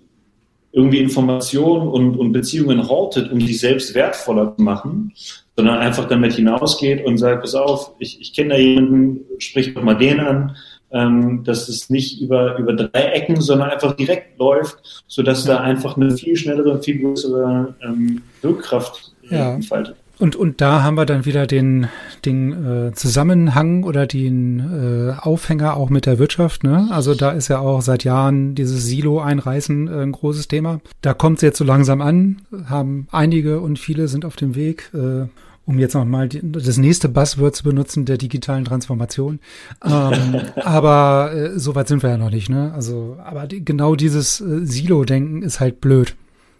irgendwie 0.73 0.99
Informationen 0.99 1.87
und, 1.87 2.17
und 2.17 2.31
Beziehungen 2.31 2.87
hortet, 2.87 3.31
um 3.31 3.39
sich 3.41 3.59
selbst 3.59 3.93
wertvoller 3.93 4.55
zu 4.55 4.63
machen, 4.63 5.13
sondern 5.55 5.77
einfach 5.77 6.07
damit 6.07 6.33
hinausgeht 6.33 7.05
und 7.05 7.17
sagt, 7.17 7.41
pass 7.41 7.55
auf, 7.55 7.91
ich, 7.99 8.19
ich 8.19 8.33
kenne 8.33 8.49
da 8.49 8.57
jemanden, 8.57 9.19
sprich 9.37 9.73
doch 9.73 9.83
mal 9.83 9.95
den 9.95 10.19
an, 10.19 10.55
ähm, 10.91 11.43
dass 11.43 11.69
es 11.69 11.89
nicht 11.89 12.21
über, 12.21 12.57
über 12.57 12.73
drei 12.73 13.03
Ecken, 13.03 13.39
sondern 13.41 13.69
einfach 13.69 13.95
direkt 13.95 14.37
läuft, 14.39 15.03
sodass 15.07 15.45
ja. 15.45 15.55
da 15.55 15.61
einfach 15.61 15.97
eine 15.97 16.11
viel 16.11 16.35
schnellere, 16.35 16.81
viel 16.81 16.99
größere 16.99 17.75
ähm, 17.83 18.21
Wirkkraft 18.41 19.13
ja. 19.29 19.53
entfaltet. 19.53 19.95
Und, 20.21 20.35
und 20.35 20.61
da 20.61 20.83
haben 20.83 20.97
wir 20.97 21.07
dann 21.07 21.25
wieder 21.25 21.47
den, 21.47 21.87
den 22.25 22.89
äh, 22.89 22.93
Zusammenhang 22.93 23.83
oder 23.83 24.05
den 24.05 24.59
äh, 24.59 25.19
Aufhänger 25.19 25.75
auch 25.75 25.89
mit 25.89 26.05
der 26.05 26.19
Wirtschaft. 26.19 26.63
Ne? 26.63 26.89
Also 26.91 27.15
da 27.15 27.31
ist 27.31 27.47
ja 27.47 27.57
auch 27.57 27.81
seit 27.81 28.03
Jahren 28.03 28.53
dieses 28.53 28.85
Silo-Einreißen 28.85 29.87
äh, 29.87 30.03
ein 30.03 30.11
großes 30.11 30.47
Thema. 30.47 30.79
Da 31.01 31.15
kommt 31.15 31.37
es 31.37 31.41
jetzt 31.41 31.57
so 31.57 31.63
langsam 31.63 32.01
an, 32.01 32.43
haben 32.65 33.07
einige 33.11 33.61
und 33.61 33.79
viele 33.79 34.07
sind 34.07 34.23
auf 34.23 34.35
dem 34.35 34.53
Weg. 34.53 34.91
Äh, 34.93 35.25
um 35.65 35.79
jetzt 35.79 35.93
nochmal 35.93 36.27
das 36.27 36.77
nächste 36.77 37.07
Buzzword 37.07 37.55
zu 37.55 37.63
benutzen, 37.63 38.05
der 38.05 38.17
digitalen 38.17 38.65
Transformation. 38.65 39.39
Ähm, 39.83 40.41
aber 40.55 41.31
äh, 41.33 41.59
so 41.59 41.75
weit 41.75 41.87
sind 41.87 42.03
wir 42.03 42.09
ja 42.09 42.17
noch 42.17 42.31
nicht, 42.31 42.49
ne? 42.49 42.73
Also, 42.73 43.17
aber 43.23 43.47
die, 43.47 43.63
genau 43.63 43.95
dieses 43.95 44.41
äh, 44.41 44.65
Silo-Denken 44.65 45.43
ist 45.43 45.59
halt 45.59 45.81
blöd. 45.81 46.15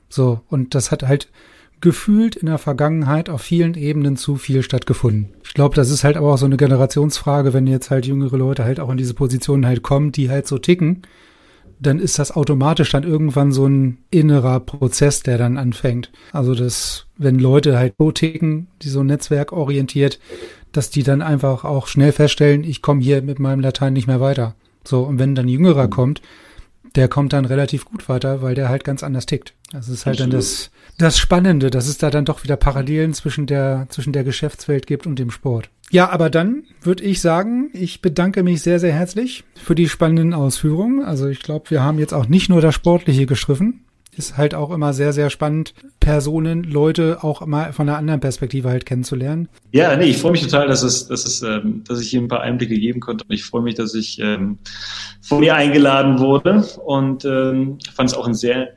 So, 0.09 0.41
und 0.49 0.75
das 0.75 0.91
hat 0.91 1.03
halt 1.03 1.29
gefühlt 1.79 2.35
in 2.35 2.45
der 2.45 2.59
Vergangenheit 2.59 3.29
auf 3.29 3.41
vielen 3.41 3.73
Ebenen 3.73 4.15
zu 4.15 4.35
viel 4.35 4.61
stattgefunden. 4.61 5.29
Ich 5.43 5.55
glaube, 5.55 5.75
das 5.75 5.89
ist 5.89 6.03
halt 6.03 6.15
aber 6.15 6.33
auch 6.33 6.37
so 6.37 6.45
eine 6.45 6.57
Generationsfrage, 6.57 7.53
wenn 7.53 7.65
jetzt 7.65 7.89
halt 7.89 8.05
jüngere 8.05 8.37
Leute 8.37 8.63
halt 8.63 8.79
auch 8.79 8.91
in 8.91 8.97
diese 8.97 9.15
Positionen 9.15 9.65
halt 9.65 9.81
kommen, 9.81 10.11
die 10.11 10.29
halt 10.29 10.47
so 10.47 10.59
ticken 10.59 11.01
dann 11.81 11.99
ist 11.99 12.19
das 12.19 12.31
automatisch 12.31 12.91
dann 12.91 13.03
irgendwann 13.03 13.51
so 13.51 13.65
ein 13.65 13.97
innerer 14.11 14.59
Prozess, 14.59 15.23
der 15.23 15.39
dann 15.39 15.57
anfängt. 15.57 16.11
Also 16.31 16.53
das, 16.53 17.07
wenn 17.17 17.39
Leute 17.39 17.77
halt 17.77 17.95
so 17.97 18.11
ticken, 18.11 18.67
die 18.83 18.89
so 18.89 19.03
netzwerkorientiert, 19.03 20.19
dass 20.71 20.91
die 20.91 21.01
dann 21.01 21.23
einfach 21.23 21.65
auch 21.65 21.87
schnell 21.87 22.11
feststellen, 22.11 22.63
ich 22.63 22.83
komme 22.83 23.01
hier 23.01 23.23
mit 23.23 23.39
meinem 23.39 23.61
Latein 23.61 23.93
nicht 23.93 24.07
mehr 24.07 24.21
weiter. 24.21 24.55
So, 24.83 25.01
und 25.01 25.17
wenn 25.17 25.33
dann 25.33 25.45
ein 25.45 25.49
Jüngerer 25.49 25.87
kommt, 25.87 26.21
der 26.95 27.07
kommt 27.07 27.33
dann 27.33 27.45
relativ 27.45 27.85
gut 27.85 28.07
weiter, 28.07 28.43
weil 28.43 28.53
der 28.53 28.69
halt 28.69 28.83
ganz 28.83 29.01
anders 29.01 29.25
tickt. 29.25 29.53
Das 29.71 29.89
ist 29.89 30.05
halt 30.05 30.17
Absolut. 30.17 30.33
dann 30.33 30.39
das, 30.39 30.71
das 31.01 31.17
Spannende, 31.17 31.69
dass 31.69 31.87
es 31.87 31.97
da 31.97 32.09
dann 32.09 32.25
doch 32.25 32.43
wieder 32.43 32.55
Parallelen 32.55 33.13
zwischen 33.13 33.45
der, 33.45 33.87
zwischen 33.89 34.13
der 34.13 34.23
Geschäftswelt 34.23 34.87
gibt 34.87 35.05
und 35.05 35.19
dem 35.19 35.31
Sport. 35.31 35.69
Ja, 35.91 36.09
aber 36.09 36.29
dann 36.29 36.63
würde 36.81 37.03
ich 37.03 37.19
sagen, 37.19 37.69
ich 37.73 38.01
bedanke 38.01 38.43
mich 38.43 38.61
sehr, 38.61 38.79
sehr 38.79 38.93
herzlich 38.93 39.43
für 39.55 39.75
die 39.75 39.89
spannenden 39.89 40.33
Ausführungen. 40.33 41.03
Also 41.03 41.27
ich 41.27 41.41
glaube, 41.41 41.69
wir 41.69 41.83
haben 41.83 41.99
jetzt 41.99 42.13
auch 42.13 42.27
nicht 42.27 42.47
nur 42.47 42.61
das 42.61 42.75
Sportliche 42.75 43.25
gestriffen. 43.25 43.83
Ist 44.15 44.37
halt 44.37 44.55
auch 44.55 44.71
immer 44.71 44.93
sehr, 44.93 45.13
sehr 45.13 45.29
spannend, 45.29 45.73
Personen, 46.01 46.63
Leute 46.63 47.23
auch 47.23 47.45
mal 47.45 47.71
von 47.71 47.87
einer 47.87 47.97
anderen 47.97 48.19
Perspektive 48.19 48.69
halt 48.69 48.85
kennenzulernen. 48.85 49.47
Ja, 49.71 49.95
nee, 49.95 50.05
ich 50.05 50.17
freue 50.17 50.33
mich 50.33 50.41
total, 50.41 50.67
dass 50.67 50.83
es, 50.83 51.07
dass 51.07 51.25
es, 51.25 51.41
ähm, 51.43 51.83
dass 51.87 52.01
ich 52.01 52.09
hier 52.09 52.21
ein 52.21 52.27
paar 52.27 52.41
Einblicke 52.41 52.75
geben 52.75 52.99
konnte. 52.99 53.23
Und 53.27 53.33
ich 53.33 53.45
freue 53.45 53.61
mich, 53.61 53.75
dass 53.75 53.93
ich 53.93 54.19
ähm, 54.19 54.57
von 55.21 55.41
dir 55.41 55.55
eingeladen 55.55 56.19
wurde 56.19 56.65
und 56.85 57.23
ähm, 57.23 57.77
fand 57.93 58.09
es 58.09 58.15
auch 58.15 58.27
ein 58.27 58.33
sehr, 58.33 58.69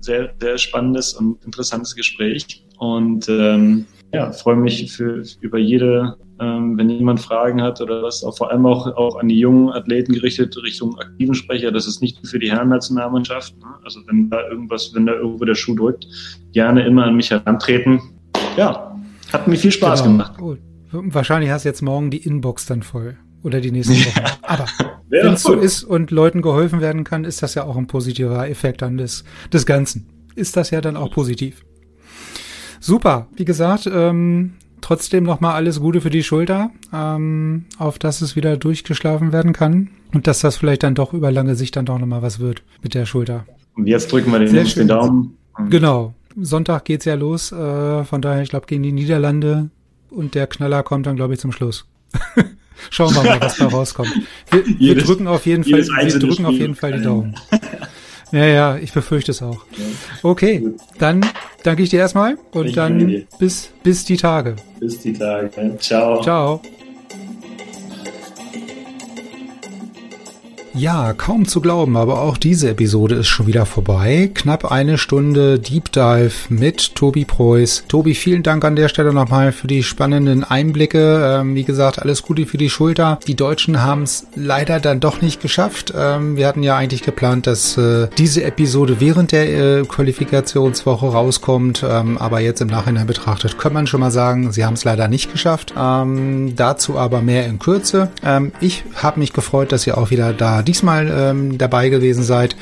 sehr, 0.00 0.34
sehr 0.40 0.58
spannendes 0.58 1.14
und 1.14 1.44
interessantes 1.44 1.94
Gespräch. 1.94 2.64
Und 2.78 3.28
ähm, 3.28 3.86
ja, 4.12 4.32
freue 4.32 4.56
mich 4.56 4.90
für, 4.92 5.22
über 5.40 5.58
jede, 5.58 6.16
ähm, 6.40 6.78
wenn 6.78 6.88
jemand 6.88 7.20
Fragen 7.20 7.60
hat 7.60 7.80
oder 7.80 8.02
was, 8.02 8.24
auch 8.24 8.36
vor 8.36 8.50
allem 8.50 8.64
auch, 8.64 8.86
auch 8.96 9.16
an 9.16 9.28
die 9.28 9.38
jungen 9.38 9.70
Athleten 9.70 10.12
gerichtet, 10.12 10.56
Richtung 10.62 10.98
aktiven 10.98 11.34
Sprecher. 11.34 11.72
Das 11.72 11.86
ist 11.86 12.00
nicht 12.00 12.26
für 12.26 12.38
die 12.38 12.50
Herrennationalmannschaft. 12.50 13.58
Ne? 13.58 13.66
Also 13.84 14.00
wenn 14.06 14.30
da 14.30 14.48
irgendwas, 14.48 14.94
wenn 14.94 15.06
da 15.06 15.14
irgendwo 15.14 15.44
der 15.44 15.54
Schuh 15.54 15.74
drückt, 15.74 16.06
gerne 16.52 16.86
immer 16.86 17.04
an 17.04 17.16
mich 17.16 17.30
herantreten. 17.30 18.00
Ja, 18.56 18.96
hat 19.32 19.46
mir 19.46 19.56
viel 19.56 19.72
Spaß 19.72 20.02
genau. 20.02 20.12
gemacht. 20.12 20.38
Gut. 20.38 20.58
Wahrscheinlich 20.90 21.50
hast 21.50 21.64
du 21.64 21.68
jetzt 21.68 21.82
morgen 21.82 22.10
die 22.10 22.24
Inbox 22.24 22.64
dann 22.64 22.82
voll. 22.82 23.18
Oder 23.42 23.60
die 23.60 23.70
nächsten 23.70 23.94
Wochen. 24.06 24.24
Aber 24.42 24.66
wenn 25.10 25.32
es 25.32 25.42
so 25.42 25.54
ist 25.54 25.84
und 25.84 26.10
Leuten 26.10 26.42
geholfen 26.42 26.80
werden 26.80 27.04
kann, 27.04 27.24
ist 27.24 27.42
das 27.42 27.54
ja 27.54 27.64
auch 27.64 27.76
ein 27.76 27.86
positiver 27.86 28.48
Effekt 28.48 28.82
dann 28.82 28.96
des, 28.96 29.24
des 29.52 29.66
Ganzen. 29.66 30.06
Ist 30.34 30.56
das 30.56 30.70
ja 30.70 30.80
dann 30.80 30.96
auch 30.96 31.10
positiv. 31.10 31.64
Super. 32.80 33.26
Wie 33.34 33.44
gesagt, 33.44 33.88
ähm, 33.92 34.54
trotzdem 34.80 35.24
nochmal 35.24 35.54
alles 35.54 35.80
Gute 35.80 36.00
für 36.00 36.10
die 36.10 36.22
Schulter, 36.22 36.70
ähm, 36.92 37.64
auf 37.78 37.98
dass 37.98 38.20
es 38.20 38.36
wieder 38.36 38.56
durchgeschlafen 38.56 39.32
werden 39.32 39.52
kann 39.52 39.90
und 40.12 40.26
dass 40.26 40.40
das 40.40 40.56
vielleicht 40.56 40.82
dann 40.82 40.94
doch 40.94 41.12
über 41.12 41.30
lange 41.32 41.54
Sicht 41.54 41.76
dann 41.76 41.86
doch 41.86 41.98
nochmal 41.98 42.22
was 42.22 42.38
wird 42.38 42.62
mit 42.82 42.94
der 42.94 43.06
Schulter. 43.06 43.46
Und 43.74 43.86
jetzt 43.86 44.12
drücken 44.12 44.30
wir 44.32 44.38
den, 44.38 44.66
den 44.66 44.88
Daumen. 44.88 45.36
Genau. 45.70 46.14
Sonntag 46.40 46.84
geht's 46.84 47.04
ja 47.04 47.14
los. 47.14 47.52
Äh, 47.52 48.04
von 48.04 48.22
daher, 48.22 48.42
ich 48.42 48.50
glaube, 48.50 48.66
gegen 48.66 48.82
die 48.82 48.92
Niederlande 48.92 49.70
und 50.10 50.34
der 50.34 50.46
Knaller 50.46 50.82
kommt 50.82 51.06
dann, 51.06 51.16
glaube 51.16 51.34
ich, 51.34 51.40
zum 51.40 51.52
Schluss. 51.52 51.86
Schauen 52.90 53.14
wir 53.14 53.22
mal, 53.22 53.40
was 53.40 53.56
da 53.56 53.66
rauskommt. 53.66 54.12
Wir, 54.50 54.62
jedes, 54.78 54.80
wir 54.80 55.04
drücken 55.04 55.26
auf 55.26 55.46
jeden 55.46 55.64
Fall, 55.64 55.86
wir 55.86 56.18
drücken 56.18 56.46
auf 56.46 56.54
jeden 56.54 56.74
Fall 56.74 56.92
die 56.98 57.02
Daumen. 57.02 57.34
Ja, 58.30 58.44
ja, 58.44 58.76
ich 58.76 58.92
befürchte 58.92 59.30
es 59.30 59.42
auch. 59.42 59.64
Okay, 60.22 60.68
dann 60.98 61.24
danke 61.62 61.82
ich 61.82 61.90
dir 61.90 62.00
erstmal 62.00 62.36
und 62.52 62.66
ich 62.66 62.74
dann 62.74 63.26
bis, 63.38 63.70
bis 63.82 64.04
die 64.04 64.16
Tage. 64.16 64.56
Bis 64.80 65.00
die 65.00 65.14
Tage. 65.14 65.50
Ciao. 65.78 66.20
Ciao. 66.22 66.60
Ja, 70.78 71.12
kaum 71.12 71.44
zu 71.44 71.60
glauben, 71.60 71.96
aber 71.96 72.22
auch 72.22 72.36
diese 72.36 72.70
Episode 72.70 73.16
ist 73.16 73.26
schon 73.26 73.48
wieder 73.48 73.66
vorbei. 73.66 74.30
Knapp 74.32 74.70
eine 74.70 74.96
Stunde 74.96 75.58
Deep 75.58 75.90
Dive 75.90 76.30
mit 76.50 76.94
Tobi 76.94 77.24
Preuß. 77.24 77.86
Tobi, 77.88 78.14
vielen 78.14 78.44
Dank 78.44 78.64
an 78.64 78.76
der 78.76 78.88
Stelle 78.88 79.12
nochmal 79.12 79.50
für 79.50 79.66
die 79.66 79.82
spannenden 79.82 80.44
Einblicke. 80.44 81.40
Ähm, 81.40 81.56
wie 81.56 81.64
gesagt, 81.64 82.00
alles 82.00 82.22
Gute 82.22 82.46
für 82.46 82.58
die 82.58 82.70
Schulter. 82.70 83.18
Die 83.26 83.34
Deutschen 83.34 83.82
haben 83.82 84.04
es 84.04 84.28
leider 84.36 84.78
dann 84.78 85.00
doch 85.00 85.20
nicht 85.20 85.42
geschafft. 85.42 85.92
Ähm, 85.96 86.36
wir 86.36 86.46
hatten 86.46 86.62
ja 86.62 86.76
eigentlich 86.76 87.02
geplant, 87.02 87.48
dass 87.48 87.76
äh, 87.76 88.06
diese 88.16 88.44
Episode 88.44 89.00
während 89.00 89.32
der 89.32 89.80
äh, 89.80 89.82
Qualifikationswoche 89.82 91.06
rauskommt. 91.06 91.84
Ähm, 91.88 92.18
aber 92.18 92.38
jetzt 92.38 92.60
im 92.60 92.68
Nachhinein 92.68 93.08
betrachtet 93.08 93.58
kann 93.58 93.72
man 93.72 93.88
schon 93.88 93.98
mal 93.98 94.12
sagen, 94.12 94.52
sie 94.52 94.64
haben 94.64 94.74
es 94.74 94.84
leider 94.84 95.08
nicht 95.08 95.32
geschafft. 95.32 95.74
Ähm, 95.76 96.54
dazu 96.54 96.96
aber 96.96 97.20
mehr 97.20 97.46
in 97.46 97.58
Kürze. 97.58 98.12
Ähm, 98.24 98.52
ich 98.60 98.84
habe 98.94 99.18
mich 99.18 99.32
gefreut, 99.32 99.72
dass 99.72 99.84
ihr 99.84 99.98
auch 99.98 100.12
wieder 100.12 100.32
da 100.32 100.62
diesmal 100.68 101.10
ähm, 101.10 101.58
dabei 101.58 101.88
gewesen 101.88 102.22
seid. 102.22 102.54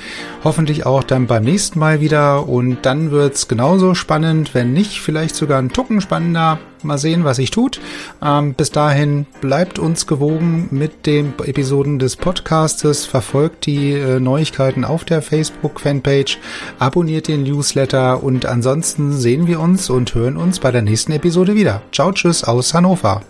Hoffentlich 0.44 0.86
auch 0.86 1.02
dann 1.02 1.26
beim 1.26 1.44
nächsten 1.44 1.78
Mal 1.78 2.00
wieder. 2.00 2.48
Und 2.48 2.78
dann 2.86 3.10
wird's 3.10 3.48
genauso 3.48 3.94
spannend, 3.94 4.54
wenn 4.54 4.72
nicht, 4.72 5.00
vielleicht 5.00 5.34
sogar 5.34 5.58
ein 5.58 5.70
Tucken 5.70 6.00
spannender. 6.00 6.58
Mal 6.82 6.98
sehen, 6.98 7.24
was 7.24 7.38
sich 7.38 7.50
tut. 7.50 7.80
Ähm, 8.22 8.54
bis 8.54 8.70
dahin 8.70 9.26
bleibt 9.40 9.78
uns 9.78 10.06
gewogen 10.06 10.68
mit 10.70 11.06
den 11.06 11.32
Episoden 11.44 11.98
des 11.98 12.16
Podcastes, 12.16 13.06
verfolgt 13.06 13.66
die 13.66 13.92
äh, 13.92 14.20
Neuigkeiten 14.20 14.84
auf 14.84 15.04
der 15.04 15.20
Facebook-Fanpage, 15.20 16.38
abonniert 16.78 17.26
den 17.26 17.42
Newsletter 17.42 18.22
und 18.22 18.46
ansonsten 18.46 19.12
sehen 19.12 19.48
wir 19.48 19.58
uns 19.58 19.90
und 19.90 20.14
hören 20.14 20.36
uns 20.36 20.60
bei 20.60 20.70
der 20.70 20.82
nächsten 20.82 21.12
Episode 21.12 21.56
wieder. 21.56 21.82
Ciao, 21.92 22.12
tschüss 22.12 22.44
aus 22.44 22.72
Hannover. 22.72 23.22